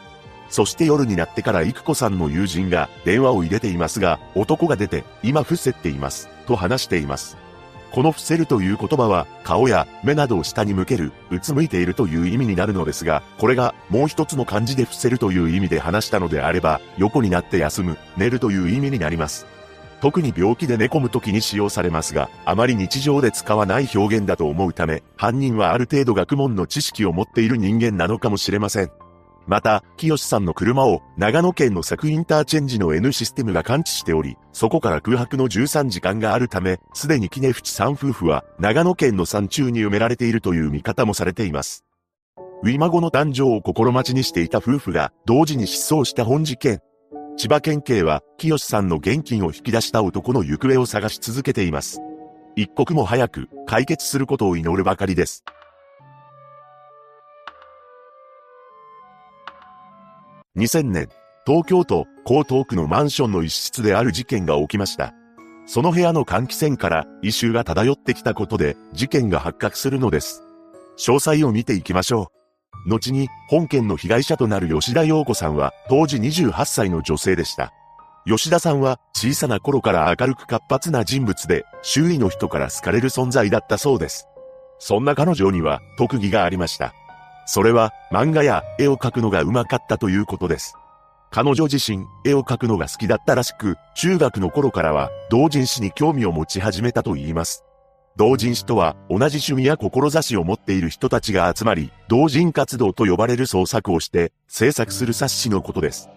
[0.53, 7.39] そして夜になってからクコさんの友人が電話を入れていますが、男が出て、今伏せっています、と話しています。
[7.91, 19.47] この伏せるという言葉は、顔や目などを下に向ける、うつむいているという意味になるのですが、これがもう一つの漢字で伏せるという意味で話したのであれば、横になって休む、寝るという意味になります。
[20.03, 29.02] 特に病気で寝込む時に使用されますが、あまり日常で使わない表現だと思うため、犯人はある程度学問の知識を持っている人間なのかもしれません。
[29.47, 41.85] また、清さんの車を長野県の佐久インターチェンジの N システムが感知しており、そこから空白の13時間があるため、すでにキネフチさん夫婦は長野県の山中に埋められているという見方もされています。
[42.63, 46.81] ウィマゴの誕生を心待ちにしていた夫婦が同時に失踪した本事件。
[47.37, 52.01] 千葉県警は、清さんの現金を引き出した男の行方を探し続けています。
[52.55, 55.43] 一刻も早く解決することを祈るばかりです。
[60.55, 61.09] 2000年、
[61.47, 65.15] 東京都江東区のマンションの一室である事件が起きました。
[65.65, 70.43] その部屋の換気扇から異臭が漂ってきたことで事件が発覚するのです。
[70.99, 72.31] 詳細を見ていきましょ
[72.87, 72.91] う。
[72.91, 77.73] 後に本件の被害者となる吉田陽子さんは当時28歳の女性でした。
[78.27, 84.29] 吉田さんは小さな頃から明るく活発な人物で周囲の人から好かれる存在だったそうです。
[84.79, 86.93] そんな彼女には特技がありました。
[87.55, 90.75] それは漫画や絵を描くのが上手かったということです。
[91.31, 97.63] 彼女自身、絵を描くのが好きだったらしく、中学の頃からは同人誌に興味を持ち始めたと言います。
[98.17, 106.09] 同人誌とは同じ趣味や志を持っている人たちが集まり、同人活動と呼ばれる創作をして制作する冊子のことです。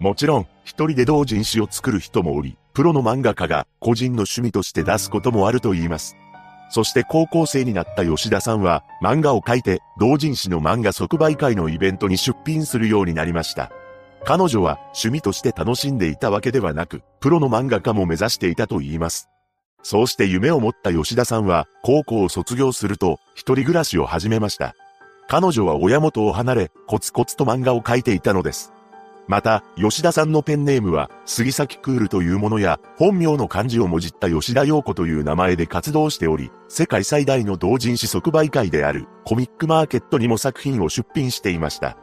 [0.00, 6.16] もちろん、一人で同人誌を作る人もおり、プロの漫画家が個人の趣味として出すこともあると言います。
[6.70, 13.70] そして高校生になった吉田さんは漫画を描いて同人誌の漫画即売会のイベントに出品するようになりました。
[14.24, 19.28] 彼女は趣味として楽しんでいたわけではなく、プロの漫画家も目指していたと言います。
[19.82, 24.74] そうして夢を持った吉田さんは高校を卒業すると一人暮らしを始めました。
[25.28, 28.72] 彼女は親元を離れコツコツと漫画を描いていたのです。
[29.28, 41.98] また、吉田さんのペンネームは、杉崎クールというものや、本名の漢字をもじった吉田陽子という名前で活動しており、世界最大の同人誌即売会である、コミックマーケットにも作品を出品していました。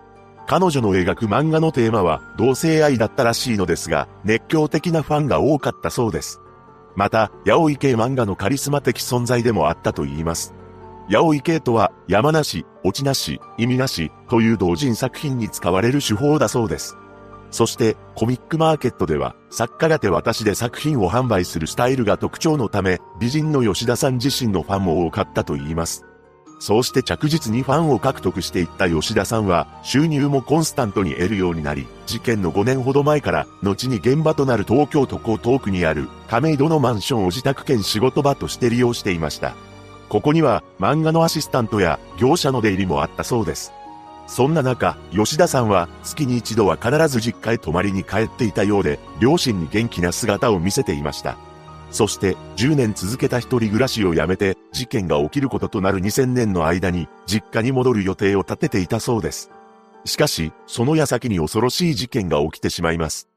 [0.47, 6.39] 彼女の描く漫画のテーマは、同性愛だったらしいのですが、熱狂的なファンが多かったそうです。
[6.95, 10.53] また、八百系漫画のカリスマ的存在でもあったと言います。
[11.09, 16.95] 八百系とは、山なし、落ちなし、意味なし、という同人作品に使われる手法だそうです。
[17.51, 26.05] そしてコミックマーケットでは作家が手渡しで作品を販売するスタイルが特徴のため美人の吉田さん自身のファンも多かったと言います。
[26.59, 39.53] そうして着実にファンを獲得していった吉田さんは収入もコンスタントに得るようになり、事件の5年ほど前から後に現場となる東京都江東区にある亀戸のマンションを自宅兼仕事場として利用していました。
[40.07, 43.73] ここには漫画のアシスタントや業者の出入りもあったそうです。
[44.27, 51.37] そんな中、吉田さんは月に一度は必ず実家へ泊まりに帰っていたようで、両親に元気な姿を見せていました。
[51.91, 59.51] そして10年続けた一人暮らしをやめて事件が起きることとなる2000年の間に実家に戻る予定を立てていたそうです。
[60.03, 63.29] しかし、その矢先に恐ろしい事件が起きてしまいます。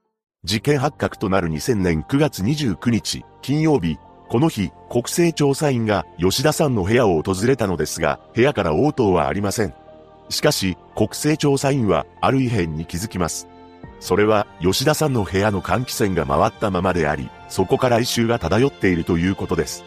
[0.44, 3.98] 事件発覚となる2000年9月29日、金曜日、
[4.28, 9.74] この日、国勢調査員が吉田さんの部屋を訪れたのですが、部屋から応答はありません。
[10.28, 13.48] しかし、国勢調査員はある異変に気づきます。
[14.00, 19.84] それは、吉田さんの部屋の換気扇が回ったままであり、そこから異臭が漂っているということです。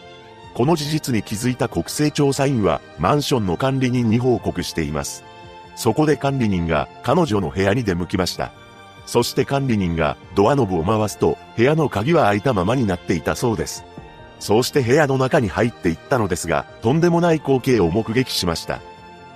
[0.54, 5.24] この事実に気づいた国勢調査員は、マンションの管理人に報告しています。
[5.76, 8.52] そこで管理人が彼女の部屋に出向きました。
[9.06, 13.84] そして管理人がドアノブを回すと、部屋の鍵は開いたままになっていたそうです。
[14.38, 18.80] そうして部屋の中に入っていったのですが、とんでもない光景を目撃しました。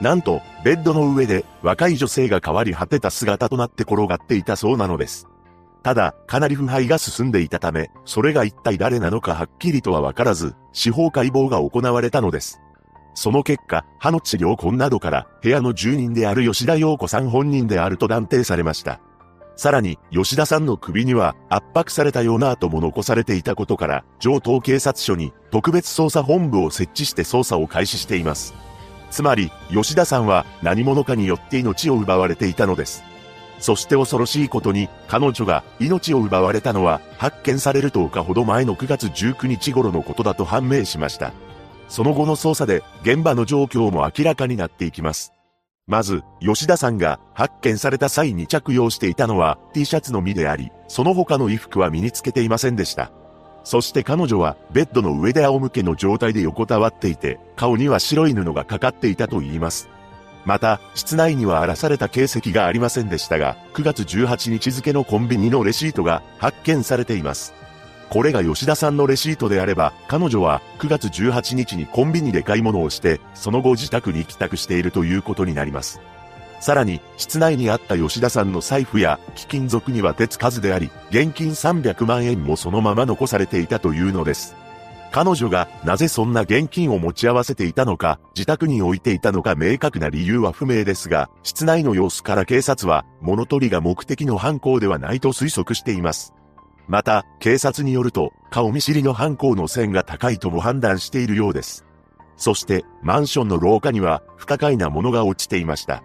[0.01, 5.27] なんと、ベッドの上で若い女性が変わり果てた姿となって転がっていたそうなのです。
[5.82, 12.60] ただ、かなり腐敗が進んでいたため、それが一体誰なのかはっきりとはわからず、司法解剖が行われたのです。
[13.14, 19.01] その結果、歯の治療痕などから、部屋の住人である吉田陽子さん本人であると断定されました。
[19.56, 28.55] さらに、吉田さんの首には圧迫されたような跡も残されていたことから、上東警察署に特別捜査本部を設置して捜査を開始しています。
[29.10, 33.04] つまり、吉田さんは何者かによって命を奪われていたのです。
[33.58, 41.32] そして恐ろしいことに、彼女が命を奪われたのは、発見される10日ほど前の9月19日頃のことだと判明しました。
[41.88, 45.32] その後の捜査で、現場の状況も明らかになっていきます。
[45.86, 53.12] まず、吉田さんが発見された際に着用していたのは T シャツのみであり、その他の衣服は身につけていませんでした。
[53.66, 59.88] そして彼女はベッドの上で仰向けの状態で横たわっていて、顔には白い布がかかっていたと言います。
[60.44, 67.55] また、室内には荒らされた形跡がありませんでしたが、9月18日付のコンビニのレシートが発見されています。
[68.09, 76.01] これが吉田さんのレシートであれば、彼女は9月18日にコンビニで買い物をして、その後自宅に帰宅しているということになります。
[76.60, 84.56] さらに、室内にあった吉田さんの財布や貴金属には手つかずであり、現金300万円もそのまま残されていたというのです。
[85.12, 96.34] 彼女がなぜそんな現金を持ち合わせていたのか、自宅に置いていたのか明確な理由は不明ですが、室内の様子から警察は、物取りが目的の犯行ではないと推測しています。
[96.88, 101.86] また、警察によると、顔見知りの犯行の線が高いとも判断しているようです。
[102.36, 106.02] そして、マンションの廊下には、不可解なものが落ちていました。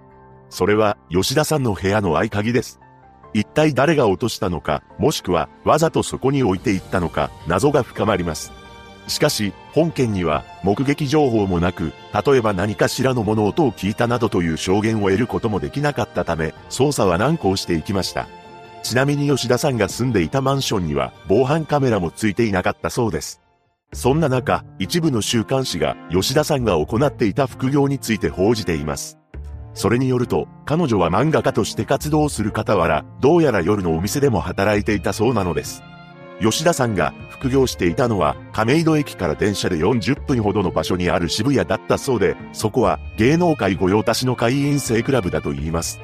[0.51, 2.79] それは、吉田さんの部屋の合鍵です。
[3.33, 8.51] 一体誰が落としたのか、もしくは、わざとそこに置いていったのか、謎が深まります。
[9.07, 11.93] しかし、本件には、目撃情報もなく、
[12.25, 18.27] 例えば何かしらの物音を聞いたなどという証言を得ることもできなかったため、捜査は難航していきました。
[18.83, 23.41] ちなみに吉田さんが住んでいたマンションには防犯カメラもついていなかったそうです。
[23.93, 29.20] そんな中、一部の週刊誌が吉田さんが行っていた副業について報じています。
[29.73, 35.83] それによると、彼女は漫画家として活動する傍ら、どうやら夜のお店でも働いていたそうなのです。
[36.41, 45.99] 吉田さんが副業していたのは亀戸駅から電車で40分ほどの場所にある渋谷だったそうで、そこは芸能界御用達の会員制クラブだと言います。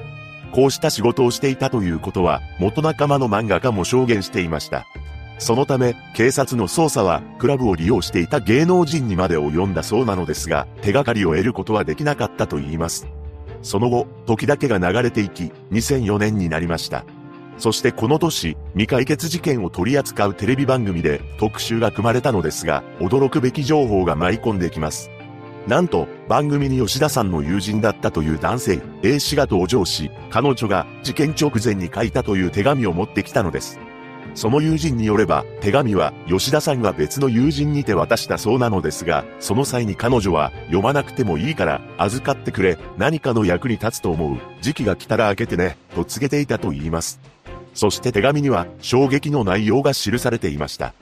[0.51, 4.85] こうした仕事をしていたということは、元仲間の漫画家も証言していました。
[5.39, 13.07] そのため、警察の捜査は、クラブを利用していた芸能人にまで及んだそうなのですが、手がかりを得ることはできなかったと言います。
[13.67, 17.03] その後、時だけが流れていき、2004年になりました。
[17.57, 25.11] そしてこの年、未解決事件を取り扱うテレビ番組で特集が組まれたのですが、驚くべき情報が舞い込んできます。
[25.67, 33.81] なんと、番組に吉田さんの友人だったという男性、A 氏が登場し、彼女が事件直前に書いたという手紙を持ってきたのです。
[34.37, 47.19] その友人によれば、手紙は吉田さんが別の友人にて渡したそうなのですが、その際に彼女は、読まなくてもいいから、預かってくれ、何かの役に立つと思う、時期が来たら開けてね、と告げていたと言います。
[47.73, 50.93] そして手紙には、衝撃の内容が記されていました。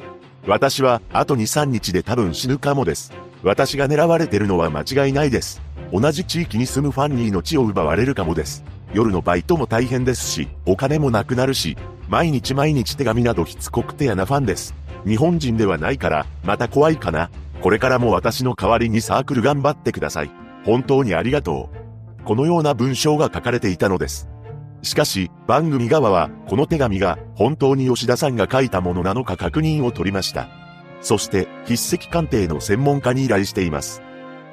[0.47, 3.11] 私は、あと2、3日で多分死ぬかもです。
[3.43, 5.61] 私が狙われてるのは間違いないです。
[5.91, 8.63] 同じ地域に住むファンに命を奪われるかもです。
[8.93, 11.75] 夜のバイトも大変ですし、お金もなくなるし、
[12.07, 14.75] 毎日毎日手紙などしつこくて嫌なファンです。
[15.05, 17.29] 日本人ではないから、また怖いかな。
[17.61, 20.31] これからも私の代わりにサークル頑張ってください。
[20.65, 21.69] 本当にありがと
[22.21, 22.23] う。
[22.25, 24.27] このような文章が書かれていたのです。
[24.81, 30.47] しかし、番組側は、この手紙が本当に吉田さんが書いたものなのか確認を取りました。
[31.01, 34.01] そして筆跡鑑定の専門家に依頼しています。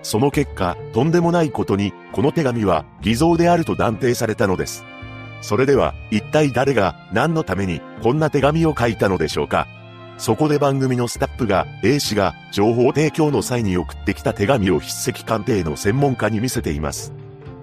[0.03, 4.85] その結果、とんでもないことに、この手紙は偽造であると断定されたのです。
[5.43, 9.67] それでは、一体誰が何のためにこんな手紙を書いたのでしょうか？
[10.17, 17.13] そこで番組のスタッフが A 氏が情報提供の際に送ってきた手紙を筆跡鑑定の専門家に見せています。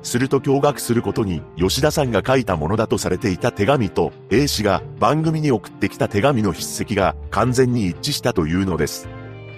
[0.02, 9.08] すると驚愕することに、吉田さんが書いたものだとされていた手紙と、A 氏が番組に送ってきた手紙の筆跡が完全に一致したというのです。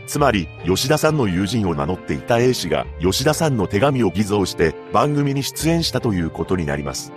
[0.07, 7.14] つまり、吉田さんの友人を名乗っていた A 氏が、吉田さんの手紙を偽造して、番組に出演したということになります。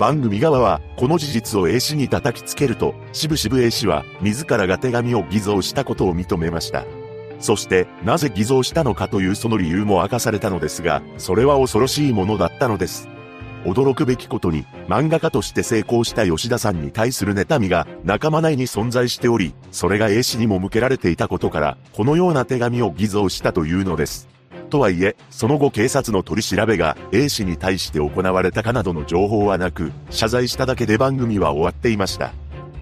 [0.00, 6.86] 番組側は、この事実を A 氏に叩きつけると、しぶしぶ A 氏は、自らが手紙を偽造したことを認めました。
[7.38, 13.08] そしてなぜ偽造したのかというその理由も明かされたのですが、それは恐ろしいものだったのです。
[13.66, 24.30] 驚くべきことに、漫画家として成功した吉田さんに対する妬みが仲間内に存在しており、それが A 氏にも向けられていたことから、このような手紙を偽造したというのです。
[24.70, 32.32] とはいえ、その後警察の取り調べが A 氏に対して行われたかなどの情報はなく、謝罪しただけで番組は終わっていました。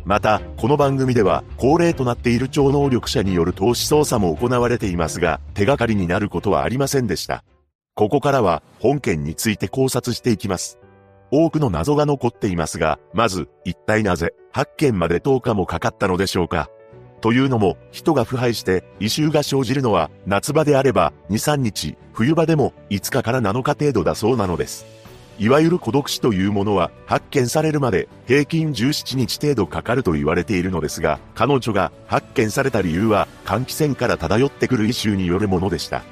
[0.04, 7.44] また、この番組では、恒例となっている超能力者による投資捜査も行われていますが、手がかりになることはありませんでした。
[7.94, 10.78] ここからは、本件について考察していきます。
[11.30, 16.70] 多くの謎が残っていますが、まず、一体なぜ、発見まで10日もかかったのでしょうか。
[17.20, 24.86] というのも、人が腐敗して異臭が生じるのは、夏場であれば2、3日、冬場でも5日から7日程度だそうなのです。
[25.38, 36.02] いわゆる孤独死というものは、発見されるまで平均17日程度かかると言われているのですが、彼女が発見された理由は、換気扇から漂ってくる異臭によるものでした。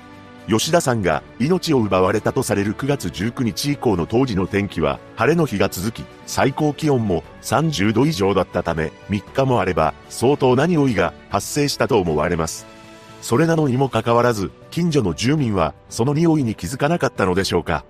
[0.49, 12.65] 吉田さんが命を奪われたとされる9月19日以降の当時の天気は晴れの日が続き、最高気温も30度以上だったため、3日もあれば相当な匂いが発生したと思われます。
[13.23, 17.85] それなのにもかかわらず、近所の住民はその匂いに気づかなかったのでしょうか。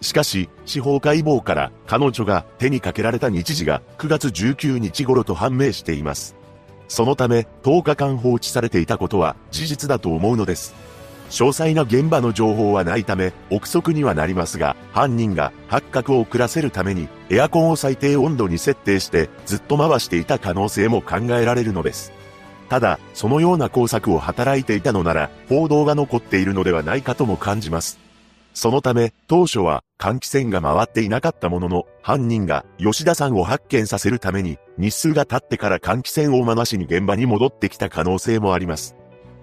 [0.00, 6.34] しかし、司法解剖から彼女が手にかけられた日時が9月19日頃と判明しています。
[6.88, 10.74] そのため、10日間放置されていたことは事実だと思うのです。
[11.30, 22.12] 詳細な現場の情報はないため、憶測にはなりますが、犯人が発覚を遅らせるために、エアコンを最低温度に設定して、ずっと回していた可能性も考えられるのです。
[22.68, 27.98] ただ、そのような工作を働いていたのなら、報道が残っているのではないかとも感じます。
[28.52, 38.96] そのため、当初は換気扇が回っていなかったものの、犯人が吉田さんを発見させるために、日数が経ってから換気扇を回しに現場に戻ってきた可能性もあります。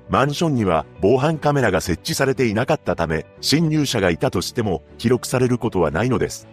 [0.09, 6.47] マンションには防犯カメラが設置されていなかったため、侵入者がいたとしても記録されることはないのです。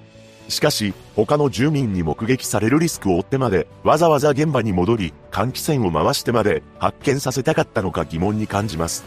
[0.48, 9.04] しかし、他の住民に目撃されるリスクを負ってまで、わざわざ現場に戻り、換気扇を回してまで発見させたかったのか疑問に感じます。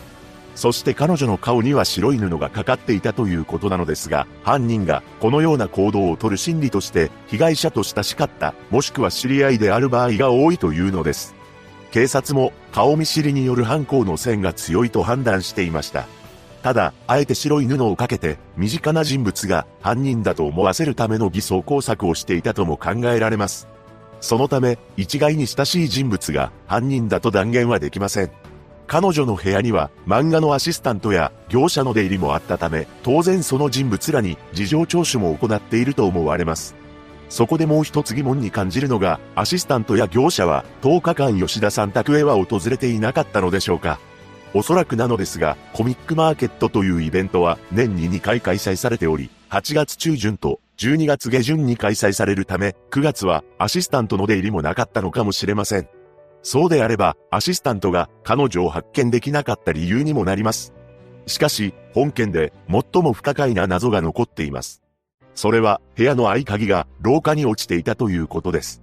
[0.56, 11.37] そして彼女の顔には白い布がかかっていたということなのですが、犯人がこのような行動をとる心理として、被害者と親しかった、もしくは知り合いである場合が多いというのです。
[11.92, 16.08] 警察も顔見知りによる犯行の線が強いと判断していました。
[16.64, 23.68] ただ、あえて白い布をかけて、身近な人物が犯人だと思わせるための偽装工作をしていたとも考えられます。
[24.20, 28.32] そのため、一概に親しい人物が犯人だと断言はできません。
[28.88, 36.77] 彼女の部屋には漫画のアシスタントや業者の出入りもあったため、当然その人物らに事情聴取も行っていると思われます。
[37.30, 44.00] そこでもう一つ疑問に感じるのが、アシスタントや業者は10日間吉田さん宅へは訪れていなかったのでしょうか。
[44.54, 55.90] おそらくなのですが、コミックマーケットというイベントは年に2回開催されており、8月中旬と12月下旬に開催されるため、9月はアシスタントの出入りもなかったのかもしれません。
[56.44, 60.74] そうであれば、アシスタントが彼女を発見できなかった理由にもなります。
[61.26, 64.82] しかし、本件で最も不可解な謎が残っています。
[65.38, 68.82] それは部屋の合鍵が廊下に落ちていたということです。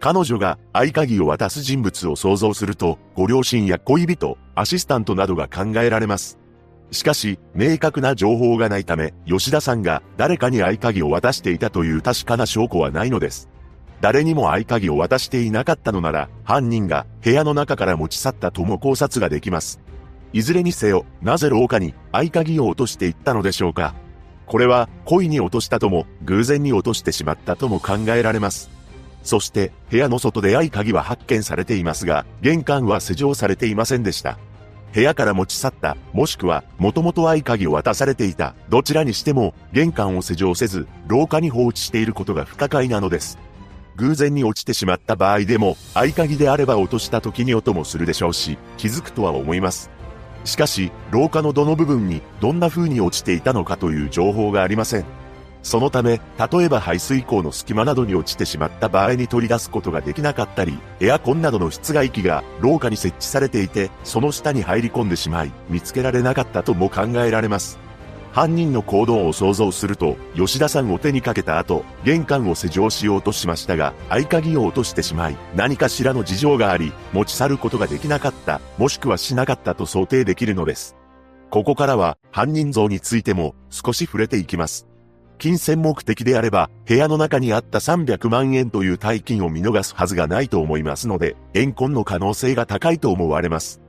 [0.00, 6.40] 彼女が合鍵を渡す人物を想像すると、ご両親や恋人、アシスタントなどが考えられます。
[6.90, 13.48] しかし、明確な情報がないため、吉田さんが誰かに合鍵を渡していたという確かな証拠はないのです。
[14.00, 19.80] 誰にも合鍵を渡していなかったのなら、犯人が部屋の中から持ち去ったとも考察ができます。
[20.32, 23.94] いずれにせよ、なぜ廊下に合鍵を落としていったのでしょうか。
[24.52, 28.68] これは故意に落としたとも偶然に落としてしまったとも考えられます。
[29.22, 34.38] そして部屋の外で合鍵は発見されていますが、玄関は施錠されていませんでした。
[34.92, 43.38] 部屋から持ち去った、もしくは、もともと合鍵を渡されていた、どちらにしても、玄関を施錠せず、廊下に放置していることが不可解なのです。
[43.96, 49.88] 偶然に落ちてしまった場合でも、合鍵であれば落とした時に音もするでしょうし、気づくとは思います。
[50.44, 55.04] しかし、廊下のどの部分にどんな風に落ちていたのかという情報がありません。
[55.62, 56.20] そのため、
[56.52, 67.78] 例えば排水溝の隙間などに落ちてしまった場合に取り出すことができなかったり、エアコンなどの室外機が廊下に設置されていて、その下に入り込んでしまい、見つけられなかったとも考えられます。
[68.32, 80.96] 犯人の行動を想像すると、吉田さんを手にかけた後、玄関を施錠しようとしましたが、合鍵を落としてしまい、何かしらの事情があり、持ち去ることができなかった、もしくはしなかったと想定できるのです。
[81.50, 84.88] ここからは、犯人像についても少し触れていきます。
[85.36, 93.81] 金銭目的であれば、部屋の中にあった300万円という大金を見逃すはずがないと思いますので、怨恨の可能性が高いと思われます。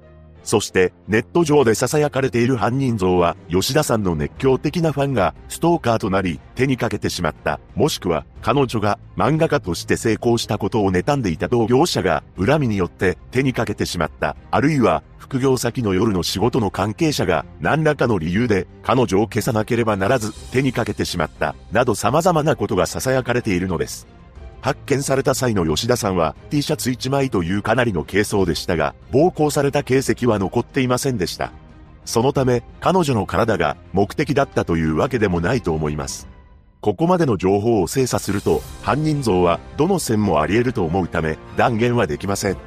[0.43, 7.59] そしてネット上で囁かれている犯人像は吉田さんの熱狂的なファンがストーカーとなり手にかけてしまった。
[7.75, 14.35] もしくは彼女が漫画家として成功したことを妬んでいた同業者が恨みによって手にかけてしまった。
[14.51, 21.55] あるいは副業先の夜の仕事の関係者が何らかの理由で彼女を消さなければならず手にかけてしまった。
[21.71, 24.07] など様々なことが囁かれているのです。
[24.63, 31.51] 発見された際の吉田さんは T シャツ1枚というかなりの軽装でしたが、暴行された形跡は残っていませんでした。
[32.05, 36.29] そのため、彼女の体が目的だったというわけでもないと思います。
[36.79, 42.57] ここまでの情報を精査すると、犯人像はどの線もあり得ると思うため、断言はできません。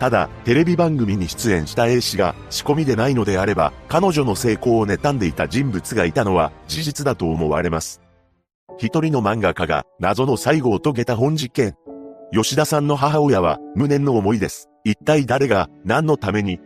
[0.00, 8.05] ただ、テレビ番組に出演した A 氏が仕込みでないのであれば、彼女の成功を妬んでいた人物がいたのは事実だと思われます。
[8.78, 11.74] 一人の漫画家が謎の最後を遂げた本実験。
[12.32, 14.68] 吉田さんの母親は無念の思いです。
[14.84, 16.60] 一体誰が何のために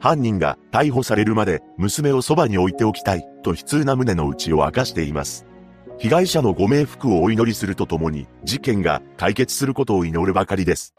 [0.00, 5.46] 犯人が逮捕されるまで娘をそばに置いておきたいと悲痛な胸の内を明かしています。
[5.98, 10.94] 被害者のご冥福をお祈りするとともに事件が解決することを祈るばかりです。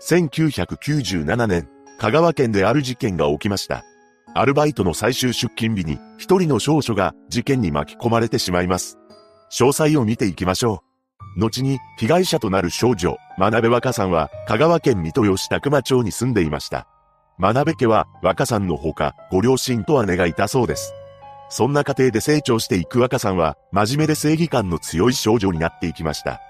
[0.00, 1.68] 1997年、
[1.98, 3.84] 香川県である事件が起きました。
[4.36, 8.98] アルバイトの最終出勤日に一人の少女が事件に巻き込まれてしまいます。
[9.52, 10.82] 詳細を見ていきましょ
[11.36, 11.40] う。
[11.40, 16.88] 後に被害者となる少女、真鍋若さんは香川県水戸吉田熊町に住んでいました。
[17.38, 20.92] 真鍋家は若さんのほかご両親と姉がいたそうです。
[21.48, 26.40] そんな家庭で成長していく若さんは真面目で正義感の強い少女になっていきました。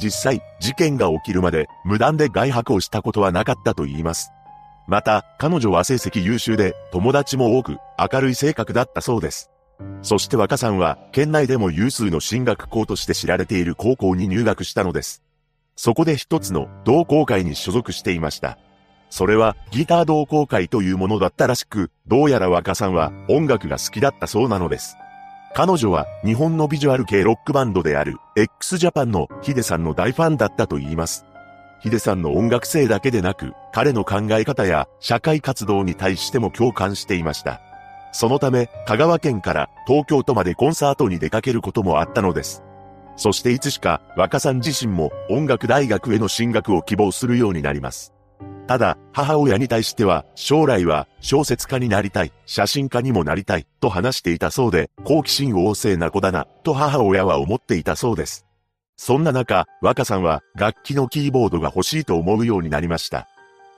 [0.00, 4.32] 実際、事件が起きるまで無断で外泊をしたことはなかったと言います。
[4.88, 7.76] また、彼女は成績優秀で、友達も多く、
[8.12, 9.50] 明るい性格だったそうです。
[10.00, 15.22] そして若さんは、県内でも有数の進学校として知られている高校に入学したのです。
[15.76, 18.58] そこで一つの同好会に所属していました。
[19.10, 24.96] それはギター同好会というものだったらしく、どうやら若さんは音楽が好きだったそうなのです。
[25.54, 31.26] 彼女は日本のビジュアル系ロックバンドである x ジャパンのヒデさんの大ファンだったと言います。
[31.80, 37.60] ヒデさんの音楽性だけでなく、彼の考え方や社会活動に対しても共感していました。
[38.12, 42.64] そのため、香川県から東京都までコンサートに出かけることもあったのです。
[43.16, 48.14] そしていつしか若さん自身も音楽大学への進学を希望するようになります。
[48.68, 58.47] ただ、母親に対しては、将来は小説家になりたい、写真家にもなりたい、と話していたそうで、好奇心旺盛な子だな、と母親は思っていたそうです。
[58.98, 63.28] そんな中、若さんは楽器のキーボードが欲しいと思うようになりました。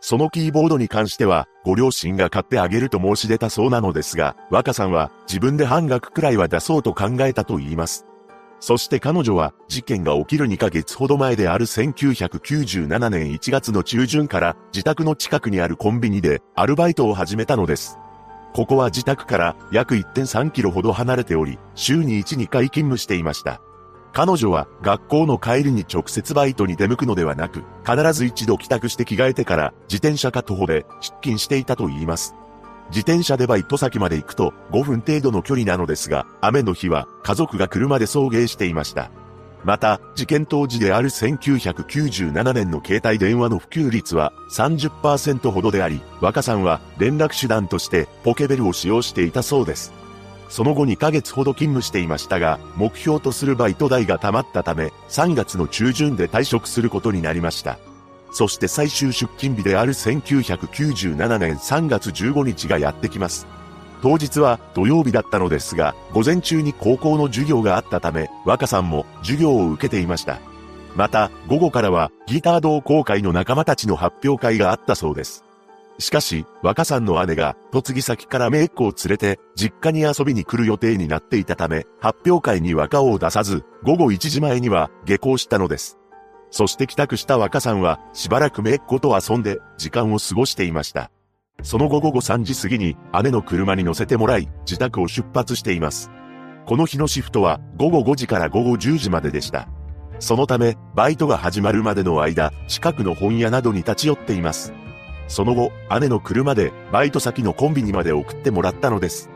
[0.00, 8.06] そのキーボードに関しては、ご両親が買ってあげると申し出たそうなのですが、若さんは自分で半額くらいは出そうと考えたと言います。
[8.60, 17.98] そして彼女は事件が起きる2ヶ月ほど前である1997年1月の中旬から自宅の近くにあるコンビニでアルバイトを始めたのです。
[18.54, 23.60] ここは自宅から約1.3キロほど離れており、週に1、2回勤務していました。
[24.12, 32.34] 彼女は学校の帰りに直接バイトに出向くのではなく、必ず一度帰宅して着替えてから自転車か徒歩で出勤していたと言います。
[32.88, 39.10] 自転車でバイト先まで行くと5分程度の距離なのですが、雨の日は家族が車で送迎していました。
[39.62, 49.99] また、事件当時である1997年の携帯電話の普及率は30%ほどであり、若さんは連絡手段としてポケベルを使用していたそうです。
[50.50, 57.78] その後2ヶ月ほど勤務していましたが、目標とするバイト代が溜まったため、3月の中旬で退職することになりました。
[58.32, 63.46] そして最終出勤日である1997年3月15日がやってきます。
[64.02, 70.40] 当日は土曜日だったのですが、午前中に高校の授業があったため、若さんも授業を受けていました。
[70.96, 75.44] また、午後からはギター同好会の仲間たちの発表会があったそうです。
[76.00, 85.98] しかし、若さんの姉が、嫁ぎ先から姪っ子を連れて、実家に遊びに来る予定になっていたため、発表会に若を出さず、午後1時前には下校したのです。
[86.50, 91.10] そして帰宅した若さんは、しばらく姪っ子と遊んで、時間を過ごしていました。
[91.62, 96.10] その後午後3時過ぎに、姉の車に乗せてもらい、自宅を出発しています。
[96.66, 99.68] この日のシフトは、午後5時から午後10時まででした。
[100.18, 104.72] そのため、バイトが始まるまでの間、近くの本屋などに立ち寄っています。
[105.30, 105.70] その後、
[106.00, 109.30] 姉の車でバイト先のコンビニまで送ってもらったのです。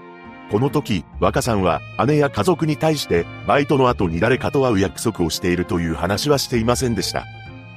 [0.51, 7.25] この時、若さんは姉や家族に対してバイトの後に誰かと会う約束をしているという話はしていませんでした。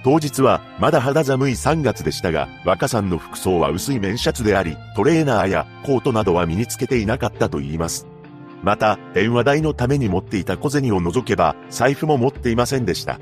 [0.04, 8.08] 当日はまだ肌寒い3月でしたが、若さんの服装は薄い綿シャツであり、トレーナーやコートなどは身につけていなかったと言います。
[8.64, 13.20] また、電話代のために持っていた小銭を除けば、財布も持っていませんでした。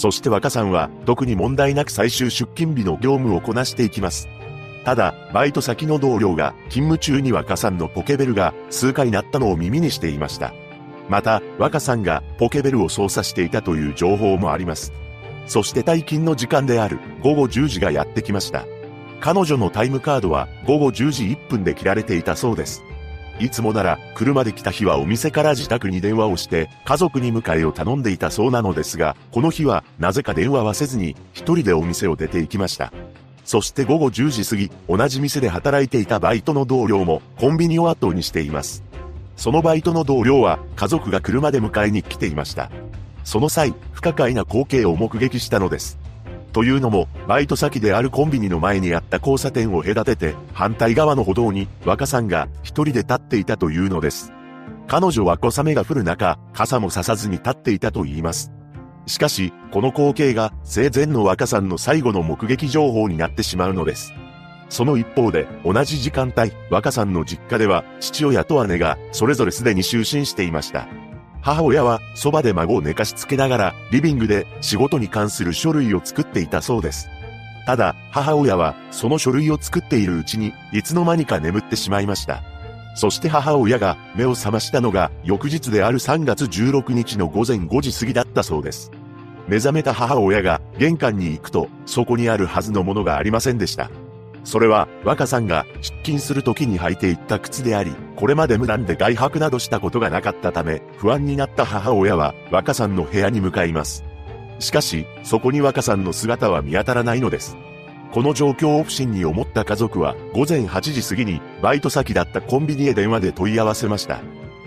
[0.00, 4.30] そして若さんは特に問題なく最終出勤日の業務をこなしていきます。
[4.82, 10.54] ただ、バイト先の同僚が勤務中に若さんのポケベルが数回鳴ったのを耳にしていました。
[11.10, 14.94] また、若さんがポケベルを操作していたという情報もあります。
[15.46, 18.64] そして退勤の時間である午後10時がやってきました。
[19.20, 22.82] 彼女のタイムカードは午後10時1分で切られていたそうです。
[23.40, 32.92] いつもなら車で来た日はお店から自宅に電話をして家族に迎えを頼んでいたそうなのですが、この日はなぜか電話はせずに一人でお店を出て行きました。
[33.46, 38.84] そして午後10時過ぎ、同じ店で働いていたバイトの同僚もコンビニを後にしています。
[39.36, 42.70] そのバイトの同僚は家族が車で迎えに来ていました。
[43.24, 45.99] その際、不可解な光景を目撃したのです。
[46.52, 54.32] というのも、バイト先であるコンビニの前にあった交差点を隔てて、反対側の歩道に若さんが一人で立っていたというのです。
[54.88, 58.50] 彼女は小雨が降る中、傘もささずに立っていたと言います。
[59.06, 64.12] しかし、この光景が生前の若さんの最後の目撃情報になってしまうのです。
[64.68, 70.86] その一方で、同じ時間帯、若さんの実家では、父親と姉が、それぞれすでに就寝していました。
[71.42, 77.08] 母親は、そばで孫を寝かしつけながら、リビングで仕事に関する書類を作っていたそうです。
[77.66, 82.42] ただ、母親は、その書類を作っているうちに、いつの間にか眠ってしまいました。
[82.94, 88.90] そして母親が目を覚ましたのが翌日である3月16日の午前5時過ぎだったそうです。
[89.48, 93.90] 目覚めた母親が玄関に行くとそこにあるはずのものがありませんでした。
[94.44, 104.04] それは若さんが出勤する時に履いていった靴であり、これまで無断で外泊などしたことがなかったため不安になった母親は若さんの部屋に向かいます。
[104.58, 107.56] しかし、そこに若さんの姿は見当たらないのです。
[108.12, 114.20] この状況を不審に思った家族は午前8時過ぎにバイト先だったコンビニへ電話で問い合わせました。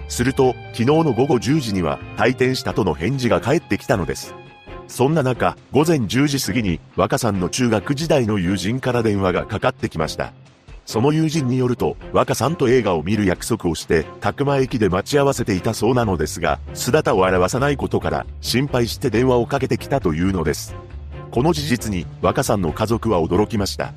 [0.08, 4.36] すると、昨日の午後10時には退店したとの返事が返ってきたのです。
[4.88, 10.34] そんな中、午前10時過ぎに若さんの中学時代の友人から電話がかかってきました。
[10.86, 20.76] その友人によると、若さんと映画を見る約束をして、宅間駅で待ち合わせていたそうなのですが、姿を現さないことから、心配して電話をかけてきたというのです。
[21.32, 23.94] この事実に若さんの家族は驚きました。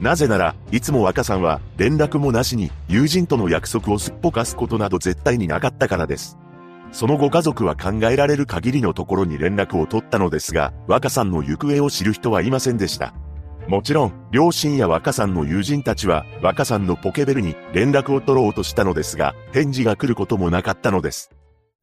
[0.00, 6.38] なぜなら、いつも若さんは連絡もなしに友人との約束をすっぽかすことなど絶対になかったからです。
[6.90, 13.14] そのご家族は考えられる限りのところに連絡を取ったのですが、若さんの行方を知る人はいませんでした。
[13.68, 21.30] もちろん、両親や若さんの友人たちは、若さんのポケベルに連絡を取ろうとしたのですが、返事が来ることもなかったのです。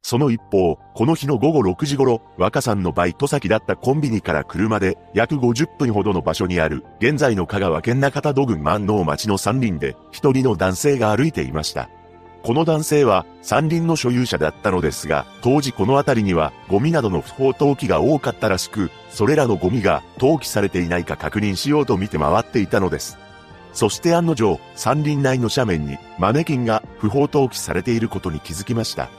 [0.02, 11.90] その一方、この日の午後6時頃、若さんのバイト先だったコンビニから車で約50分ほどの場所にある、現在の香川県中田土郡万能町の山林で、一人の男性が歩いていました。
[12.46, 23.18] この男性は山林の所有者だったのですが、当時この辺りにはゴミなどの不法投棄が多かったらしく、それらのゴミが投棄されていないか確認しようと見て回っていたのです。
[23.74, 29.10] そして案の定、山林内の斜面にマネキンが不法投棄されていることに気づきました。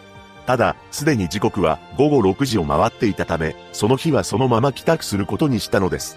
[0.47, 6.17] ただ、すでに時刻は午後6時を回っていたため、その日はそのまま帰宅することにしたのです。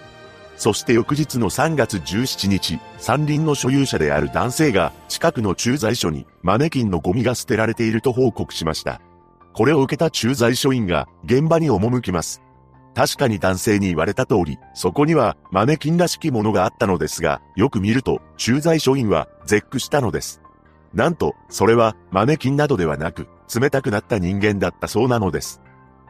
[0.60, 9.00] そして翌日の3月17日、山林の所有者である男性が近くの駐在所にマネキンのゴミが捨てられていると報告しました。
[9.54, 12.42] これを受けた駐在所員が現場に赴きます。
[12.94, 20.42] 確かに男性に言われた通り、そこにはマネキンらしきものがあったのですが、よく見ると駐在所員は絶句したのです。
[20.92, 23.28] なんと、それはマネキンなどではなく、
[23.58, 25.62] 冷たくなった人間だったそうなのです。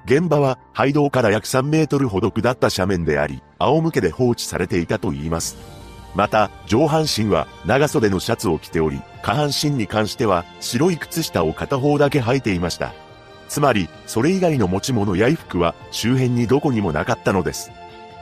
[0.07, 5.57] 現場は廃道から約3メートルほど下った斜面であり、仰向けで放置されていたと言います。
[6.15, 12.93] また、上半身は長袖のシャツを着ており、下半身に関しては白い靴下を片方だけ履いていました。
[13.49, 17.71] つまり、それ以外の持ち物や衣服は周辺にどこにもなかったのです。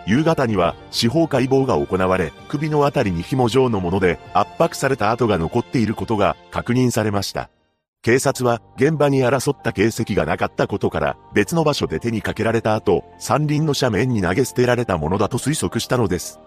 [0.07, 7.51] 夕方には司法解剖が行われ、首のあたりに紐状のもので圧迫された跡が残っていることが確認されました。
[8.03, 16.39] 警察は現場に争った形跡がなかったことから別の場所で手にかけられた後、山林の斜面に投げ捨てられたものだと推測したのです。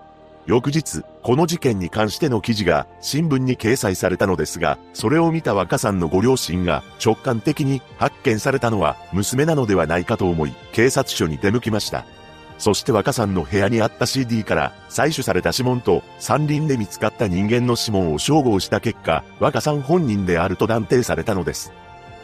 [0.46, 12.06] 翌日、この事件に関しての記事が新聞に掲載されたのですが、それを見た若さんのご両親が直感的に発見されたのは娘なのではないかと思い、警察署に出向きました。
[12.62, 21.74] そして若さんの部屋にあった CD から採取された指紋と山林で見つかった人間の指紋を照合した結果、若さん本人であると断定されたのです。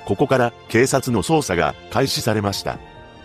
[0.06, 2.78] ここから警察の捜査が開始されました。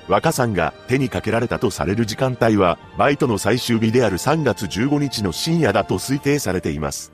[0.08, 7.12] 若さんが手にかけられたとされる時間帯は、バイトの最終日である3月15日の深夜だと推定されています。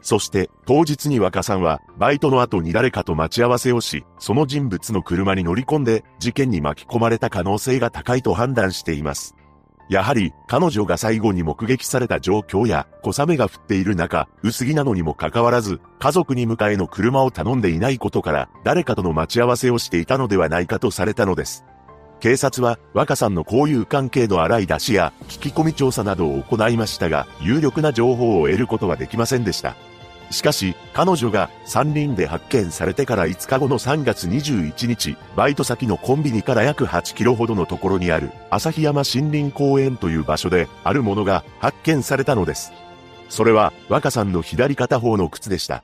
[0.00, 9.34] そして、当日に若さんは、バイトの後に誰かと待ち合わせをし、その人物の車に乗り込んで、事件に巻き込まれた可能性が高いと判断しています。
[9.90, 21.64] やはり彼女が最後に目撃された状況や小雨が降っている中、薄着なのにもかかわらず、家族に迎えの車を頼んでいないことから、誰かとの待ち合わせをしていたのではないかとされたのです。
[22.20, 29.74] 警察は若さんの交友関係の洗い出しや聞き込み調査などを行いましたが、有力な情報を得ることはできませんでした。
[30.30, 42.72] しかし、彼女が山林で発見されてから5日後の3月21日、バイト先のコンビニから約8キロほどのところにある旭山森林公園という場所で、あるものが発見されたのです。
[43.28, 45.82] それは、若さんの左片方の靴でした。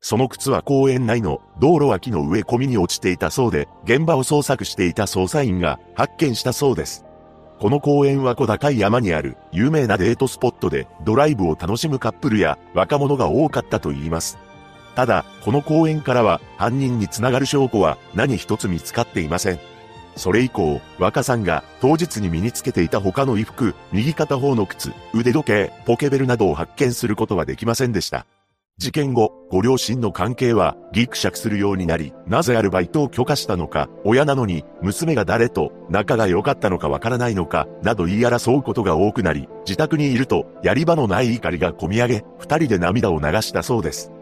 [0.00, 7.05] その靴は公園内の道路脇の植え込みに落ちていたそうで、現場を捜索していた捜査員が発見したそうです。
[7.58, 14.38] この公園は小高い山にある有名なデートスポットでドライブを楽しむカップルや若者が多かったと言います。
[14.94, 19.58] ただ、この公園からは犯人につながる証拠は何一つ見つかっていません。
[20.16, 28.26] それ以降、若さんが当日に身につけていた他の衣服、右片方の靴、腕時計、ポケベルなどを発見することはできませんでした。
[28.78, 44.12] 事件後、ご両親の関係はギクシャクするようになり、なぜアルバイトを許可したのか、親なのに娘が誰と仲が良かったのかわからないのか、など言い争うことが多くなり、自宅にいるとやり場のない怒りがこみ上げ、二人で涙を流したそうです。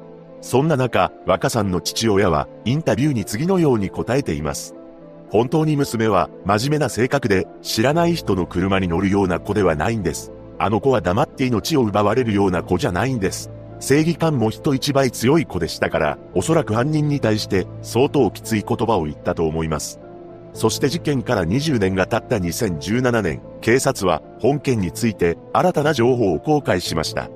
[0.40, 4.74] そんな中、若さんの父親はインタビューに次のように答えています。
[5.30, 10.32] 本当に娘は真面目な性格で知らない人の車に乗るような子ではないんです。
[10.58, 13.50] あの子は黙って命を奪われるような子じゃないんです。
[13.84, 20.00] 正義感も人一倍強い子でしたから、おそらく犯人に対して相当きつい言葉を言ったと思います。
[20.54, 27.28] そして事件から20年が経った2017年、警察は本件について新たな情報を公開しました。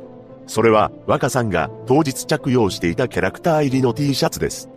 [0.46, 4.70] それは若さんが当日着用していたキャラクター入りの T シャツです。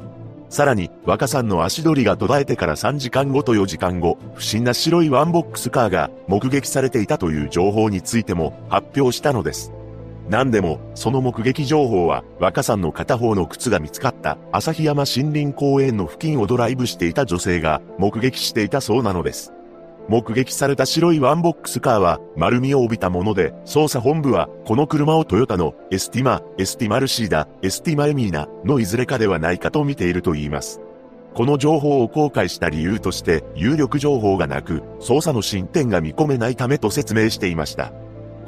[0.50, 9.72] さらに、若さんの足取りが途絶えてから3時間後と4時間後、不審な白いワンボックスカーが目撃されていたという情報についても発表したのです。
[10.32, 19.52] 何でも、その目撃情報は、若さんの片方の靴が見つかった旭山森林公園の付近をドライブしていた女性が目撃していたそうなのです。
[20.08, 30.80] 目撃された白いワンボックスカーは丸みを帯びたもので、捜査本部はこの車をトヨタのエスティマ、エスティマルシーダ、エスティマエミーナのいずれかではないかと見ていると言います。
[31.34, 37.92] この情報を公開した理由として有力情報がなく、捜査の進展が見込めないためと説明していました。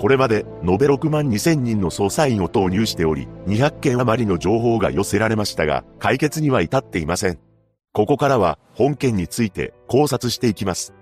[0.03, 7.39] これまで延べ6万2000人の捜査員を投入しており、200件余りの情報が寄せられましたが、解決には至っていません。
[7.93, 10.93] ここからは本件について考察していきます。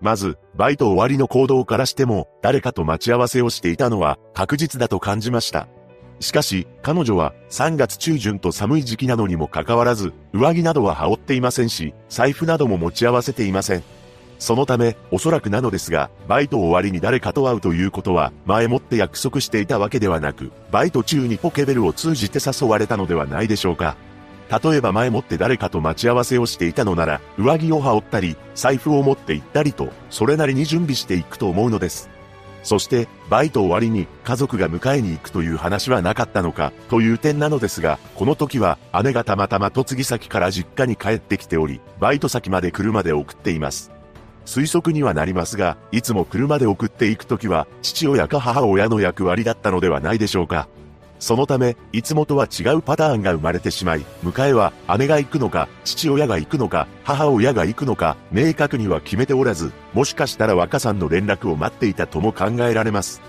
[0.00, 5.68] まず、バイト終わりの行動からしても、誰かと待ち合わせをしていたのは確実だと感じました。
[6.20, 13.82] しかし、彼女は3月中旬と寒い時期なのにもかかわらず、上着などは羽織っていませんし、財布なども持ち合わせていません。
[14.38, 23.96] そのため、おそらくなのですが、バイト終わりに誰かと会うということは、前もって約束していたわけではなく、バイト中にポケベルを通じて誘われたのではないでしょうか。
[24.62, 32.10] 例えば前もって誰かと待ち合わせをしていたのなら、上着を羽織ったり、財布を持って行ったりと、それなりに準備していくと思うのです。
[32.62, 43.95] そして、バイト終わりに家族が迎えに行くという話はなかったのか、という点なのですが、この時は姉がたまたま嫁ぎ先から実家に帰ってきており、バイト先まで車で送っています。
[44.46, 50.68] 推測にはなりますが、いつも車で送っていくときは、父親か母親の役割だったのではないでしょうか。
[51.18, 63.22] そのため、いつもとは違うパターンが生まれてしまい、迎えは姉が行くのか、父親が行くのか、母親が行くのか、明確には決めておらず、もしかしたら若さんの連絡を待っていたとも考えられます。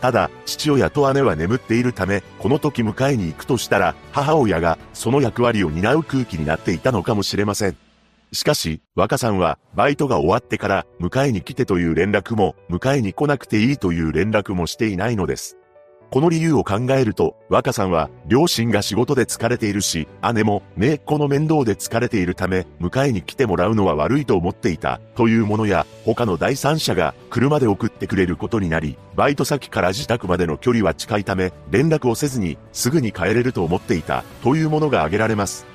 [0.00, 7.89] ただ、父親と姉は眠っているため、この時迎えに行くとしたら、母親がその役割を担う空気になっていたのかもしれません。
[8.32, 15.56] しかし、若さんは、バイトが終わってから、迎えに来てという連絡も、迎えに来なくていいという連絡もしていないのです。
[16.10, 35.69] この理由を考えると、若さんは、両親が仕事で疲れているし、姉も、姪っ子の面倒で疲れているため、迎えに来てもらうのは悪いと思っていた、というものや、他の第三者が、車で送ってくれることになり、バイト先から自宅までの距離は近いため、連絡をせずに、すぐに帰れると思っていた、というものが挙げられます。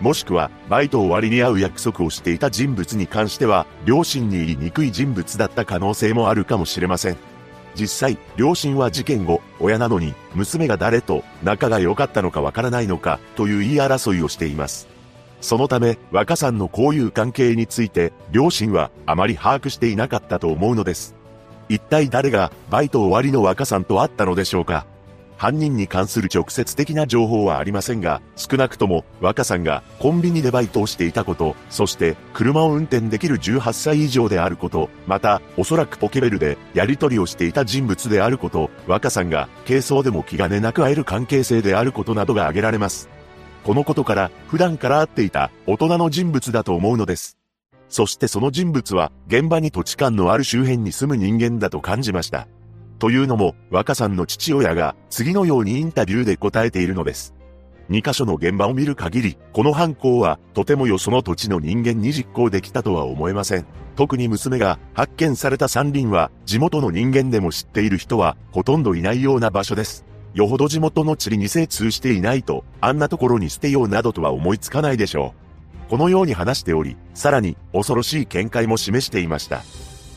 [0.00, 7.16] もしくは、バイト終わりに会う約束をしていた人物に関しては、両親に言いにくい人物だった可能性もあるかもしれません。
[7.74, 14.88] 実際、両親は事件後、親なのに、娘が誰と仲が良かったのかわからないのか、という言い争いをしています。
[15.42, 21.14] そのため、若さんの交友関係について、両親はあまり把握していなかったと思うのです。
[21.68, 24.86] 一体誰が、バイト終わりの若さんと会ったのでしょうか？
[25.40, 43.08] 犯人に関する直接的な情報はありませんが、少なくとも若さんがコンビニでバイトをしていたこと、そして車を運転できる18歳以上であること、またおそらくポケベルでやり取りをしていた人物であること、若さんが軽装でも気兼ねなく会える関係性であることなどが挙げられます。
[43.64, 47.38] このことから普段から会っていた大人の人物だと思うのです。
[47.88, 52.46] そしてその人物は現場に土地勘のある周辺に住む人間だと感じました。
[53.00, 57.34] というのも、若さんの父親が次のようにインタビューで答えているのです。
[57.88, 63.64] 2カ所の現場を見る限り、この犯行はとてもよその土地の人間に実行できたとは思えません。
[63.96, 70.04] 特に娘が発見された山林は地元の人間でも知っている人はほとんどいないような場所です。
[70.34, 75.34] よほど地元の地理に精通していないと、あんなところに捨てようなどとは思いつかないでしょ
[75.88, 75.90] う。
[75.90, 79.62] このように話しており、さらに恐ろしい見解も示していました。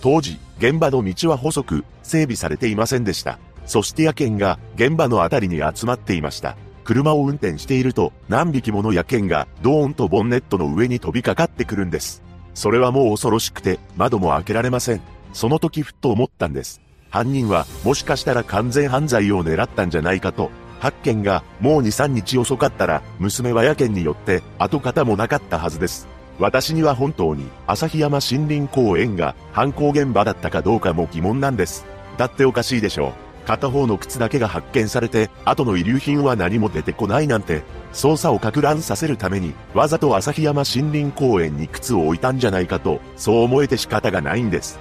[0.04, 3.40] 当時、現場の道は細く、整備されていませんでした。
[3.66, 6.58] そして野犬が現場のあたりに集まっていました。
[6.84, 12.22] 車を運転していると何匹もの野犬がドーンとボンネットの上に飛びかかってくるんです。
[12.54, 15.00] それはもう恐ろしくて窓も開けられません。
[15.32, 16.82] その時ふっと思ったんです。
[17.10, 20.52] 犯人はもしかしたら完全犯罪を狙ったんじゃないかと。
[20.82, 26.12] 発見がもう2、3日遅かったら娘は野犬によって跡形もなかったはずです。
[26.40, 31.86] 私には本当に旭山森林公園が犯行現場だったかどうかも疑問なんです。
[32.18, 33.14] だっておかしいでしょう。
[33.46, 44.80] 片方の靴だけが発見されて、後の遺留品は何も出てこないなんて、捜査を攪乱させるために、わざと旭山森林公園に靴を置いたんじゃないかと、そう思えて仕方がないんです。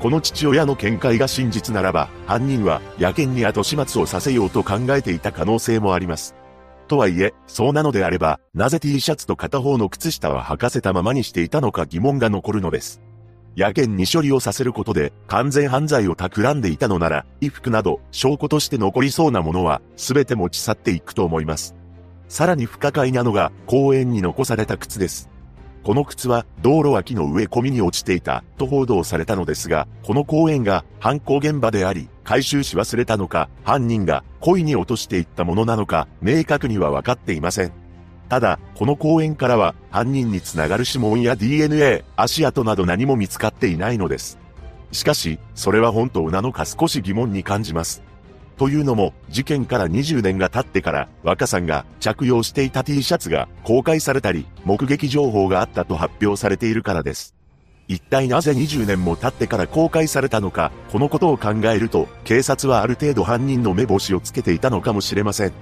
[0.00, 6.34] この父親の見解が真実ならば、犯人は野犬に後始末をさせようと考えていた可能性もあります。
[6.86, 13.02] とはいえ、そうなのであれば、なぜ T シャツと片方の靴下は履かせたままにしていたのか疑問が残るのです。
[13.56, 21.74] やけんに処理をさせることで完全犯罪を企んでいたのなら、衣服など証拠として残りそうなものは全て持ち去っていくと思います。
[22.28, 25.30] さらに不可解なのが公園に残された靴です。
[25.86, 37.72] この靴は道路脇の植え込みに落ちていたと報道されたのですが、この公園が犯行現場であり、回収し忘れたのか、犯人が故意に落としていったものなのか、明確には分かっていません。
[38.28, 44.40] ただ、この公園からは犯人につながる指紋や DNA、足跡など何も見つかっていないのです。
[44.90, 48.02] しかし、それは本当なのか少し疑問に感じます。
[48.58, 57.34] というのも、事件から20年が経ってから、若さんが着用していた T シャツが公開されたり、目撃情報があったと発表されているからです。
[57.88, 65.52] 一体なぜ20年も経ってから公開されたのか、このことを考えると、警察はある程度犯人の目星をつけていたのかもしれません。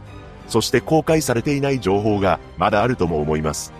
[0.49, 3.73] そして公開されていない情報がまだあるとも思います。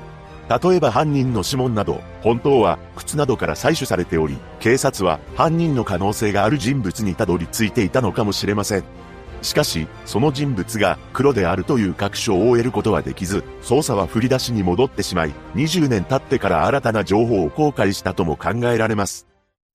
[0.49, 9.04] 例えば犯人の指紋など、本当は靴などから採取されており、警察は犯人の可能性がある人物にたどり着いていたのかもしれません。
[9.45, 19.29] しかし、その人物が黒であるという確証を得ることはできず、捜査は振り出しに戻ってしまい、20年経ってから新たな情報を公開したとも考えられます。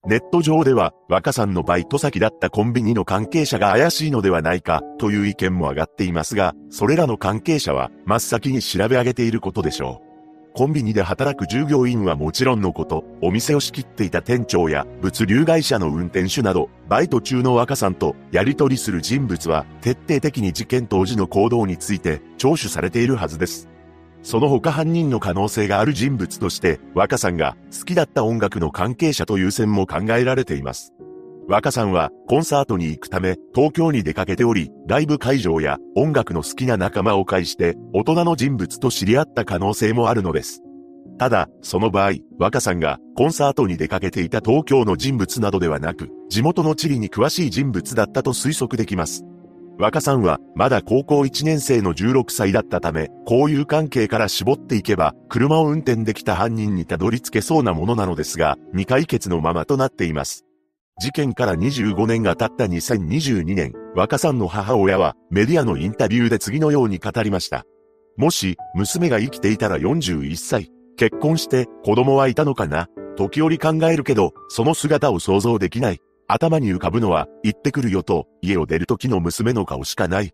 [0.06, 10.09] ネット上では若さんのバイト先だったコンビニの関係者が怪しいのではないかという意見も上がっていますが、それらの関係者は真っ先に調べ上げていることでしょう。
[10.60, 23.70] コンビニで働く従業員はもちろんのこと、お店を仕切っていた店長や物流会社の運転手など、バイト中の若さんとやり取りする人物は徹底的に事件当時の行動について聴取されているはずです。
[24.22, 30.92] その他犯人の可能性がある人物として、若さんが好きだった音楽の関係者という線も考えられています。
[31.48, 40.62] 若さんはコンサートに行くため東京に出かけており、ライブ会場や音楽の好きな仲間を介して大人の人物と知り合った可能性もあるのです。
[41.18, 49.24] ただ、その場合、若さんがコンサートに出かけていた東京の人物などではなく、地元の地理に詳しい人物だったと推測できます。
[49.78, 60.46] 若さんはまだ高校1年生の16歳だったため、交友関係から絞っていけば、車を運転できた犯人にたどり着けそうなものなのですが、未解決のままとなっています。
[61.00, 67.64] 事件から25年が経った2022年、若さんの母親はメディアのインタビューで次のように語りました。
[68.18, 70.68] もし、娘が生きていたら41歳、
[70.98, 76.00] 結婚して子供はいたのかな時折考えるけど、その姿を想像できない。
[76.28, 80.32] 頭に浮かぶのは、行ってくるよと、家を出る時の娘の顔しかない。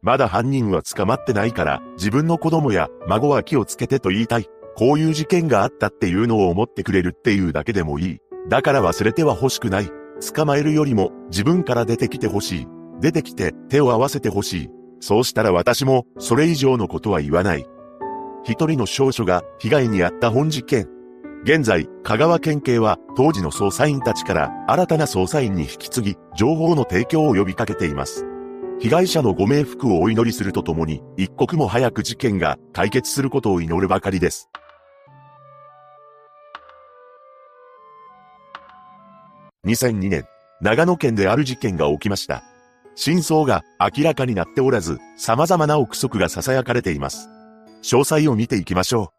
[0.00, 4.46] まだ犯人は捕まってないから、自分の子供や孫は気をつけてと言いたい。
[4.76, 8.18] こういう事件があったっていうのを思ってくれるっていうだけでもいい。
[8.48, 9.90] だから忘れては欲しくない。
[10.20, 12.68] 捕まえるよりも自分から出てきてほしい。
[13.00, 14.70] 出てきて手を合わせてほしい。
[15.00, 17.66] そうしたら私もそれ以上のことは言わない。
[18.44, 20.88] 一人の少女が被害に遭った本事件。
[21.44, 28.26] 現在、香川県警は当時の捜査員たちから新たな捜査員に引き継ぎ、情報の提供を呼びかけています。
[28.78, 34.50] 被害者のご冥福をお祈りするとともに、一刻も早く事件が解決することを祈るばかりです。
[39.66, 40.24] 2002年、
[40.60, 42.44] 長野県である事件が起きました。
[42.94, 47.28] 真相が明らかになっておらず、様々な憶測が囁かれています。
[47.82, 49.12] 詳細を見ていきましょ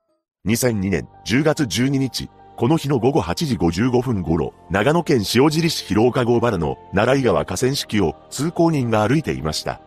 [0.45, 0.49] う。
[0.49, 9.81] 2002年10月12日、この日の午後8時55分頃、長野県塩尻市広岡郷原の奈良井川河川敷を通行人が歩いていました。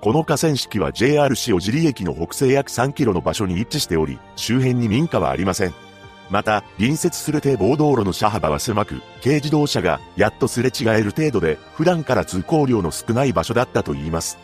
[0.00, 5.85] この河川敷は JR 塩尻駅の北西約3キロの場所に位置しており、周辺に民家はありません。
[6.30, 14.38] また、隣接する堤防道路の車幅は狭く、軽自動車がやっとすれ違える程度で、普段から通行量の少ない場所だったと言います。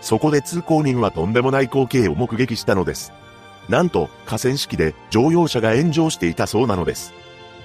[0.00, 3.12] そこで通行人はとんでもない光景を目撃したのです。
[3.68, 7.12] なんと、河川敷で乗用車が炎上していたそうなのです。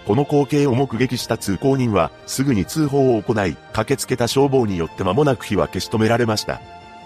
[0.05, 6.59] この光景を目撃した通行人は、すぐに通報を行い、駆けつけた消防によって間もなく火は消し止められました。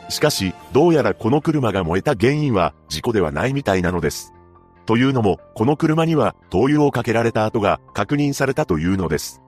[0.09, 4.34] しかし、どうやらこの車が燃えた原因は、事故ではないみたいなのです。
[4.85, 9.41] というのも、この車には灯油をかけられた跡が確認されたというのです。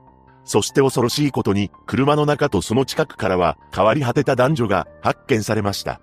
[0.44, 6.00] そして恐ろしいことに、車の中とその近くからは変わり果てた男女が発見されました。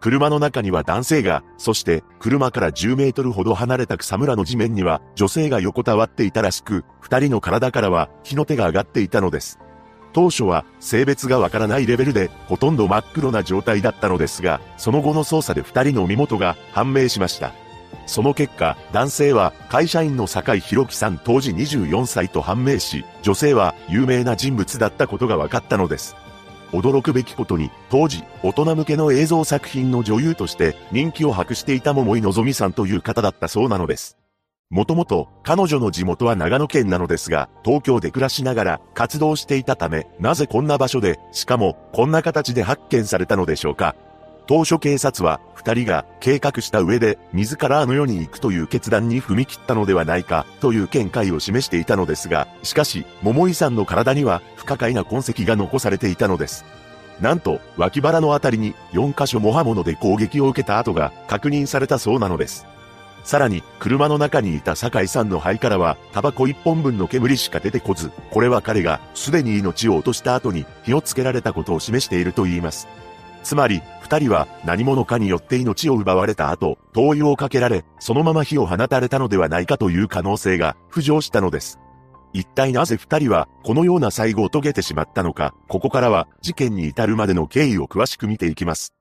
[0.00, 9.58] 車の中には男性が、そして車から10メートルほど離れた草むらの地面には女性が横たわっていたらしく、二人の体からは火の手が上がっていたのです。
[10.12, 17.52] 当初は性別がわからないレベルでほとんど真っ黒な状態だったのですが、その後の捜査で二人の身元が判明しました。
[18.06, 26.16] その結果、男性は会社員の坂井宏樹さん当時24歳と判明し、女性は有名な人物だったことが分かったのです。
[26.72, 34.16] 驚くべきことに、当時、大人向けの映像作品の女優として人気を博していた桃井のぞみさんという方だったそうなのです。
[34.68, 43.94] もともと彼女の地元は長野県なのですが、東京で暮らしながら活動していたため、なぜこんな場所で、しかもこんな形で発見されたのでしょうか。
[44.46, 56.64] 当初警察は、二人が計画した上で、自らあの世に行くという決断に踏み切ったのではないか、という見解を示していたのですが、しかし、桃井さんの体には、不可解な痕跡が残されていたのです。
[57.20, 62.66] なんと、脇腹のあたりに、4箇所も刃物で攻撃を受けた跡が、確認されたそうなのです。
[63.24, 72.86] さらに、車の中にいた酒井さんの肺からは、タバコ1本分の煙しか出てこず、これは彼が、すでに命を落とした後に、火をつけられたことを示していると言います。
[73.42, 81.80] つまり、二人は何者かによって命を奪われた後、灯油をかけられ、そのまま火を放たれたのではないかという可能性が浮上したのです。
[82.32, 88.94] 一体なぜ二人はこのような最後を遂げてしまったのか、ここからは事件に至るまでの経緯を詳しく見ていきます。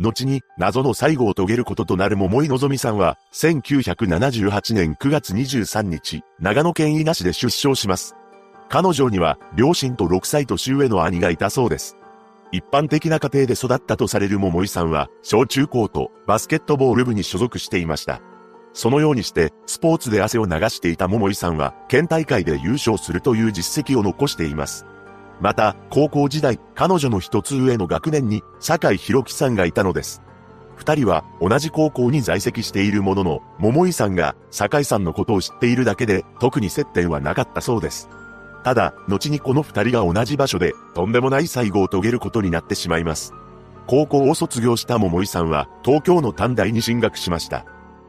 [0.00, 8.16] 後に謎の最後を遂げることとなる桃井のぞみさんは、1978年9月23日、長野県伊那市で出生します。
[8.68, 11.96] 彼女には両親と6歳年上の兄がいたそうです。
[12.50, 18.20] 一般的な家庭で育ったとされる桃井さんは、小中高とバスケットボール部に所属していました。
[18.72, 24.86] そのようにして、スポーツで汗を流していた桃井さんは、県大会で優勝するという実績を残しています。
[25.40, 30.22] また、高校時代、彼女の一つ上の学年に、坂井宏樹さんがいたのです。
[30.78, 38.08] 二人は同じ高校に在籍しているものの、桃井さんが坂井さんのことを知っているだけで、特に接点はなかったそうです。
[38.64, 43.32] ただ、後にこの二人が同じ場所で、とんでもない最後を遂げることになってしまいます。
[43.86, 47.64] 高校を卒業した桃井さんは、東京の短大に進学しました。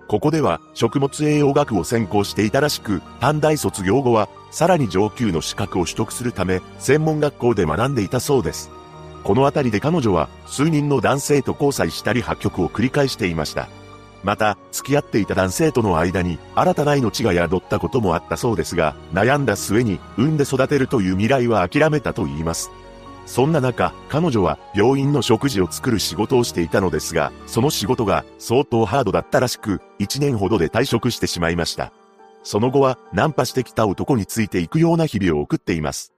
[0.08, 8.72] ここでは、食物栄養学を専攻していたらしく、短大卒業後は、さらに上級の資格を取得するため、専門学校で学んでいたそうです。
[9.24, 13.70] このあたりで彼女は、数人の男性と交際したり破局を繰り返していました。
[14.24, 22.72] また、付き合っていた男性との間に新たな命が宿ったこともあったそうですが、悩んだ末に産んで育てるという未来は諦めたと言います。
[23.26, 31.94] そんな中、彼女は病院の食事を作る仕事をしていたのですが、その仕事が相当ハードだったらしく、1年ほどで退職してしまいました。
[32.44, 36.14] その後はナンパしてきた男についていくような日々を送っています。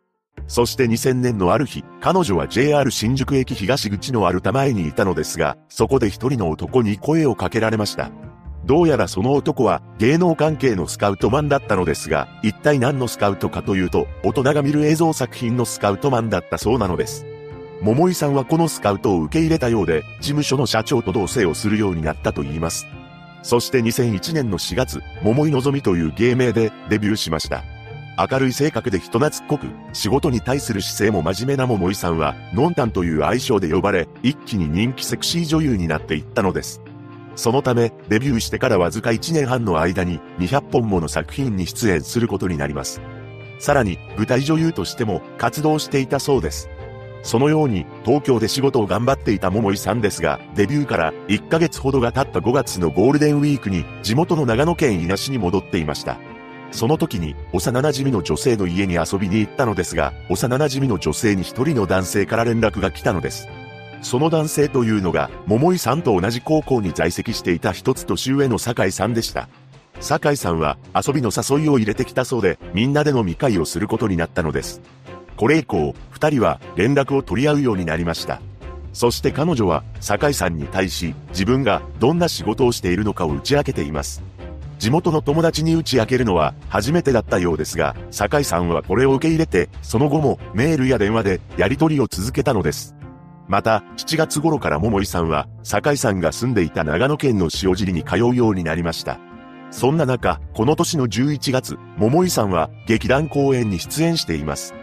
[0.48, 8.12] そして2000年のある日、彼女は JR 新宿駅東口のアルタ前にいたのですが、そこで一人の男に声をかけられました。
[8.66, 17.26] どうやらその男は芸能関係のスカウトマンだったのですが、一体何のスカウトかというと、大人が見る映像作品のスカウトマンだったそうなのです。
[17.82, 22.88] 桃井さんはこのスカウトを受け入れたようで、事務所の社長と同棲をするようになったと言います。
[23.42, 27.64] そして2001年の4月、桃井のぞみという芸名でデビューしました。
[28.18, 36.82] 明るい性格で人懐っこく、仕事に対する姿勢も真面目な桃井さんは、ノンタンという愛称で呼ばれ、一気に人気セクシー女優になっていったのです。
[37.36, 43.02] そのため、デビューしてからわずか1年半の間に200本もの作品に出演することになります。
[43.60, 46.70] さらに、舞台女優としても活動していたそうです。
[47.24, 56.18] そのように東京で仕事を頑張っていた桃井さんですが、デビューから1ヶ月ほどが経った5月のゴールデンウィークに地元の長野県伊那市に戻っていました。
[56.72, 63.48] その時に幼馴染の女性の家に遊びに行ったのですが、幼馴染の女性に一人の男性から連絡が来たのです。
[64.02, 69.48] その男性というのが、桃井さんと同じ高校に在籍していた一つ年上の酒井さんでした。
[70.00, 74.82] 酒井さんは遊びの誘いを入れてきたそうで、みんなで飲み会をすることになったのです。
[75.38, 78.42] これ以降、二人は連絡を取り合うようになりました。
[78.94, 84.22] そして彼女は、酒井さんに対し、自分がどんな仕事をしているのかを打ち明けています。
[84.82, 92.96] 地元の友達に打ち明けるのは初めてだったようですが、酒井さんはこれを受け入れて、その後もメールや電話でやり取りを続けたのです。
[93.48, 99.20] また、7月頃から桃井さんは、酒井さんが住んでいた長野県の塩尻に通うようになりました。
[99.70, 104.74] そんな中、この年の11月、桃井さんは劇団公演に出演しています。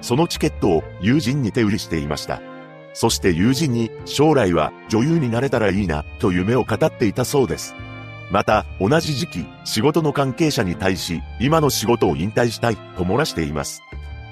[0.00, 2.42] そのチケットを友人に手売りしていました。
[2.92, 7.76] そして友人に将来は女優になれたらいいなと夢を語っていたそうです。
[8.30, 13.82] また、同じ時期、仕事の関係者に対し、今の仕事を引退したい、と漏らしています。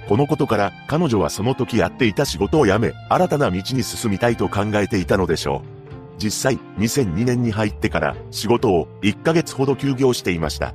[0.08, 5.82] このことから、彼女はその時やっていた仕事を辞め、新たな道に進みたいと考えていたのでしょう。
[6.18, 10.74] 実際、2002年に入ってから仕事を1ヶ月ほど休業していました。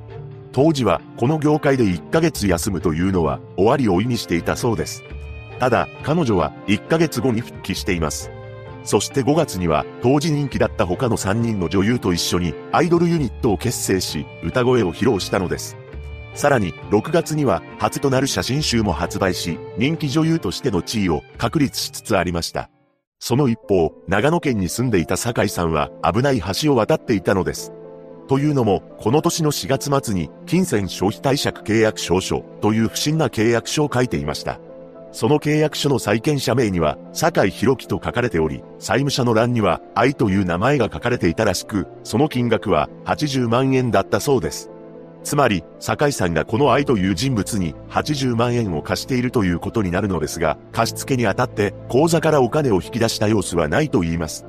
[0.52, 5.02] 当時は、この業界で1ヶ月休むというのは終わりを意味していたそうです。
[5.58, 8.30] ただ、彼女は1ヶ月後に復帰しています。
[8.84, 15.76] そして5月には当時人気だった他の3人の女優と一緒にアイドルユニットを結成し歌声を披露したのです。
[16.34, 22.70] さらに6月には初となる写真集も発売し人気女優としての地位を確立しつつありました。
[23.20, 27.72] その一方、長野県に住んでいた酒井さんは危ない橋を渡っていたのです。
[28.28, 34.60] というのも、この年の4月末に、金銭消費貸借契約証書という不審な契約書を書いていました。
[35.12, 44.70] その契約書の債権者名には、坂井博樹と書かれており、債務者の欄には、愛という名前が書かれていたらしく、その金額は80万円だったそうです。
[45.24, 54.46] つまり、坂井さんがこの愛という人物に80万円を貸しているということになるのですが、貸付にあたって口座からお金を引き出した様子はないと言います。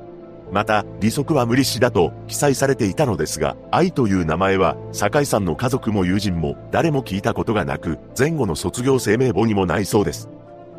[0.52, 10.28] また、利息は無利子だと記載されていたのですが、愛という名前は、坂井さんの家族も友人も誰も聞いたことがなく、前後の卒業生名簿にもないそうです。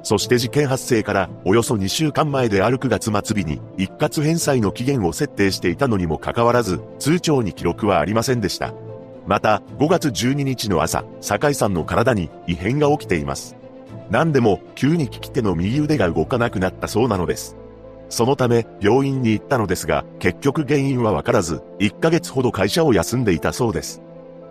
[0.04, 8.74] そして事件発生からおよそ2週間前である9月末日に一括返済の期限を設定していたのにもかかわらず通帳に記録はありませんでした。
[9.28, 13.56] また5月12日の朝、酒井さんの体に異変が起きています。
[14.10, 17.56] 何でも急に利き手の右腕が動かなくなったそうなのです。
[18.10, 24.02] そのため病院に行ったのですが結局原因はわからず1ヶ月ほど会社を休んでいたそうです。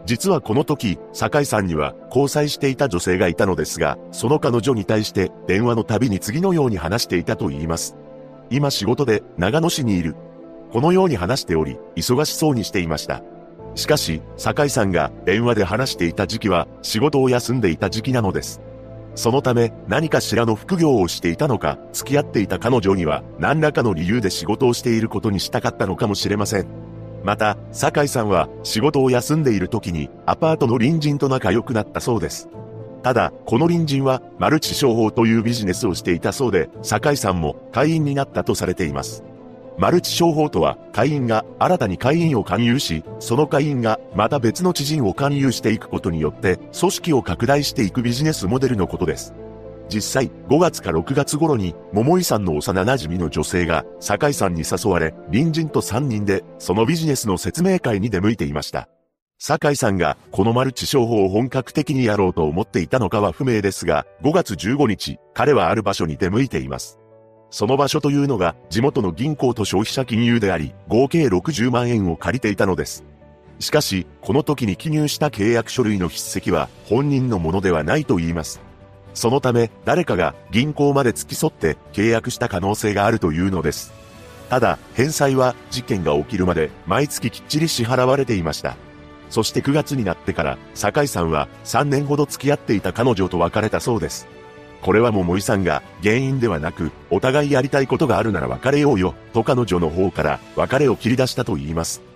[0.07, 7.97] 実はこの時、酒井さんには交際していた女性がいたのですが、その彼女に対して電話のたびに次のように話していたと言います。
[8.51, 10.17] 今仕事で長野市にいる。
[10.73, 13.23] このように話しており、忙しそうにしていました。
[13.75, 18.61] しかし、酒井さんが電話で話していた時期は仕事を休んでいた時期なのです。
[19.15, 26.90] そのため何かしらの副業をしていたのか、付き合っていた彼女には何らかの理由で仕事をしていることにしたかったのかもしれません。
[27.23, 32.49] また、酒井さんは仕事を休んでいる時にアパートの隣人と仲良くなったそうです。
[33.03, 39.25] ただ、この隣人はマルチ商法というビジネスをしていたそうで、酒井さんも会員になったとされています。
[39.79, 49.33] マルチ商法とは、会員が新たに会員を勧誘し、その会員がまた別の知人を勧誘していくことによって、組織を拡大していくビジネスモデルのことです。
[49.93, 58.89] 実際、5月か6月頃に、桃井さんの幼馴染の女性が、酒井さんに誘われ、隣人と3人で、そのビジネスの説明会に出向いていました。
[59.39, 66.99] 酒井さんが、このマルチ商法を本格的にやろうと思っていたのかは不明ですが、5月15日、彼はある場所に出向いています。
[67.51, 73.05] その場所というのが、地元の銀行と消費者金融であり、合計60万円を借りていたのです。
[73.59, 78.61] しかし、この時に記入した契約書類の筆跡は、本人のものではないと言います。
[79.15, 83.93] そのため、誰かが銀行まで付き添って契約した可能性があるというのです。
[84.49, 88.77] ただ、返済は事件が起きるまで毎月きっちり支払われていました。
[89.29, 94.27] そして9月になってから、酒井さんは3年ほど付き合っていた彼女と別れたそうです。
[94.83, 102.10] これは桃井さんが原因ではなく、お互いやりたいことがあるなら別れようよ、と彼女の方から別れを切り出したと言います。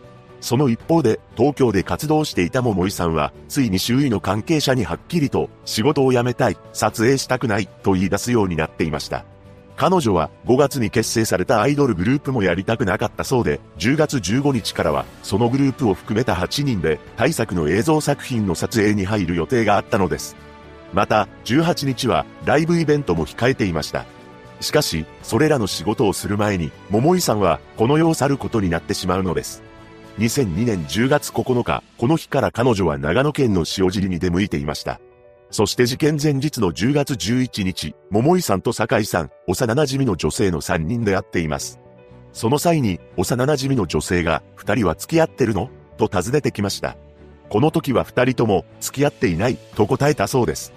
[0.44, 9.24] その一方で、東京で活動していた桃井さんは、ついに周囲の関係者にはっきりと、仕事を辞めたい、撮影したくない、と言い出すようになっていました。
[9.74, 20.36] 彼女は5月に結成されたアイドルグループもやりたくなかったそうで、10月15日からは、そのグループを含めた8人で、大作の映像作品の撮影に入る予定があったのです。
[20.92, 24.04] また、18日は、ライブイベントも控えていました。
[24.60, 29.63] しかし、それらの仕事をする前に、桃井さんはこの世を去ることになってしまうのです。
[30.18, 35.00] 2002年10月9日、この日から彼女は長野県の塩尻に出向いていました。
[35.50, 41.80] そして事件前日の10月11日、桃井さんと酒井さん、幼馴染の女性の3人で会っています。
[42.32, 45.68] その際に、幼馴染の女性が、二人は付き合ってるの？
[45.96, 46.96] と尋ねてきました。
[47.48, 50.72] この時は二人とも、付き合っていない、と答えたそうです。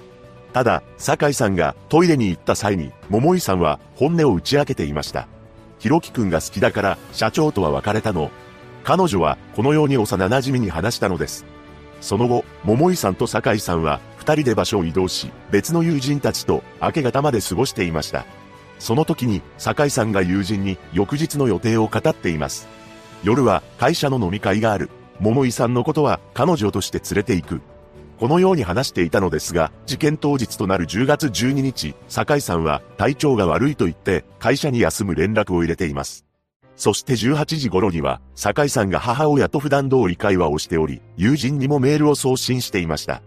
[0.51, 5.27] ただ、酒井さんがトイレに行った際に、桃井さんは本音を打ち明けていました。
[5.77, 8.31] ひろきくんが好きだから、社長とは別れたの。
[8.87, 11.45] 彼女は、このように幼馴染に話したのです。
[11.99, 18.25] その後、桃井さんと酒井さんは、二人で場所を移動し、別の友人たちと明け方まで過ごしていました。
[18.79, 22.65] その時に、酒井さんが友人に翌日の予定を語っています。
[23.25, 24.89] 夜は会社の飲み会がある。
[25.19, 27.61] 桃井さんのことは彼女として連れて行く。
[28.17, 36.26] このように話していたのですが、事件当日となる10月12日、酒井さんは体調が悪いと言って会社に休む連絡を入れています。
[36.77, 43.23] そして18時頃には、酒井さんが母親と普段通り会話をしており、友人にもメールを送信していました。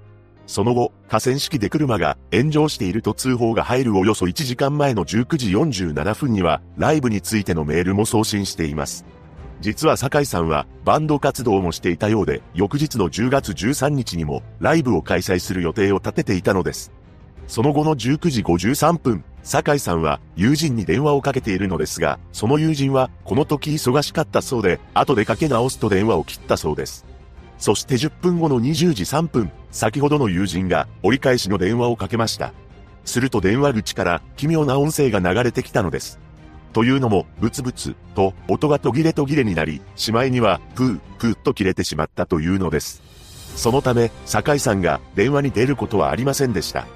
[0.46, 9.04] その後、河川敷で車が炎上していると通報が入るおよそ1時間前の19時47分には、ライブについてのメールも送信しています。
[9.60, 16.92] 実は酒井さんはバンド活動もしていたようで、翌日の10月13日にもライブを開催する予定を立てていたのです。
[17.50, 27.04] その後の19時53分、酒井さんは友人に電話をかけているのですが、その友人はこの時忙しかったそうで、後でかけ直すと電話を切ったそうです。
[27.58, 32.52] そして10分後の20時3分、先ほどの友人が折り返しの電話をかけました。
[33.04, 36.20] すると電話口から奇妙な音声が流れてきたのです。
[36.72, 43.02] というのも、ブツブツと音が途切れ途切れになり、しまいには、プー、プーと切れてしまったというのです。
[43.56, 46.86] そのため、酒井さんが電話に出ることはありませんでした。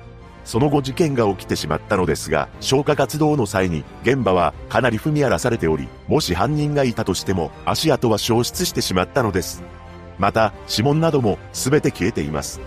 [0.44, 9.62] その後事件が起きてしまったのですが、消火活動の際に、現場はかなり踏み荒らされており、もし犯人がいたとしても、足跡は消失してしまったのです。
[10.18, 12.60] また、指紋なども全て消えています。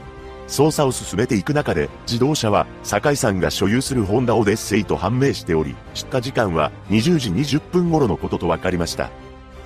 [0.48, 9.10] 捜査を進めていく中で、自動車は、酒井さんが所有するホンダオデッセイと判明しており、出火時間は20時20分頃のことと分かりました。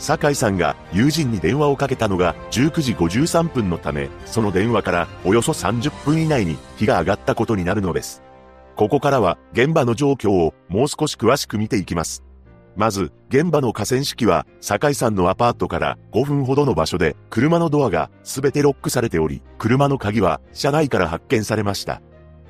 [0.02, 8.24] 酒井さんが友人に電話をかけたのが19時53分のため、その電話からおよそ30分以内に火が上がったことになるのです。
[8.76, 12.24] ここからは現場の状況をもう少し詳しく見ていきます。
[12.76, 22.02] まず、現場の河川敷は、酒井さんのアパートから5分ほどの場所で、車のドアが全てロックされており、車の鍵は車内から発見されました。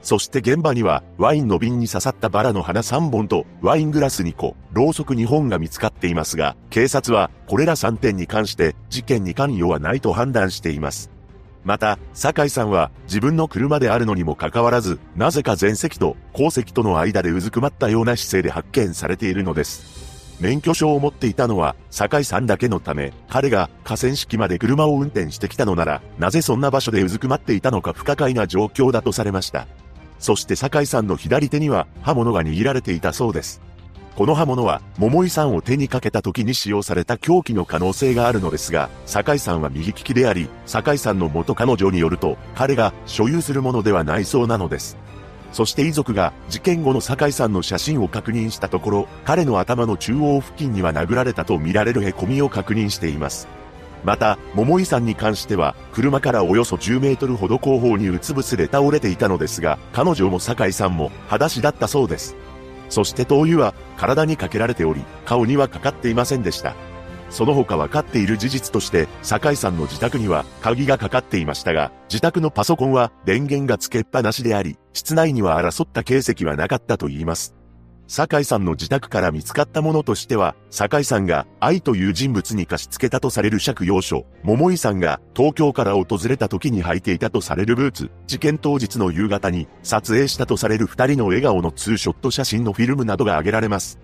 [0.02, 11.12] そして現場には、ワインの瓶に刺さったバラの花3本と、ワイングラス2個、ろうそく2本が見つかっていますが、警察は、これら3点に関して、事件に関与はないと判断しています。
[11.64, 20.02] また、酒井さんは自分の車であるのにもかかわらず、なぜか前席と後席との間でうずくまったような姿勢で発見されているのです。
[20.40, 29.68] 免許証を持っていたのは、酒井さんだけのため、彼が河川敷まで車を運転してきたのなら、なぜそんな場所でうずくまっていたのか不可解な状況だとされました。
[30.22, 33.60] そして酒井さんの左手には刃物が握られていたそうです。
[34.16, 44.98] この刃物は、桃井さんを手にかけた時に使用された凶器の可能性があるのですが、酒井さんは右利きであり、酒井さんの元彼女によると、彼が所有するものではないそうなのです。
[45.54, 53.48] そして遺族が事件後の酒井さんの写真を確認したところ、彼の頭の中央付近には殴られたと見られる凹みを確認しています。
[54.04, 62.36] また、桃井さんに関しては、車からおよそ10メートルほど後方にうつ伏せで倒れていたのですが、彼女も酒井さんも裸足だったそうです。
[62.90, 66.76] そして灯油は体にかけられており、顔にはかかっていませんでした。
[67.30, 77.61] その他分かっている事実として、酒井さんの自宅には鍵がかかっていましたが、自宅のパソコンは電源がつけっぱなしであり、室内には争った形跡はなかったと言います。
[78.14, 93.98] 酒井さんの自宅から見つかったものとしては、酒井さんが愛という人物に貸し付けたとされる借用書、桃井さんが東京から訪れた時に履いていたとされるブーツ、事件当日の夕方に撮影したとされる二人の笑顔のツーショット写真のフィルムなどが挙げられます。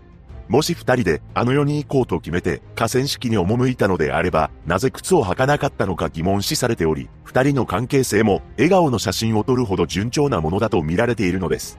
[0.48, 11.78] もし二人であの世に行こうと決めて河川敷に赴いたのであれば、なぜ靴を履かなかったのか疑問視されており、二人の関係性も笑顔の写真を撮るほど順調なものだと見られているのです。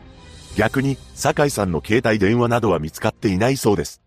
[0.58, 4.02] 逆に、酒井さんの携帯電話などは見つかっていないそうです。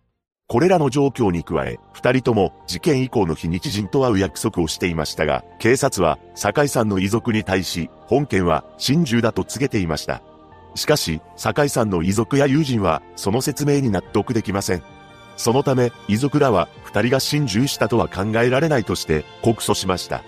[0.49, 10.21] これらの状況に加え、二人とも事件以降の日に知人と会う約束をしていましたが、警察は酒井さんの遺族に対し、本件は心中だと告げていました。
[10.75, 14.83] しかし、酒井さんの遺族や友人は、その説明に納得できません。
[15.37, 20.21] そのため、遺族らは、二人が心中したとは考えられないとして、告訴しました。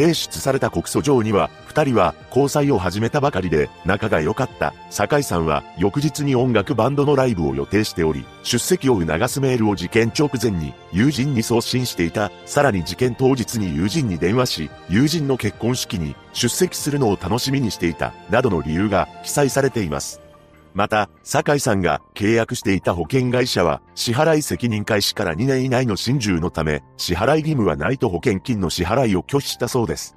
[0.00, 4.72] 提出された告訴状には、二人は交際を始めたばかりで仲が良かった。
[4.88, 12.32] 酒井さんは翌日に音楽バンドのライブを予定しており、出席を促すメールを事件直前に友人に送信していた。
[12.46, 20.29] さらに事件当日に友人に電話し、友人の結婚式に出席するのを楽しみにしていた、などの理由が記載されています。
[20.74, 30.16] また、酒井さんが契約していた保険会社は、支払い責任開始から2年以内の心中のため、支払い義務はないと保険金の支払いを拒否したそうです。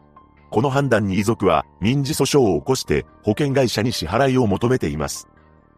[0.53, 5.27] この判断に遺族は民事訴訟を起こして保険会社に支払いを求めています。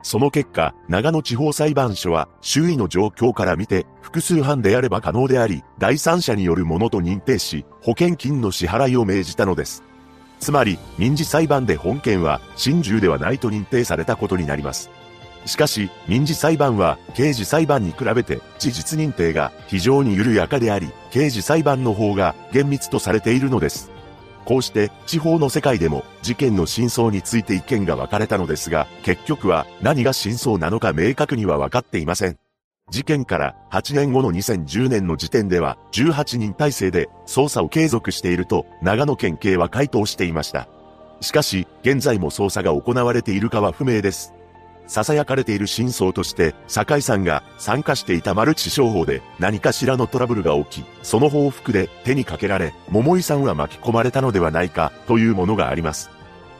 [0.04, 9.82] その結果、長野地方裁判所は周囲の状況から見て複数犯であれば可能であり、第三者によるものと認定し、保険金の支払いを命じたのです。
[10.45, 14.91] つまり、民事裁判で本件は、心中ではないと認定されたことになります。
[15.48, 23.90] しかし、民事裁判は、刑事裁判に比べて、事実認定が非常に緩やかであり、刑事裁判の方が厳密とされているのです。
[24.45, 32.38] こうして、地方の世界でも、事件の真相について意見が分かれたのですが、結局は、何が真相なのか明確には分かっていません。
[32.91, 40.69] 事件から8年後の2010年の時点では18人体制で捜査を継続していると長野県警は回答していました。
[41.19, 44.33] しかし、現在も捜査が行われているかは不明です。
[44.88, 56.15] 囁かれている真相として、酒井さんが参加していたマルチ商法で何かしらのトラブルが起き、その報復で手にかけられ、桃井さんは巻き込まれたのではないかというものがあります。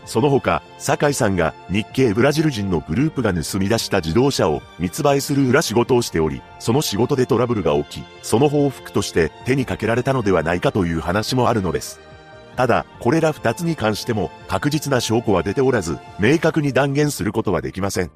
[0.06, 12.00] その他、酒井さんが日系ブラジル人のグループが盗み出した自動車を密売する裏仕事をしており、その仕事でトラブルが起き、その報復として手にかけられたのではないかという話もあるのです。
[12.56, 18.12] ただ、これら二つに関しても確実な証拠は出ておらず、明確に断言することはできません。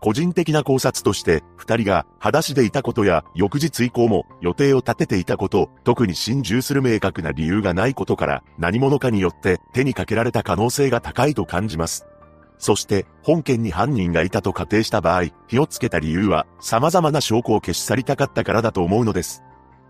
[0.00, 12.06] 個人的な考察として、二人が裸足でいたことや、翌日以降も予定を立てていたこと、特に心中する明確な理由がないことから、何者かによって手にかけられた可能性が高いと感じます。
[12.58, 19.42] そして、本件に犯人がいたと仮定した場合、火をつけた理由は、様々な証拠を消し去りたかったからだと思うのです。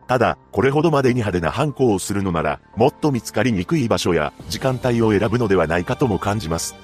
[0.06, 6.74] ただ、これほどまでに派手な犯行をするのなら、もっと見つかりにくい場所や時間帯を選ぶのではないかとも感じます。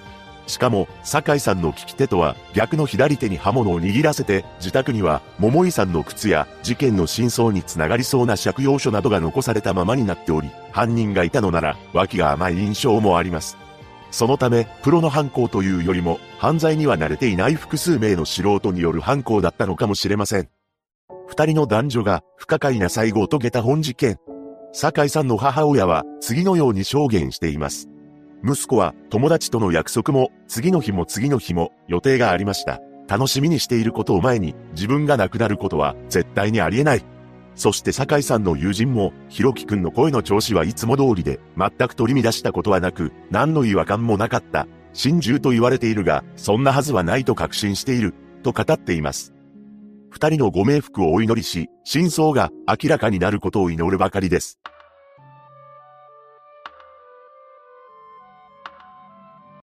[0.46, 13.56] しかも、酒井さんの利き手とは逆の左手に刃物を握らせて、自宅には桃井さんの靴や事件の真相につながりそうな借用書などが残されたままになっており、犯人がいたのなら脇が甘い印象もあります。
[14.10, 20.48] そのため、プロの犯行というよりも、犯罪には慣れていない複数名の素人による犯行だったのかもしれません。
[21.26, 24.18] 二人の男女が不可解な最後を遂げた本事件。
[24.72, 27.88] 酒井さんの母親は次のように証言しています。
[28.46, 32.80] 息子は友達との約束も次の日も次の日も予定がありました。
[33.08, 37.04] 楽しみにしていることを前に自分が亡くなることは絶対にありえない。
[37.56, 44.68] そして酒井さんの友人も、ひろきくんの声の調子はいつも通りで、全く取り乱したことはなく、何の違和感もなかった。
[44.92, 49.32] 心中と言われているが、そんなはずはないと確信している、と語っています。
[50.10, 54.58] 二人のご冥福をお祈りし、真相が明らかになることを祈るばかりです。